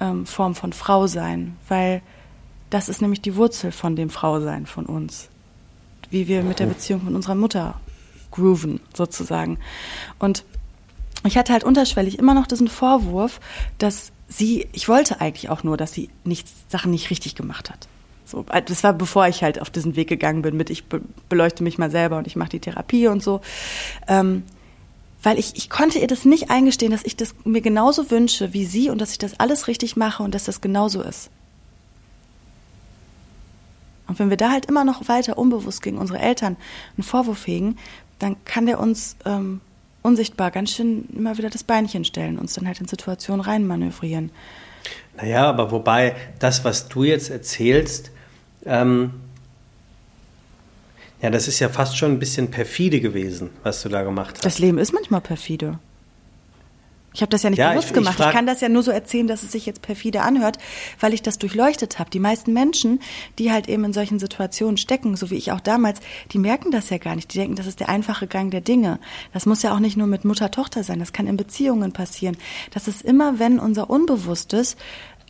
ähm, 0.00 0.26
Form 0.26 0.56
von 0.56 0.72
Frau 0.72 1.06
sein, 1.06 1.56
weil 1.68 2.02
das 2.70 2.88
ist 2.88 3.00
nämlich 3.00 3.20
die 3.20 3.36
Wurzel 3.36 3.70
von 3.70 3.94
dem 3.94 4.10
Frausein 4.10 4.66
von 4.66 4.86
uns 4.86 5.28
wie 6.10 6.28
wir 6.28 6.42
mit 6.42 6.58
der 6.58 6.66
Beziehung 6.66 7.04
mit 7.04 7.14
unserer 7.14 7.34
Mutter 7.34 7.80
grooven, 8.30 8.80
sozusagen. 8.94 9.58
Und 10.18 10.44
ich 11.24 11.36
hatte 11.36 11.52
halt 11.52 11.64
unterschwellig 11.64 12.18
immer 12.18 12.34
noch 12.34 12.46
diesen 12.46 12.68
Vorwurf, 12.68 13.40
dass 13.78 14.12
sie, 14.28 14.66
ich 14.72 14.88
wollte 14.88 15.20
eigentlich 15.20 15.48
auch 15.48 15.62
nur, 15.62 15.76
dass 15.76 15.92
sie 15.92 16.10
nichts, 16.24 16.52
Sachen 16.68 16.90
nicht 16.90 17.10
richtig 17.10 17.34
gemacht 17.34 17.70
hat. 17.70 17.88
So, 18.24 18.44
das 18.66 18.82
war 18.82 18.92
bevor 18.92 19.28
ich 19.28 19.42
halt 19.42 19.60
auf 19.60 19.70
diesen 19.70 19.94
Weg 19.94 20.08
gegangen 20.08 20.42
bin 20.42 20.56
mit, 20.56 20.68
ich 20.68 20.84
beleuchte 21.28 21.62
mich 21.62 21.78
mal 21.78 21.90
selber 21.90 22.18
und 22.18 22.26
ich 22.26 22.34
mache 22.34 22.50
die 22.50 22.60
Therapie 22.60 23.06
und 23.06 23.22
so. 23.22 23.40
Ähm, 24.08 24.42
weil 25.22 25.38
ich, 25.38 25.56
ich 25.56 25.70
konnte 25.70 25.98
ihr 25.98 26.06
das 26.06 26.24
nicht 26.24 26.50
eingestehen, 26.50 26.92
dass 26.92 27.04
ich 27.04 27.16
das 27.16 27.34
mir 27.44 27.60
genauso 27.60 28.10
wünsche 28.10 28.52
wie 28.52 28.64
sie 28.64 28.90
und 28.90 29.00
dass 29.00 29.12
ich 29.12 29.18
das 29.18 29.38
alles 29.38 29.68
richtig 29.68 29.96
mache 29.96 30.22
und 30.22 30.34
dass 30.34 30.44
das 30.44 30.60
genauso 30.60 31.02
ist. 31.02 31.30
Und 34.06 34.18
wenn 34.18 34.30
wir 34.30 34.36
da 34.36 34.50
halt 34.50 34.66
immer 34.66 34.84
noch 34.84 35.08
weiter 35.08 35.38
unbewusst 35.38 35.82
gegen 35.82 35.98
unsere 35.98 36.18
Eltern 36.18 36.56
einen 36.96 37.02
Vorwurf 37.02 37.46
hegen, 37.46 37.76
dann 38.18 38.36
kann 38.44 38.66
der 38.66 38.80
uns 38.80 39.16
ähm, 39.24 39.60
unsichtbar 40.02 40.50
ganz 40.50 40.70
schön 40.70 41.08
immer 41.14 41.36
wieder 41.36 41.50
das 41.50 41.64
Beinchen 41.64 42.04
stellen, 42.04 42.38
uns 42.38 42.54
dann 42.54 42.66
halt 42.66 42.80
in 42.80 42.88
Situationen 42.88 43.40
reinmanövrieren. 43.40 44.30
Naja, 45.16 45.48
aber 45.48 45.70
wobei 45.72 46.14
das, 46.38 46.64
was 46.64 46.88
du 46.88 47.04
jetzt 47.04 47.30
erzählst, 47.30 48.10
ähm, 48.64 49.12
ja, 51.20 51.30
das 51.30 51.48
ist 51.48 51.58
ja 51.60 51.68
fast 51.68 51.96
schon 51.96 52.12
ein 52.12 52.18
bisschen 52.18 52.50
perfide 52.50 53.00
gewesen, 53.00 53.50
was 53.62 53.82
du 53.82 53.88
da 53.88 54.02
gemacht 54.02 54.36
hast. 54.36 54.44
Das 54.44 54.58
Leben 54.58 54.78
ist 54.78 54.92
manchmal 54.92 55.22
perfide. 55.22 55.78
Ich 57.16 57.22
habe 57.22 57.30
das 57.30 57.42
ja 57.42 57.48
nicht 57.48 57.58
ja, 57.58 57.70
bewusst 57.70 57.88
ich, 57.88 57.94
gemacht. 57.94 58.20
Ich, 58.20 58.26
ich, 58.26 58.32
kann 58.32 58.46
das 58.46 58.60
ja 58.60 58.68
nur 58.68 58.82
so 58.82 58.90
erzählen, 58.90 59.26
dass 59.26 59.42
es 59.42 59.50
sich 59.50 59.64
jetzt 59.64 59.80
perfide 59.80 60.20
anhört, 60.20 60.58
weil 61.00 61.14
ich 61.14 61.22
das 61.22 61.38
durchleuchtet 61.38 61.98
habe. 61.98 62.10
Die 62.10 62.18
meisten 62.18 62.52
Menschen, 62.52 63.00
die 63.38 63.50
halt 63.50 63.70
eben 63.70 63.84
in 63.84 63.94
solchen 63.94 64.18
Situationen 64.18 64.76
stecken, 64.76 65.16
so 65.16 65.30
wie 65.30 65.36
ich 65.36 65.50
auch 65.50 65.60
damals, 65.60 66.00
die 66.32 66.38
merken 66.38 66.70
das 66.72 66.90
ja 66.90 66.98
gar 66.98 67.16
nicht. 67.16 67.32
Die 67.32 67.38
denken, 67.38 67.56
das 67.56 67.66
ist 67.66 67.80
der 67.80 67.88
einfache 67.88 68.26
Gang 68.26 68.50
der 68.50 68.60
Dinge. 68.60 68.98
Das 69.32 69.46
muss 69.46 69.62
ja 69.62 69.74
auch 69.74 69.78
nicht 69.78 69.96
nur 69.96 70.06
mit 70.06 70.26
Mutter-Tochter 70.26 70.84
sein. 70.84 70.98
Das 70.98 71.14
kann 71.14 71.26
in 71.26 71.38
Beziehungen 71.38 71.92
passieren. 71.92 72.36
Das 72.72 72.86
ist 72.86 73.00
immer, 73.00 73.38
wenn 73.38 73.58
unser 73.60 73.88
Unbewusstes 73.88 74.76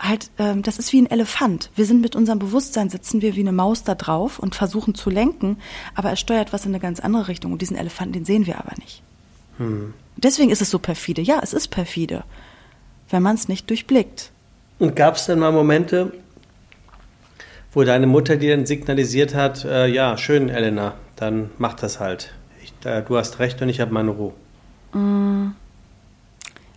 halt, 0.01 0.32
ähm, 0.39 0.62
das 0.62 0.80
ist 0.80 0.93
wie 0.93 1.01
ein 1.01 1.09
Elefant. 1.09 1.70
Wir 1.76 1.87
sind 1.87 2.01
mit 2.01 2.16
unserem 2.16 2.41
Bewusstsein, 2.41 2.91
sitzen 2.91 3.22
wir 3.22 3.37
wie 3.37 3.41
eine 3.41 3.53
Maus 3.53 3.84
da 3.84 3.95
drauf 3.95 4.41
und 4.41 4.57
versuchen 4.57 4.97
zu 4.97 5.09
lenken, 5.09 5.59
aber 5.95 6.11
es 6.11 6.18
steuert 6.18 6.53
was 6.53 6.66
in 6.66 6.72
eine 6.72 6.80
ganz 6.80 6.99
andere 6.99 7.28
Richtung. 7.28 7.53
Und 7.53 7.62
diesen 7.62 7.76
Elefanten, 7.76 8.12
den 8.12 8.24
sehen 8.24 8.47
wir 8.47 8.59
aber 8.59 8.72
nicht. 8.76 9.03
Hm. 9.59 9.95
Deswegen 10.17 10.51
ist 10.51 10.62
es 10.62 10.71
so 10.71 10.79
perfide. 10.79 11.23
Ja, 11.23 11.41
es 11.43 11.53
ist 11.53 11.69
perfide, 11.69 12.25
wenn 13.11 13.23
man 13.23 13.37
es 13.37 13.49
nicht 13.49 13.69
durchblickt. 13.69 14.31
Und 14.79 14.97
gab 14.97 15.17
es 15.17 15.27
denn 15.27 15.39
mal 15.39 15.53
Momente, 15.53 16.12
wo 17.73 17.85
deine 17.85 18.07
Mutter 18.07 18.37
dir 18.37 18.57
dann 18.57 18.67
signalisiert 18.67 19.35
hat, 19.35 19.64
äh, 19.64 19.87
ja, 19.87 20.17
schön, 20.17 20.49
Elena, 20.49 20.95
dann 21.17 21.51
mach 21.59 21.75
das 21.75 22.01
halt. 22.01 22.33
Ich, 22.62 22.73
äh, 22.87 23.03
du 23.03 23.17
hast 23.17 23.39
recht 23.39 23.61
und 23.62 23.69
ich 23.69 23.81
habe 23.81 23.93
meine 23.93 24.11
Ruhe. 24.11 24.33
Mm. 24.93 25.53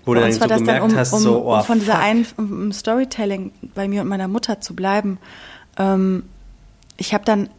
Wo 0.05 0.13
bei 0.13 0.19
du 0.19 0.25
dann 0.25 0.33
so 0.33 0.39
gemerkt 0.39 0.67
dann, 0.67 0.91
um, 0.91 0.97
hast, 0.97 1.11
so, 1.11 1.45
oh, 1.45 1.55
um 1.55 1.63
von 1.63 1.77
fuck. 1.77 1.79
dieser 1.79 1.99
einen 1.99 2.25
um 2.37 2.71
Storytelling 2.71 3.51
bei 3.75 3.87
mir 3.87 4.01
und 4.01 4.07
meiner 4.07 4.27
Mutter 4.27 4.59
zu 4.59 4.75
bleiben. 4.75 5.19
Ähm, 5.77 6.23
ich 6.97 7.13
habe 7.13 7.25
dann 7.25 7.49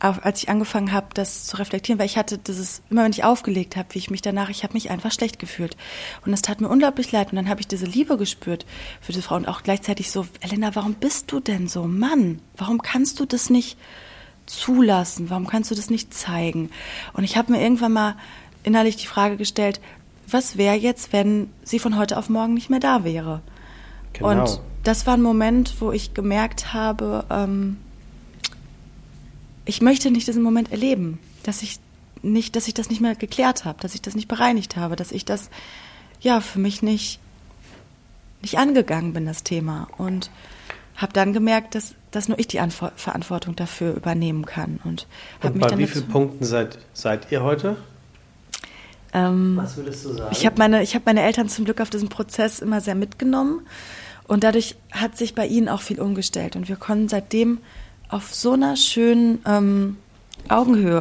als 0.00 0.42
ich 0.42 0.48
angefangen 0.48 0.92
habe, 0.92 1.08
das 1.14 1.44
zu 1.46 1.56
reflektieren, 1.56 1.98
weil 1.98 2.06
ich 2.06 2.16
hatte 2.16 2.38
dieses, 2.38 2.82
immer 2.88 3.04
wenn 3.04 3.10
ich 3.10 3.24
aufgelegt 3.24 3.76
habe, 3.76 3.88
wie 3.92 3.98
ich 3.98 4.10
mich 4.10 4.22
danach, 4.22 4.48
ich 4.48 4.62
habe 4.62 4.74
mich 4.74 4.90
einfach 4.90 5.10
schlecht 5.10 5.38
gefühlt. 5.38 5.76
Und 6.24 6.32
es 6.32 6.42
tat 6.42 6.60
mir 6.60 6.68
unglaublich 6.68 7.10
leid. 7.10 7.32
Und 7.32 7.36
dann 7.36 7.48
habe 7.48 7.60
ich 7.60 7.68
diese 7.68 7.86
Liebe 7.86 8.16
gespürt 8.16 8.64
für 9.00 9.12
diese 9.12 9.22
Frau 9.22 9.36
und 9.36 9.48
auch 9.48 9.62
gleichzeitig 9.62 10.10
so, 10.10 10.26
Elena, 10.40 10.74
warum 10.74 10.94
bist 10.94 11.32
du 11.32 11.40
denn 11.40 11.68
so? 11.68 11.84
Mann, 11.84 12.40
warum 12.56 12.80
kannst 12.80 13.18
du 13.18 13.24
das 13.24 13.50
nicht 13.50 13.76
zulassen? 14.46 15.30
Warum 15.30 15.46
kannst 15.46 15.70
du 15.70 15.74
das 15.74 15.90
nicht 15.90 16.14
zeigen? 16.14 16.70
Und 17.12 17.24
ich 17.24 17.36
habe 17.36 17.52
mir 17.52 17.60
irgendwann 17.60 17.92
mal 17.92 18.16
innerlich 18.62 18.96
die 18.96 19.06
Frage 19.06 19.36
gestellt, 19.36 19.80
was 20.30 20.56
wäre 20.56 20.76
jetzt, 20.76 21.12
wenn 21.12 21.50
sie 21.64 21.78
von 21.78 21.96
heute 21.98 22.18
auf 22.18 22.28
morgen 22.28 22.54
nicht 22.54 22.70
mehr 22.70 22.80
da 22.80 23.02
wäre? 23.02 23.40
Genau. 24.12 24.30
Und 24.30 24.60
das 24.84 25.06
war 25.06 25.14
ein 25.14 25.22
Moment, 25.22 25.80
wo 25.80 25.90
ich 25.90 26.14
gemerkt 26.14 26.72
habe, 26.72 27.24
ähm, 27.30 27.78
ich 29.68 29.82
möchte 29.82 30.10
nicht 30.10 30.26
diesen 30.26 30.42
Moment 30.42 30.72
erleben, 30.72 31.18
dass 31.42 31.62
ich 31.62 31.78
nicht, 32.22 32.56
dass 32.56 32.66
ich 32.66 32.74
das 32.74 32.88
nicht 32.88 33.00
mehr 33.00 33.14
geklärt 33.14 33.66
habe, 33.66 33.78
dass 33.80 33.94
ich 33.94 34.00
das 34.00 34.16
nicht 34.16 34.26
bereinigt 34.26 34.76
habe, 34.76 34.96
dass 34.96 35.12
ich 35.12 35.26
das 35.26 35.50
ja 36.20 36.40
für 36.40 36.58
mich 36.58 36.82
nicht 36.82 37.20
nicht 38.40 38.56
angegangen 38.56 39.12
bin 39.12 39.26
das 39.26 39.42
Thema 39.42 39.88
und 39.98 40.30
habe 40.96 41.12
dann 41.12 41.32
gemerkt, 41.32 41.74
dass, 41.74 41.94
dass 42.10 42.28
nur 42.28 42.38
ich 42.38 42.48
die 42.48 42.60
Anfor 42.60 42.92
Verantwortung 42.96 43.56
dafür 43.56 43.94
übernehmen 43.94 44.46
kann 44.46 44.80
und, 44.84 45.06
und 45.42 45.54
mich 45.54 45.60
bei 45.60 45.68
dann 45.68 45.78
wie 45.78 45.86
vielen 45.86 46.08
Punkten 46.08 46.44
seid, 46.44 46.78
seid 46.94 47.30
ihr 47.30 47.42
heute? 47.42 47.76
Ähm, 49.12 49.58
Was 49.60 49.76
würdest 49.76 50.04
du 50.04 50.14
sagen? 50.14 50.30
Ich 50.32 50.46
habe 50.46 50.56
meine, 50.58 50.82
ich 50.82 50.94
hab 50.94 51.04
meine 51.04 51.22
Eltern 51.22 51.48
zum 51.48 51.66
Glück 51.66 51.80
auf 51.80 51.90
diesen 51.90 52.08
Prozess 52.08 52.60
immer 52.60 52.80
sehr 52.80 52.94
mitgenommen 52.94 53.66
und 54.26 54.44
dadurch 54.44 54.76
hat 54.92 55.18
sich 55.18 55.34
bei 55.34 55.46
ihnen 55.46 55.68
auch 55.68 55.82
viel 55.82 56.00
umgestellt 56.00 56.56
und 56.56 56.68
wir 56.68 56.76
konnten 56.76 57.08
seitdem 57.08 57.58
auf 58.08 58.34
so 58.34 58.52
einer 58.52 58.76
schönen 58.76 59.40
ähm, 59.46 59.96
Augenhöhe 60.48 60.98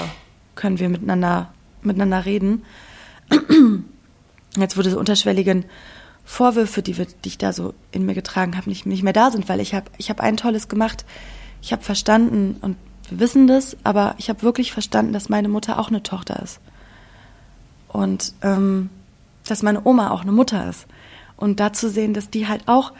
können 0.56 0.80
wir 0.80 0.90
miteinander, 0.90 1.54
miteinander 1.82 2.26
reden. 2.26 2.64
Jetzt, 4.58 4.78
wo 4.78 4.82
diese 4.82 5.00
unterschwelligen 5.00 5.66
Vorwürfe, 6.26 6.82
die, 6.82 6.98
wir, 6.98 7.06
die 7.06 7.30
ich 7.30 7.38
da 7.38 7.54
so 7.54 7.74
in 7.92 8.06
mir 8.06 8.16
getragen 8.16 8.58
habe, 8.58 8.70
nicht, 8.70 8.86
nicht 8.86 9.04
mehr 9.04 9.14
da 9.14 9.32
sind, 9.32 9.48
weil 9.48 9.62
ich 9.62 9.74
habe 9.74 9.86
ich 9.98 10.10
hab 10.10 10.20
ein 10.20 10.36
tolles 10.36 10.68
gemacht. 10.68 11.06
Ich 11.62 11.72
habe 11.72 11.84
verstanden 11.84 12.58
und 12.62 12.76
wir 13.10 13.20
wissen 13.20 13.48
das, 13.48 13.78
aber 13.84 14.16
ich 14.18 14.28
habe 14.28 14.42
wirklich 14.42 14.74
verstanden, 14.74 15.14
dass 15.14 15.30
meine 15.30 15.48
Mutter 15.48 15.80
auch 15.80 15.88
eine 15.88 16.04
Tochter 16.04 16.42
ist. 16.44 16.60
Und 17.88 18.34
ähm, 18.42 18.90
dass 19.48 19.64
meine 19.64 19.86
Oma 19.86 20.12
auch 20.12 20.24
eine 20.24 20.34
Mutter 20.34 20.70
ist. 20.70 20.88
Und 21.38 21.62
da 21.62 21.72
zu 21.72 21.90
sehen, 21.90 22.14
dass 22.14 22.30
die 22.30 22.48
halt 22.48 22.68
auch 22.68 22.92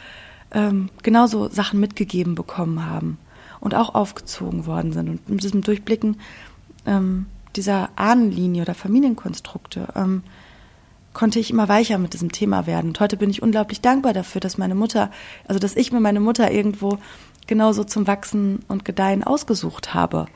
ähm, 0.52 0.88
genauso 1.02 1.50
Sachen 1.50 1.78
mitgegeben 1.78 2.34
bekommen 2.34 2.86
haben 2.86 3.18
und 3.60 3.74
auch 3.74 3.94
aufgezogen 3.94 4.66
worden 4.66 4.92
sind. 4.92 5.08
Und 5.08 5.28
mit 5.28 5.42
diesem 5.42 5.62
Durchblicken 5.62 6.18
ähm, 6.86 7.26
dieser 7.56 7.90
Ahnenlinie 7.96 8.62
oder 8.62 8.74
Familienkonstrukte 8.74 9.88
ähm, 9.96 10.22
konnte 11.12 11.40
ich 11.40 11.50
immer 11.50 11.68
weicher 11.68 11.98
mit 11.98 12.12
diesem 12.12 12.30
Thema 12.30 12.66
werden. 12.66 12.88
Und 12.88 13.00
heute 13.00 13.16
bin 13.16 13.30
ich 13.30 13.42
unglaublich 13.42 13.80
dankbar 13.80 14.12
dafür, 14.12 14.40
dass 14.40 14.58
meine 14.58 14.74
Mutter, 14.74 15.10
also 15.46 15.58
dass 15.58 15.76
ich 15.76 15.90
mir 15.90 16.00
meine 16.00 16.20
Mutter 16.20 16.50
irgendwo 16.50 16.98
genauso 17.46 17.82
zum 17.82 18.06
Wachsen 18.06 18.60
und 18.68 18.84
Gedeihen 18.84 19.24
ausgesucht 19.24 19.94
habe. 19.94 20.26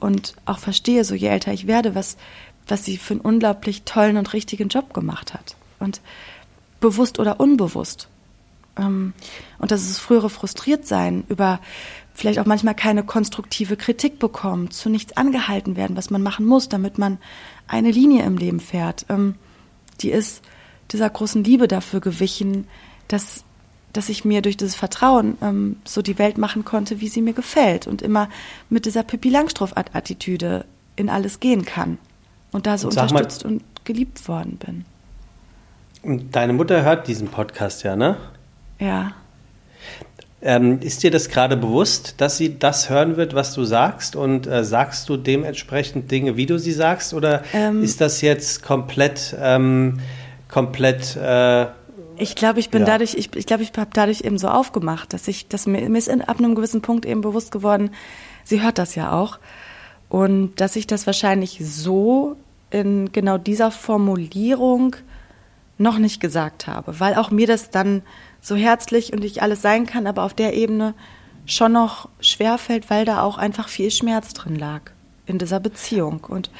Und 0.00 0.34
auch 0.44 0.58
verstehe, 0.58 1.04
so 1.04 1.14
je 1.14 1.28
älter 1.28 1.52
ich 1.52 1.66
werde, 1.66 1.94
was, 1.94 2.16
was 2.66 2.84
sie 2.84 2.96
für 2.96 3.14
einen 3.14 3.20
unglaublich 3.20 3.82
tollen 3.84 4.16
und 4.16 4.32
richtigen 4.32 4.68
Job 4.68 4.92
gemacht 4.92 5.34
hat. 5.34 5.56
Und 5.78 6.00
bewusst 6.80 7.18
oder 7.18 7.38
unbewusst. 7.38 8.08
Ähm, 8.76 9.12
und 9.58 9.70
dass 9.70 9.82
es 9.82 9.98
frühere 9.98 10.30
Frustriertsein 10.30 11.24
über 11.28 11.60
vielleicht 12.14 12.38
auch 12.38 12.46
manchmal 12.46 12.74
keine 12.74 13.02
konstruktive 13.02 13.76
Kritik 13.76 14.18
bekommen, 14.18 14.70
zu 14.70 14.88
nichts 14.88 15.16
angehalten 15.16 15.76
werden, 15.76 15.96
was 15.96 16.10
man 16.10 16.22
machen 16.22 16.46
muss, 16.46 16.68
damit 16.68 16.96
man 16.96 17.18
eine 17.66 17.90
Linie 17.90 18.24
im 18.24 18.38
Leben 18.38 18.60
fährt. 18.60 19.04
Ähm, 19.08 19.34
die 20.00 20.10
ist 20.10 20.42
dieser 20.92 21.10
großen 21.10 21.42
Liebe 21.42 21.66
dafür 21.68 22.00
gewichen, 22.00 22.68
dass, 23.08 23.44
dass 23.92 24.08
ich 24.08 24.24
mir 24.24 24.42
durch 24.42 24.56
dieses 24.56 24.76
Vertrauen 24.76 25.36
ähm, 25.42 25.76
so 25.84 26.02
die 26.02 26.18
Welt 26.18 26.38
machen 26.38 26.64
konnte, 26.64 27.00
wie 27.00 27.08
sie 27.08 27.20
mir 27.20 27.34
gefällt 27.34 27.86
und 27.86 28.00
immer 28.00 28.28
mit 28.70 28.86
dieser 28.86 29.02
Pippi 29.02 29.28
Langstrumpf-Attitüde 29.30 30.64
in 30.96 31.10
alles 31.10 31.40
gehen 31.40 31.64
kann 31.64 31.98
und 32.52 32.66
da 32.66 32.78
so 32.78 32.88
und 32.88 32.94
unterstützt 32.96 33.44
mal, 33.44 33.54
und 33.54 33.64
geliebt 33.84 34.28
worden 34.28 34.56
bin. 34.58 34.84
Deine 36.30 36.52
Mutter 36.52 36.82
hört 36.82 37.08
diesen 37.08 37.28
Podcast 37.28 37.82
ja, 37.82 37.96
ne? 37.96 38.16
Ja. 38.78 39.12
Ähm, 40.46 40.80
ist 40.80 41.02
dir 41.02 41.10
das 41.10 41.30
gerade 41.30 41.56
bewusst, 41.56 42.16
dass 42.18 42.36
sie 42.36 42.58
das 42.58 42.90
hören 42.90 43.16
wird, 43.16 43.34
was 43.34 43.54
du 43.54 43.64
sagst? 43.64 44.14
Und 44.14 44.46
äh, 44.46 44.62
sagst 44.62 45.08
du 45.08 45.16
dementsprechend 45.16 46.10
Dinge, 46.10 46.36
wie 46.36 46.44
du 46.44 46.58
sie 46.58 46.72
sagst? 46.72 47.14
Oder 47.14 47.42
ähm, 47.54 47.82
ist 47.82 48.02
das 48.02 48.20
jetzt 48.20 48.62
komplett, 48.62 49.34
ähm, 49.40 50.00
komplett. 50.48 51.16
Äh, 51.16 51.68
ich 52.18 52.34
glaube, 52.34 52.60
ich 52.60 52.68
bin 52.68 52.82
ja. 52.82 52.88
dadurch, 52.88 53.14
ich, 53.14 53.34
ich 53.34 53.46
glaube, 53.46 53.62
ich 53.62 53.72
habe 53.74 53.90
dadurch 53.94 54.20
eben 54.20 54.36
so 54.36 54.48
aufgemacht, 54.48 55.14
dass 55.14 55.28
ich, 55.28 55.48
dass 55.48 55.66
mir, 55.66 55.88
mir 55.88 55.96
ist 55.96 56.10
ab 56.10 56.38
einem 56.38 56.54
gewissen 56.54 56.82
Punkt 56.82 57.06
eben 57.06 57.22
bewusst 57.22 57.50
geworden, 57.50 57.90
sie 58.44 58.62
hört 58.62 58.76
das 58.76 58.94
ja 58.96 59.12
auch. 59.12 59.38
Und 60.10 60.60
dass 60.60 60.76
ich 60.76 60.86
das 60.86 61.06
wahrscheinlich 61.06 61.58
so 61.62 62.36
in 62.70 63.12
genau 63.12 63.38
dieser 63.38 63.70
Formulierung 63.70 64.94
noch 65.84 65.98
nicht 65.98 66.20
gesagt 66.20 66.66
habe, 66.66 66.98
weil 66.98 67.14
auch 67.14 67.30
mir 67.30 67.46
das 67.46 67.70
dann 67.70 68.02
so 68.40 68.56
herzlich 68.56 69.12
und 69.12 69.22
ich 69.22 69.42
alles 69.42 69.62
sein 69.62 69.86
kann, 69.86 70.08
aber 70.08 70.24
auf 70.24 70.34
der 70.34 70.54
Ebene 70.54 70.94
schon 71.46 71.72
noch 71.72 72.08
schwerfällt, 72.20 72.90
weil 72.90 73.04
da 73.04 73.22
auch 73.22 73.38
einfach 73.38 73.68
viel 73.68 73.90
Schmerz 73.90 74.32
drin 74.32 74.56
lag 74.56 74.80
in 75.26 75.38
dieser 75.38 75.60
Beziehung 75.60 76.24
und 76.28 76.50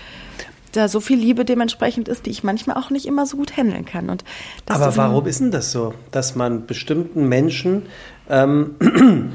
da 0.72 0.88
so 0.88 1.00
viel 1.00 1.18
Liebe 1.18 1.44
dementsprechend 1.44 2.08
ist, 2.08 2.26
die 2.26 2.30
ich 2.30 2.42
manchmal 2.42 2.76
auch 2.76 2.90
nicht 2.90 3.06
immer 3.06 3.26
so 3.26 3.36
gut 3.36 3.56
handeln 3.56 3.84
kann. 3.84 4.10
Und 4.10 4.24
aber 4.68 4.96
warum 4.96 5.26
ist 5.26 5.40
denn 5.40 5.50
das 5.50 5.72
so, 5.72 5.94
dass 6.10 6.34
man 6.34 6.66
bestimmten 6.66 7.28
Menschen 7.28 7.86
ähm, 8.28 8.74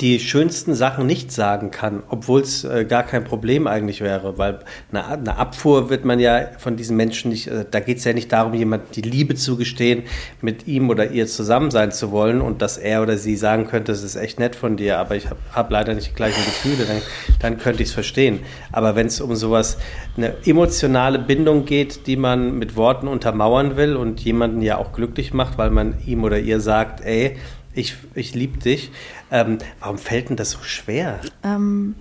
die 0.00 0.18
schönsten 0.18 0.74
Sachen 0.74 1.06
nicht 1.06 1.30
sagen 1.30 1.70
kann, 1.70 2.02
obwohl 2.08 2.40
es 2.40 2.64
äh, 2.64 2.84
gar 2.84 3.02
kein 3.02 3.24
Problem 3.24 3.66
eigentlich 3.66 4.00
wäre, 4.00 4.38
weil 4.38 4.60
eine, 4.90 5.06
eine 5.06 5.36
Abfuhr 5.36 5.90
wird 5.90 6.04
man 6.04 6.18
ja 6.18 6.48
von 6.58 6.76
diesen 6.76 6.96
Menschen 6.96 7.30
nicht, 7.30 7.48
äh, 7.48 7.64
da 7.70 7.80
geht 7.80 7.98
es 7.98 8.04
ja 8.04 8.12
nicht 8.12 8.32
darum, 8.32 8.54
jemand 8.54 8.96
die 8.96 9.02
Liebe 9.02 9.34
zu 9.34 9.56
gestehen, 9.56 10.04
mit 10.40 10.66
ihm 10.66 10.88
oder 10.88 11.10
ihr 11.10 11.26
zusammen 11.26 11.70
sein 11.70 11.92
zu 11.92 12.10
wollen 12.10 12.40
und 12.40 12.62
dass 12.62 12.78
er 12.78 13.02
oder 13.02 13.18
sie 13.18 13.36
sagen 13.36 13.66
könnte, 13.66 13.92
das 13.92 14.02
ist 14.02 14.16
echt 14.16 14.40
nett 14.40 14.56
von 14.56 14.76
dir, 14.76 14.98
aber 14.98 15.16
ich 15.16 15.28
habe 15.28 15.40
hab 15.52 15.70
leider 15.70 15.94
nicht 15.94 16.10
die 16.10 16.14
gleichen 16.14 16.44
Gefühle, 16.44 16.86
dann, 16.86 17.02
dann 17.40 17.58
könnte 17.58 17.82
ich 17.82 17.90
es 17.90 17.94
verstehen. 17.94 18.40
Aber 18.72 18.96
wenn 18.96 19.06
es 19.06 19.20
um 19.20 19.36
sowas, 19.36 19.76
eine 20.16 20.34
emotionale 20.46 21.18
Bindung 21.18 21.66
geht, 21.66 22.06
die 22.06 22.16
man 22.16 22.58
mit 22.58 22.76
Worten 22.76 23.06
untermauern 23.06 23.76
will 23.76 23.96
und 23.96 24.20
jemanden 24.20 24.62
ja 24.62 24.78
auch 24.78 24.92
glücklich 24.92 25.34
macht, 25.34 25.58
weil 25.58 25.70
man 25.70 25.94
ihm 26.06 26.24
oder 26.24 26.38
ihr 26.38 26.60
sagt, 26.60 27.02
ey, 27.02 27.36
ich, 27.74 27.96
ich 28.14 28.34
liebe 28.34 28.58
dich. 28.58 28.90
Ähm, 29.34 29.58
warum 29.80 29.98
fällt 29.98 30.28
denn 30.28 30.36
das 30.36 30.52
so 30.52 30.62
schwer? 30.62 31.20
Ähm, 31.42 31.96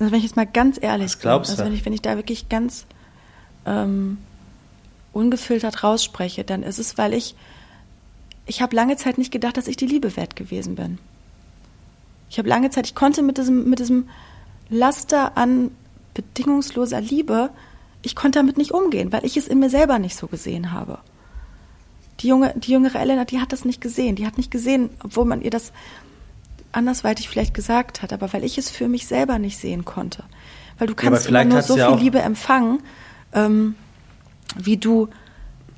also 0.00 0.10
wenn 0.10 0.18
ich 0.18 0.24
jetzt 0.24 0.36
mal 0.36 0.46
ganz 0.46 0.78
ehrlich 0.80 1.08
Was 1.08 1.18
glaubst 1.18 1.50
bin, 1.50 1.60
also 1.60 1.64
wenn 1.66 1.78
ich, 1.78 1.84
wenn 1.84 1.92
ich 1.92 2.00
da 2.00 2.16
wirklich 2.16 2.48
ganz 2.48 2.86
ähm, 3.66 4.16
ungefiltert 5.12 5.84
rausspreche, 5.84 6.44
dann 6.44 6.62
ist 6.62 6.78
es, 6.78 6.96
weil 6.96 7.12
ich, 7.12 7.34
ich 8.46 8.62
habe 8.62 8.74
lange 8.74 8.96
Zeit 8.96 9.18
nicht 9.18 9.32
gedacht, 9.32 9.58
dass 9.58 9.68
ich 9.68 9.76
die 9.76 9.84
Liebe 9.84 10.16
wert 10.16 10.34
gewesen 10.34 10.76
bin. 10.76 10.96
Ich 12.30 12.38
habe 12.38 12.48
lange 12.48 12.70
Zeit, 12.70 12.86
ich 12.86 12.94
konnte 12.94 13.22
mit 13.22 13.36
diesem, 13.36 13.68
mit 13.68 13.78
diesem 13.78 14.08
Laster 14.70 15.36
an 15.36 15.70
bedingungsloser 16.14 17.02
Liebe, 17.02 17.50
ich 18.00 18.16
konnte 18.16 18.38
damit 18.38 18.56
nicht 18.56 18.72
umgehen, 18.72 19.12
weil 19.12 19.26
ich 19.26 19.36
es 19.36 19.46
in 19.46 19.58
mir 19.58 19.68
selber 19.68 19.98
nicht 19.98 20.16
so 20.16 20.26
gesehen 20.26 20.72
habe. 20.72 21.00
Die, 22.20 22.28
junge, 22.28 22.54
die 22.56 22.72
jüngere 22.72 22.98
Elena, 22.98 23.26
die 23.26 23.42
hat 23.42 23.52
das 23.52 23.66
nicht 23.66 23.82
gesehen. 23.82 24.16
Die 24.16 24.26
hat 24.26 24.38
nicht 24.38 24.50
gesehen, 24.50 24.88
obwohl 25.04 25.26
man 25.26 25.42
ihr 25.42 25.50
das 25.50 25.72
andersweitig 26.76 27.28
vielleicht 27.28 27.54
gesagt 27.54 28.02
hat, 28.02 28.12
aber 28.12 28.32
weil 28.32 28.44
ich 28.44 28.58
es 28.58 28.70
für 28.70 28.88
mich 28.88 29.06
selber 29.06 29.38
nicht 29.38 29.58
sehen 29.58 29.84
konnte. 29.84 30.24
Weil 30.78 30.86
du 30.86 30.94
kannst 30.94 31.28
ja, 31.28 31.40
immer 31.40 31.44
nur 31.44 31.62
so 31.62 31.76
ja 31.76 31.90
viel 31.90 32.04
Liebe 32.04 32.20
empfangen, 32.20 32.82
ähm, 33.32 33.74
wie 34.56 34.76
du 34.76 35.08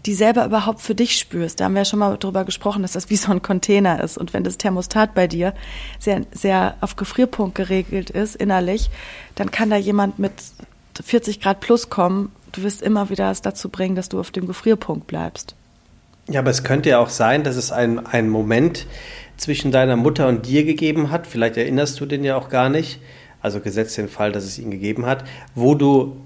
die 0.07 0.15
selber 0.15 0.45
überhaupt 0.45 0.81
für 0.81 0.95
dich 0.95 1.19
spürst. 1.19 1.61
Da 1.61 1.65
haben 1.65 1.75
wir 1.75 1.81
ja 1.81 1.85
schon 1.85 1.99
mal 1.99 2.17
drüber 2.17 2.45
gesprochen, 2.45 2.83
dass 2.83 2.93
das 2.93 3.11
wie 3.11 3.17
so 3.17 3.33
ein 3.33 3.43
Container 3.43 4.03
ist. 4.03 4.17
Und 4.17 4.33
wenn 4.33 4.45
das 4.45 4.57
Thermostat 4.57 5.15
bei 5.15 5.27
dir 5.27 5.55
sehr, 5.99 6.23
sehr 6.33 6.77
auf 6.81 6.97
Gefrierpunkt 6.97 7.55
geregelt 7.55 8.11
ist, 8.11 8.37
innerlich, 8.37 8.91
dann 9.35 9.51
kann 9.51 9.71
da 9.71 9.77
jemand 9.77 10.19
mit 10.19 10.33
40 11.03 11.41
Grad 11.41 11.61
plus 11.61 11.91
kommen. 11.91 12.33
Du 12.53 12.63
wirst 12.63 12.81
immer 12.81 13.11
wieder 13.11 13.31
es 13.31 13.43
dazu 13.43 13.69
bringen, 13.69 13.97
dass 13.97 14.09
du 14.09 14.19
auf 14.19 14.31
dem 14.31 14.47
Gefrierpunkt 14.47 15.07
bleibst. 15.07 15.55
Ja, 16.29 16.41
aber 16.41 16.51
es 16.51 16.63
könnte 16.63 16.91
ja 16.91 16.99
auch 16.99 17.09
sein, 17.09 17.43
dass 17.43 17.57
es 17.57 17.73
einen, 17.73 18.07
einen 18.07 18.29
Moment 18.29 18.87
zwischen 19.39 19.73
deiner 19.73 19.97
Mutter 19.97 20.29
und 20.29 20.47
dir 20.47 20.65
gegeben 20.65 21.11
hat, 21.11 21.27
vielleicht 21.27 21.57
erinnerst 21.57 21.99
du 22.01 22.07
den 22.07 22.25
ja 22.25 22.37
auch 22.37 22.51
gar 22.51 22.69
nicht, 22.69 23.01
also 23.41 23.61
gesetzt 23.61 23.97
den 23.97 24.09
Fall, 24.09 24.33
dass 24.33 24.45
es 24.45 24.59
ihn 24.59 24.71
gegeben 24.71 25.07
hat, 25.07 25.25
wo 25.55 25.75
du, 25.75 26.17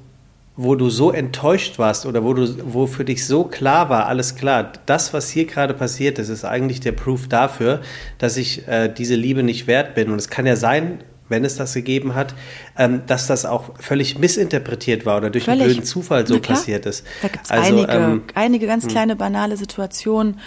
wo 0.56 0.74
du 0.74 0.90
so 0.90 1.12
enttäuscht 1.12 1.78
warst 1.78 2.06
oder 2.06 2.24
wo, 2.24 2.32
du, 2.32 2.72
wo 2.72 2.86
für 2.86 3.04
dich 3.04 3.26
so 3.26 3.44
klar 3.44 3.90
war, 3.90 4.06
alles 4.06 4.34
klar, 4.34 4.72
das, 4.86 5.12
was 5.12 5.28
hier 5.28 5.44
gerade 5.44 5.74
passiert 5.74 6.18
ist, 6.18 6.30
ist 6.30 6.44
eigentlich 6.44 6.80
der 6.80 6.92
Proof 6.92 7.28
dafür, 7.28 7.82
dass 8.18 8.36
ich 8.36 8.66
äh, 8.66 8.88
diese 8.88 9.14
Liebe 9.14 9.42
nicht 9.42 9.66
wert 9.66 9.94
bin. 9.94 10.10
Und 10.10 10.18
es 10.18 10.28
kann 10.28 10.46
ja 10.46 10.56
sein, 10.56 11.04
wenn 11.28 11.44
es 11.44 11.56
das 11.56 11.74
gegeben 11.74 12.14
hat, 12.14 12.34
ähm, 12.78 13.02
dass 13.06 13.26
das 13.26 13.44
auch 13.44 13.78
völlig 13.78 14.18
missinterpretiert 14.18 15.04
war 15.04 15.18
oder 15.18 15.30
durch 15.30 15.44
völlig. 15.44 15.62
einen 15.62 15.70
blöden 15.70 15.84
Zufall 15.84 16.26
so 16.26 16.40
passiert 16.40 16.86
ist. 16.86 17.04
Da 17.20 17.28
gibt 17.28 17.44
es 17.44 17.50
also, 17.50 17.74
einige, 17.74 17.92
ähm, 17.92 18.22
einige 18.34 18.66
ganz 18.66 18.84
hm. 18.84 18.90
kleine 18.90 19.16
banale 19.16 19.56
Situationen. 19.56 20.38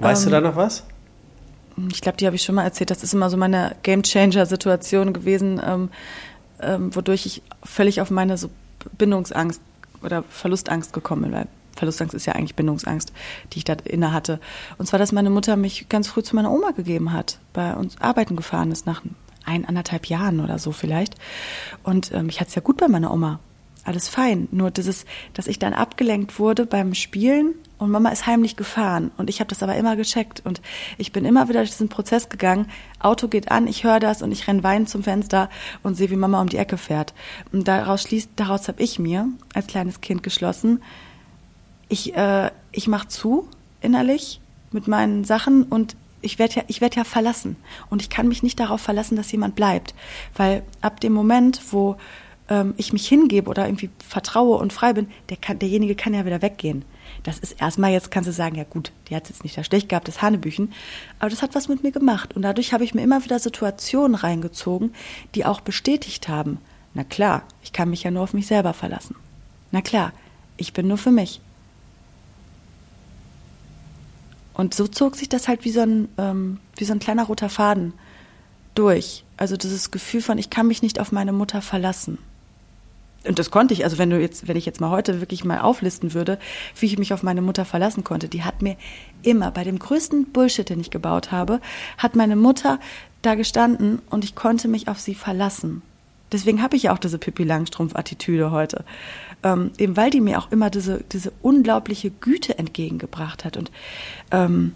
Weißt 0.00 0.24
ähm, 0.24 0.30
du 0.30 0.36
da 0.36 0.40
noch 0.40 0.56
was? 0.56 0.84
Ich 1.92 2.00
glaube, 2.00 2.18
die 2.18 2.26
habe 2.26 2.36
ich 2.36 2.42
schon 2.42 2.54
mal 2.54 2.64
erzählt. 2.64 2.90
Das 2.90 3.02
ist 3.02 3.14
immer 3.14 3.30
so 3.30 3.36
meine 3.36 3.76
Gamechanger-Situation 3.82 5.12
gewesen, 5.12 5.60
ähm, 5.64 5.90
ähm, 6.60 6.94
wodurch 6.94 7.26
ich 7.26 7.42
völlig 7.62 8.00
auf 8.00 8.10
meine 8.10 8.36
so 8.36 8.50
Bindungsangst 8.96 9.60
oder 10.02 10.22
Verlustangst 10.22 10.92
gekommen 10.92 11.22
bin, 11.22 11.32
weil 11.32 11.46
Verlustangst 11.76 12.14
ist 12.14 12.26
ja 12.26 12.34
eigentlich 12.34 12.56
Bindungsangst, 12.56 13.12
die 13.52 13.58
ich 13.58 13.64
da 13.64 13.74
inne 13.84 14.12
hatte. 14.12 14.40
Und 14.78 14.86
zwar, 14.86 14.98
dass 14.98 15.12
meine 15.12 15.30
Mutter 15.30 15.56
mich 15.56 15.88
ganz 15.88 16.08
früh 16.08 16.22
zu 16.22 16.34
meiner 16.36 16.50
Oma 16.50 16.72
gegeben 16.72 17.12
hat, 17.12 17.38
bei 17.52 17.74
uns 17.74 18.00
arbeiten 18.00 18.36
gefahren 18.36 18.72
ist 18.72 18.86
nach 18.86 19.02
ein, 19.44 19.64
anderthalb 19.64 20.06
Jahren 20.06 20.40
oder 20.40 20.58
so 20.58 20.72
vielleicht. 20.72 21.14
Und 21.82 22.12
ähm, 22.12 22.28
ich 22.28 22.40
hatte 22.40 22.48
es 22.48 22.54
ja 22.54 22.62
gut 22.62 22.76
bei 22.76 22.88
meiner 22.88 23.12
Oma. 23.12 23.40
Alles 23.88 24.06
fein. 24.06 24.48
Nur 24.50 24.70
dieses, 24.70 25.06
dass 25.32 25.46
ich 25.46 25.58
dann 25.58 25.72
abgelenkt 25.72 26.38
wurde 26.38 26.66
beim 26.66 26.92
Spielen 26.92 27.54
und 27.78 27.90
Mama 27.90 28.10
ist 28.10 28.26
heimlich 28.26 28.54
gefahren. 28.54 29.10
Und 29.16 29.30
ich 29.30 29.40
habe 29.40 29.48
das 29.48 29.62
aber 29.62 29.76
immer 29.76 29.96
gecheckt. 29.96 30.42
Und 30.44 30.60
ich 30.98 31.10
bin 31.10 31.24
immer 31.24 31.48
wieder 31.48 31.60
durch 31.60 31.70
diesen 31.70 31.88
Prozess 31.88 32.28
gegangen. 32.28 32.66
Auto 33.00 33.28
geht 33.28 33.50
an, 33.50 33.66
ich 33.66 33.84
höre 33.84 33.98
das 33.98 34.20
und 34.20 34.30
ich 34.30 34.46
renn 34.46 34.62
weinend 34.62 34.90
zum 34.90 35.04
Fenster 35.04 35.48
und 35.82 35.94
sehe, 35.94 36.10
wie 36.10 36.16
Mama 36.16 36.38
um 36.42 36.50
die 36.50 36.58
Ecke 36.58 36.76
fährt. 36.76 37.14
Und 37.50 37.66
daraus 37.66 38.02
schließt, 38.02 38.32
daraus 38.36 38.68
habe 38.68 38.82
ich 38.82 38.98
mir 38.98 39.26
als 39.54 39.68
kleines 39.68 40.02
Kind 40.02 40.22
geschlossen, 40.22 40.82
ich, 41.88 42.14
äh, 42.14 42.50
ich 42.72 42.88
mache 42.88 43.08
zu 43.08 43.48
innerlich 43.80 44.42
mit 44.70 44.86
meinen 44.86 45.24
Sachen 45.24 45.62
und 45.62 45.96
ich 46.20 46.38
werde 46.38 46.56
ja, 46.56 46.62
ich 46.66 46.82
werde 46.82 46.96
ja 46.96 47.04
verlassen 47.04 47.56
und 47.88 48.02
ich 48.02 48.10
kann 48.10 48.28
mich 48.28 48.42
nicht 48.42 48.60
darauf 48.60 48.82
verlassen, 48.82 49.16
dass 49.16 49.32
jemand 49.32 49.54
bleibt, 49.54 49.94
weil 50.36 50.62
ab 50.82 51.00
dem 51.00 51.14
Moment, 51.14 51.62
wo 51.70 51.96
ähm, 52.48 52.74
ich 52.76 52.92
mich 52.92 53.06
hingebe 53.06 53.48
oder 53.48 53.66
irgendwie 53.66 53.90
vertraue 54.06 54.56
und 54.56 54.72
frei 54.72 54.92
bin, 54.92 55.08
der 55.28 55.36
kann, 55.36 55.58
derjenige 55.58 55.94
kann 55.94 56.14
ja 56.14 56.24
wieder 56.24 56.42
weggehen. 56.42 56.84
Das 57.22 57.38
ist 57.38 57.60
erstmal 57.60 57.90
jetzt 57.92 58.10
kannst 58.10 58.28
du 58.28 58.32
sagen, 58.32 58.56
ja 58.56 58.64
gut, 58.64 58.92
die 59.08 59.16
hat 59.16 59.28
jetzt 59.28 59.42
nicht 59.42 59.56
da 59.56 59.64
schlecht 59.64 59.88
gehabt, 59.88 60.08
das 60.08 60.22
Hanebüchen, 60.22 60.72
aber 61.18 61.30
das 61.30 61.42
hat 61.42 61.54
was 61.54 61.68
mit 61.68 61.82
mir 61.82 61.92
gemacht 61.92 62.36
und 62.36 62.42
dadurch 62.42 62.72
habe 62.72 62.84
ich 62.84 62.94
mir 62.94 63.02
immer 63.02 63.24
wieder 63.24 63.38
Situationen 63.38 64.14
reingezogen, 64.14 64.94
die 65.34 65.44
auch 65.44 65.60
bestätigt 65.60 66.28
haben. 66.28 66.58
Na 66.94 67.04
klar, 67.04 67.42
ich 67.62 67.72
kann 67.72 67.90
mich 67.90 68.02
ja 68.02 68.10
nur 68.10 68.22
auf 68.22 68.34
mich 68.34 68.46
selber 68.46 68.72
verlassen. 68.72 69.16
Na 69.70 69.82
klar, 69.82 70.12
ich 70.56 70.72
bin 70.72 70.88
nur 70.88 70.98
für 70.98 71.10
mich. 71.10 71.40
Und 74.54 74.74
so 74.74 74.88
zog 74.88 75.14
sich 75.14 75.28
das 75.28 75.46
halt 75.46 75.64
wie 75.64 75.70
so 75.70 75.80
ein, 75.80 76.08
ähm, 76.18 76.58
wie 76.76 76.84
so 76.84 76.92
ein 76.92 76.98
kleiner 76.98 77.24
roter 77.24 77.48
Faden 77.48 77.92
durch. 78.74 79.24
Also 79.36 79.56
dieses 79.56 79.92
Gefühl 79.92 80.20
von, 80.20 80.36
ich 80.36 80.50
kann 80.50 80.66
mich 80.66 80.82
nicht 80.82 80.98
auf 80.98 81.12
meine 81.12 81.32
Mutter 81.32 81.62
verlassen. 81.62 82.18
Und 83.28 83.38
das 83.38 83.50
konnte 83.50 83.74
ich, 83.74 83.84
also 83.84 83.98
wenn 83.98 84.10
du 84.10 84.18
jetzt, 84.18 84.48
wenn 84.48 84.56
ich 84.56 84.66
jetzt 84.66 84.80
mal 84.80 84.90
heute 84.90 85.20
wirklich 85.20 85.44
mal 85.44 85.60
auflisten 85.60 86.14
würde, 86.14 86.38
wie 86.78 86.86
ich 86.86 86.98
mich 86.98 87.12
auf 87.12 87.22
meine 87.22 87.42
Mutter 87.42 87.64
verlassen 87.64 88.02
konnte, 88.02 88.28
die 88.28 88.42
hat 88.42 88.62
mir 88.62 88.76
immer 89.22 89.50
bei 89.50 89.64
dem 89.64 89.78
größten 89.78 90.32
Bullshit, 90.32 90.68
den 90.68 90.80
ich 90.80 90.90
gebaut 90.90 91.30
habe, 91.30 91.60
hat 91.98 92.16
meine 92.16 92.36
Mutter 92.36 92.80
da 93.22 93.34
gestanden 93.34 94.00
und 94.10 94.24
ich 94.24 94.34
konnte 94.34 94.68
mich 94.68 94.88
auf 94.88 94.98
sie 94.98 95.14
verlassen. 95.14 95.82
Deswegen 96.32 96.62
habe 96.62 96.76
ich 96.76 96.84
ja 96.84 96.92
auch 96.92 96.98
diese 96.98 97.18
Pippi 97.18 97.44
Langstrumpf-Attitüde 97.44 98.50
heute. 98.50 98.84
Ähm, 99.42 99.70
eben 99.78 99.96
weil 99.96 100.10
die 100.10 100.20
mir 100.20 100.38
auch 100.38 100.50
immer 100.50 100.68
diese, 100.68 101.04
diese 101.12 101.32
unglaubliche 101.42 102.10
Güte 102.10 102.58
entgegengebracht 102.58 103.44
hat. 103.44 103.56
Und 103.56 103.70
ähm, 104.30 104.74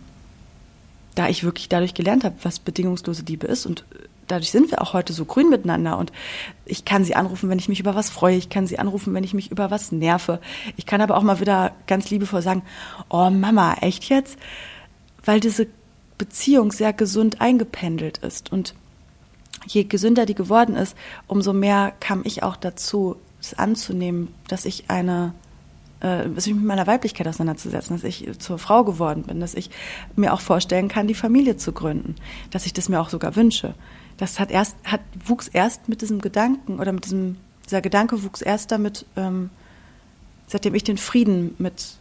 da 1.15 1.29
ich 1.29 1.45
wirklich 1.45 1.69
dadurch 1.69 1.95
gelernt 1.95 2.25
habe, 2.25 2.37
was 2.43 2.59
bedingungslose 2.59 3.25
Liebe 3.25 3.47
ist 3.47 3.67
und 3.67 3.85
dadurch 4.29 4.51
sind 4.51 4.71
wir 4.71 4.81
auch 4.83 4.93
heute 4.93 5.13
so 5.13 5.25
grün 5.25 5.51
miteinander 5.51 5.99
und 5.99 6.13
ich 6.65 6.85
kann 6.85 7.05
sie 7.05 7.15
anrufen, 7.15 7.49
wenn 7.49 7.59
ich 7.59 7.69
mich 7.69 7.81
über 7.81 7.95
was 7.95 8.11
freue, 8.11 8.37
ich 8.37 8.49
kann 8.49 8.67
sie 8.67 8.79
anrufen, 8.79 9.15
wenn 9.15 9.25
ich 9.25 9.35
mich 9.35 9.51
über 9.51 9.71
was 9.71 9.93
nerve. 9.93 10.41
Ich 10.77 10.87
kann 10.87 11.01
aber 11.01 11.17
auch 11.17 11.23
mal 11.23 11.41
wieder 11.41 11.73
ganz 11.87 12.11
liebevoll 12.11 12.43
sagen, 12.43 12.63
oh 13.09 13.31
Mama, 13.31 13.75
echt 13.81 14.05
jetzt? 14.05 14.39
Weil 15.25 15.41
diese 15.41 15.67
Beziehung 16.19 16.73
sehr 16.73 16.93
gesund 16.93 17.41
eingependelt 17.41 18.19
ist 18.19 18.53
und 18.53 18.75
je 19.67 19.85
gesünder 19.85 20.27
die 20.27 20.35
geworden 20.35 20.77
ist, 20.77 20.97
umso 21.27 21.53
mehr 21.53 21.93
kam 22.01 22.23
ich 22.25 22.43
auch 22.43 22.57
dazu, 22.57 23.17
es 23.41 23.55
anzunehmen, 23.55 24.29
dass 24.49 24.65
ich 24.65 24.89
eine 24.89 25.35
äh, 26.01 26.29
sich 26.37 26.55
mit 26.55 26.65
meiner 26.65 26.87
Weiblichkeit 26.87 27.27
auseinanderzusetzen, 27.29 27.97
dass 27.97 28.05
ich 28.05 28.39
zur 28.39 28.59
Frau 28.59 28.85
geworden 28.85 29.25
bin, 29.25 29.41
dass 29.41 29.55
ich 29.55 29.71
mir 30.17 30.33
auch 30.33 30.41
vorstellen 30.41 30.89
kann, 30.89 31.07
die 31.07 31.15
Familie 31.15 31.57
zu 31.57 31.73
gründen, 31.73 32.17
dass 32.51 32.67
ich 32.67 32.73
das 32.73 32.89
mir 32.89 33.01
auch 33.01 33.09
sogar 33.09 33.37
wünsche. 33.37 33.75
Das 34.23 34.39
hat 34.39 34.53
erst, 34.53 34.77
hat, 34.85 35.01
wuchs 35.27 35.49
erst 35.49 35.89
mit 35.89 36.01
diesem 36.01 36.21
Gedanken 36.21 36.79
oder 36.79 36.93
mit 36.93 37.07
diesem, 37.07 37.39
dieser 37.65 37.81
Gedanke 37.81 38.23
wuchs 38.23 38.41
erst 38.41 38.71
damit, 38.71 39.05
ähm, 39.17 39.51
seitdem 40.47 40.77
ich 40.77 40.85
den 40.85 40.97
Frieden 40.97 41.57
mit, 41.59 41.97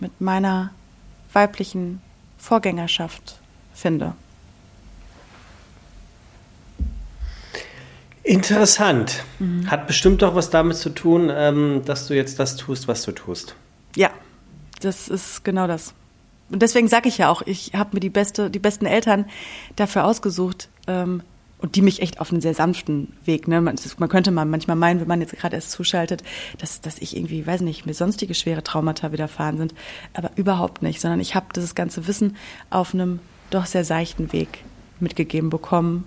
mit 0.00 0.18
meiner 0.18 0.70
weiblichen 1.34 2.00
Vorgängerschaft 2.38 3.38
finde. 3.74 4.14
Interessant. 8.22 9.22
Mhm. 9.38 9.70
Hat 9.70 9.86
bestimmt 9.86 10.22
doch 10.22 10.34
was 10.34 10.48
damit 10.48 10.78
zu 10.78 10.88
tun, 10.88 11.30
ähm, 11.30 11.82
dass 11.84 12.06
du 12.06 12.14
jetzt 12.14 12.38
das 12.38 12.56
tust, 12.56 12.88
was 12.88 13.02
du 13.02 13.12
tust. 13.12 13.56
Ja, 13.94 14.08
das 14.80 15.06
ist 15.06 15.44
genau 15.44 15.66
das. 15.66 15.92
Und 16.48 16.62
deswegen 16.62 16.88
sage 16.88 17.10
ich 17.10 17.18
ja 17.18 17.28
auch, 17.28 17.42
ich 17.42 17.72
habe 17.74 17.90
mir 17.92 18.00
die, 18.00 18.08
beste, 18.08 18.48
die 18.48 18.58
besten 18.58 18.86
Eltern 18.86 19.26
dafür 19.76 20.06
ausgesucht 20.06 20.70
ähm, 20.86 21.22
und 21.62 21.76
die 21.76 21.82
mich 21.82 22.02
echt 22.02 22.20
auf 22.20 22.30
einen 22.30 22.40
sehr 22.40 22.54
sanften 22.54 23.14
Weg. 23.24 23.48
Ne? 23.48 23.60
Man, 23.60 23.76
man 23.98 24.08
könnte 24.08 24.30
man 24.30 24.50
manchmal 24.50 24.76
meinen, 24.76 25.00
wenn 25.00 25.08
man 25.08 25.20
jetzt 25.20 25.36
gerade 25.36 25.56
erst 25.56 25.70
zuschaltet, 25.70 26.22
dass, 26.58 26.80
dass 26.80 26.98
ich 26.98 27.16
irgendwie, 27.16 27.46
weiß 27.46 27.62
nicht, 27.62 27.86
mir 27.86 27.94
sonstige 27.94 28.34
schwere 28.34 28.62
Traumata 28.62 29.12
widerfahren 29.12 29.56
sind. 29.56 29.74
Aber 30.12 30.30
überhaupt 30.36 30.82
nicht, 30.82 31.00
sondern 31.00 31.20
ich 31.20 31.34
habe 31.34 31.46
dieses 31.54 31.74
ganze 31.74 32.06
Wissen 32.06 32.36
auf 32.68 32.92
einem 32.92 33.20
doch 33.50 33.66
sehr 33.66 33.84
seichten 33.84 34.32
Weg 34.32 34.64
mitgegeben 35.00 35.50
bekommen 35.50 36.04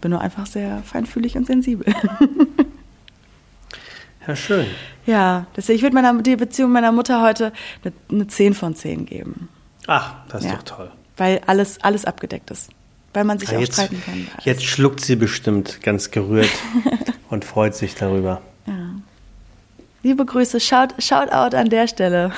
bin 0.00 0.10
nur 0.12 0.20
einfach 0.20 0.46
sehr 0.46 0.82
feinfühlig 0.84 1.36
und 1.36 1.46
sensibel. 1.46 1.92
Ja, 4.26 4.34
schön. 4.34 4.66
Ja, 5.06 5.46
deswegen, 5.56 5.76
ich 5.76 5.82
würde 5.82 5.94
meiner 5.94 6.20
die 6.20 6.34
Beziehung 6.34 6.72
meiner 6.72 6.90
Mutter 6.90 7.22
heute 7.22 7.52
eine, 7.84 7.92
eine 8.10 8.26
10 8.26 8.54
von 8.54 8.74
10 8.74 9.06
geben. 9.06 9.48
Ach, 9.86 10.16
das 10.28 10.42
ist 10.42 10.50
ja. 10.50 10.56
doch 10.56 10.64
toll. 10.64 10.90
Weil 11.16 11.42
alles, 11.46 11.80
alles 11.82 12.06
abgedeckt 12.06 12.50
ist. 12.50 12.70
Weil 13.16 13.24
man 13.24 13.38
sich 13.38 13.48
ja, 13.48 13.56
auch 13.56 13.62
jetzt, 13.62 13.72
streiten 13.72 14.02
kann. 14.04 14.28
Alles. 14.34 14.44
Jetzt 14.44 14.64
schluckt 14.66 15.00
sie 15.02 15.16
bestimmt 15.16 15.80
ganz 15.80 16.10
gerührt 16.10 16.50
und 17.30 17.46
freut 17.46 17.74
sich 17.74 17.94
darüber. 17.94 18.42
Ja. 18.66 18.90
Liebe 20.02 20.26
Grüße, 20.26 20.60
shout, 20.60 20.88
shout 20.98 21.32
out 21.32 21.54
an 21.54 21.70
der 21.70 21.88
Stelle. 21.88 22.32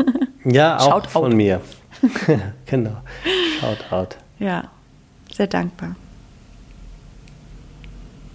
ja, 0.44 0.76
auch 0.76 0.90
shout 0.90 1.08
von 1.08 1.26
out. 1.26 1.34
mir. 1.34 1.60
genau. 2.66 2.96
Shout 3.60 3.92
out. 3.92 4.16
Ja, 4.40 4.64
sehr 5.32 5.46
dankbar. 5.46 5.94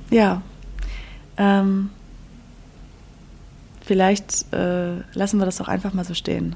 Ja. 0.10 0.42
Ähm, 1.36 1.90
vielleicht 3.82 4.54
äh, 4.54 5.02
lassen 5.12 5.38
wir 5.38 5.46
das 5.46 5.60
auch 5.60 5.68
einfach 5.68 5.92
mal 5.94 6.06
so 6.06 6.14
stehen. 6.14 6.56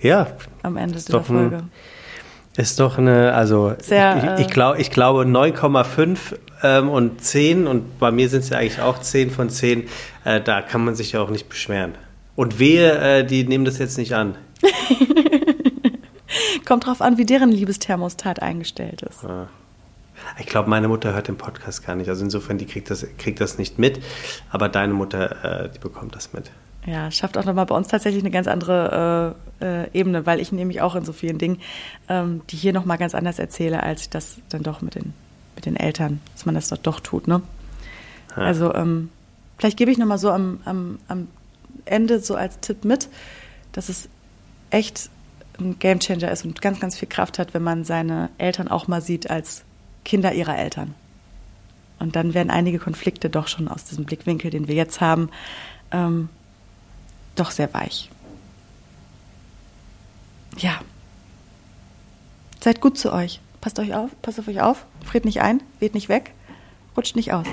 Ja. 0.00 0.28
Am 0.62 0.76
Ende 0.76 0.94
dieser 0.94 1.24
Folge. 1.24 1.56
Ein, 1.56 1.70
ist 2.56 2.80
doch 2.80 2.98
eine, 2.98 3.32
also 3.32 3.74
Sehr, 3.78 4.36
ich, 4.36 4.40
ich, 4.40 4.50
äh, 4.50 4.52
glaub, 4.52 4.78
ich 4.78 4.90
glaube 4.90 5.22
9,5 5.22 6.18
ähm, 6.62 6.88
und 6.88 7.22
10 7.22 7.66
und 7.66 7.98
bei 7.98 8.10
mir 8.10 8.28
sind 8.28 8.40
es 8.40 8.50
ja 8.50 8.58
eigentlich 8.58 8.80
auch 8.80 9.00
10 9.00 9.30
von 9.30 9.48
10. 9.48 9.84
Äh, 10.24 10.40
da 10.40 10.60
kann 10.60 10.84
man 10.84 10.94
sich 10.94 11.12
ja 11.12 11.20
auch 11.20 11.30
nicht 11.30 11.48
beschweren. 11.48 11.94
Und 12.36 12.58
wehe, 12.58 12.98
äh, 12.98 13.24
die 13.24 13.44
nehmen 13.44 13.64
das 13.64 13.78
jetzt 13.78 13.98
nicht 13.98 14.14
an. 14.14 14.36
Kommt 16.64 16.86
drauf 16.86 17.00
an, 17.00 17.18
wie 17.18 17.26
deren 17.26 17.50
Liebesthermostat 17.50 18.40
eingestellt 18.40 19.02
ist. 19.02 19.24
Ah. 19.24 19.48
Ich 20.38 20.46
glaube, 20.46 20.70
meine 20.70 20.88
Mutter 20.88 21.12
hört 21.12 21.28
den 21.28 21.36
Podcast 21.36 21.84
gar 21.84 21.96
nicht. 21.96 22.08
Also 22.08 22.24
insofern, 22.24 22.58
die 22.58 22.66
kriegt 22.66 22.90
das, 22.90 23.06
kriegt 23.18 23.40
das 23.40 23.58
nicht 23.58 23.78
mit. 23.78 24.00
Aber 24.50 24.68
deine 24.68 24.94
Mutter, 24.94 25.64
äh, 25.64 25.70
die 25.70 25.78
bekommt 25.78 26.14
das 26.14 26.32
mit. 26.32 26.50
Ja, 26.84 27.10
schafft 27.12 27.38
auch 27.38 27.44
nochmal 27.44 27.66
bei 27.66 27.76
uns 27.76 27.88
tatsächlich 27.88 28.22
eine 28.22 28.32
ganz 28.32 28.48
andere 28.48 29.36
äh, 29.60 29.82
äh, 29.84 29.90
Ebene, 29.92 30.26
weil 30.26 30.40
ich 30.40 30.50
nämlich 30.50 30.80
auch 30.80 30.96
in 30.96 31.04
so 31.04 31.12
vielen 31.12 31.38
Dingen, 31.38 31.60
ähm, 32.08 32.42
die 32.50 32.56
hier 32.56 32.72
nochmal 32.72 32.98
ganz 32.98 33.14
anders 33.14 33.38
erzähle, 33.38 33.82
als 33.82 34.02
ich 34.02 34.10
das 34.10 34.36
dann 34.48 34.64
doch 34.64 34.80
mit 34.80 34.96
den, 34.96 35.14
mit 35.54 35.64
den 35.64 35.76
Eltern, 35.76 36.20
dass 36.32 36.44
man 36.44 36.56
das 36.56 36.68
dort 36.68 36.86
doch 36.86 36.98
tut. 36.98 37.28
Ne? 37.28 37.40
Ja. 38.36 38.42
Also 38.42 38.74
ähm, 38.74 39.10
vielleicht 39.58 39.76
gebe 39.76 39.92
ich 39.92 39.98
nochmal 39.98 40.18
so 40.18 40.30
am, 40.30 40.60
am, 40.64 40.98
am 41.06 41.28
Ende 41.84 42.18
so 42.18 42.34
als 42.34 42.58
Tipp 42.60 42.84
mit, 42.84 43.08
dass 43.70 43.88
es 43.88 44.08
echt 44.70 45.08
ein 45.60 45.78
Gamechanger 45.78 46.32
ist 46.32 46.44
und 46.44 46.60
ganz, 46.60 46.80
ganz 46.80 46.98
viel 46.98 47.08
Kraft 47.08 47.38
hat, 47.38 47.54
wenn 47.54 47.62
man 47.62 47.84
seine 47.84 48.30
Eltern 48.38 48.66
auch 48.66 48.88
mal 48.88 49.02
sieht 49.02 49.30
als 49.30 49.62
Kinder 50.04 50.32
ihrer 50.32 50.58
Eltern. 50.58 50.94
Und 52.00 52.16
dann 52.16 52.34
werden 52.34 52.50
einige 52.50 52.80
Konflikte 52.80 53.30
doch 53.30 53.46
schon 53.46 53.68
aus 53.68 53.84
diesem 53.84 54.04
Blickwinkel, 54.04 54.50
den 54.50 54.66
wir 54.66 54.74
jetzt 54.74 55.00
haben, 55.00 55.30
ähm, 55.92 56.28
doch 57.34 57.50
sehr 57.50 57.72
weich. 57.74 58.10
Ja. 60.58 60.80
Seid 62.60 62.80
gut 62.80 62.98
zu 62.98 63.12
euch. 63.12 63.40
Passt 63.60 63.78
euch 63.78 63.94
auf, 63.94 64.10
passt 64.22 64.40
auf 64.40 64.48
euch 64.48 64.60
auf, 64.60 64.86
friert 65.04 65.24
nicht 65.24 65.40
ein, 65.40 65.62
weht 65.78 65.94
nicht 65.94 66.08
weg, 66.08 66.32
rutscht 66.96 67.14
nicht 67.14 67.32
aus. 67.32 67.46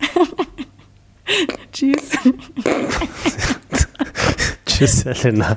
Tschüss. 1.72 2.10
Tschüss, 4.66 5.04
Helena. 5.04 5.56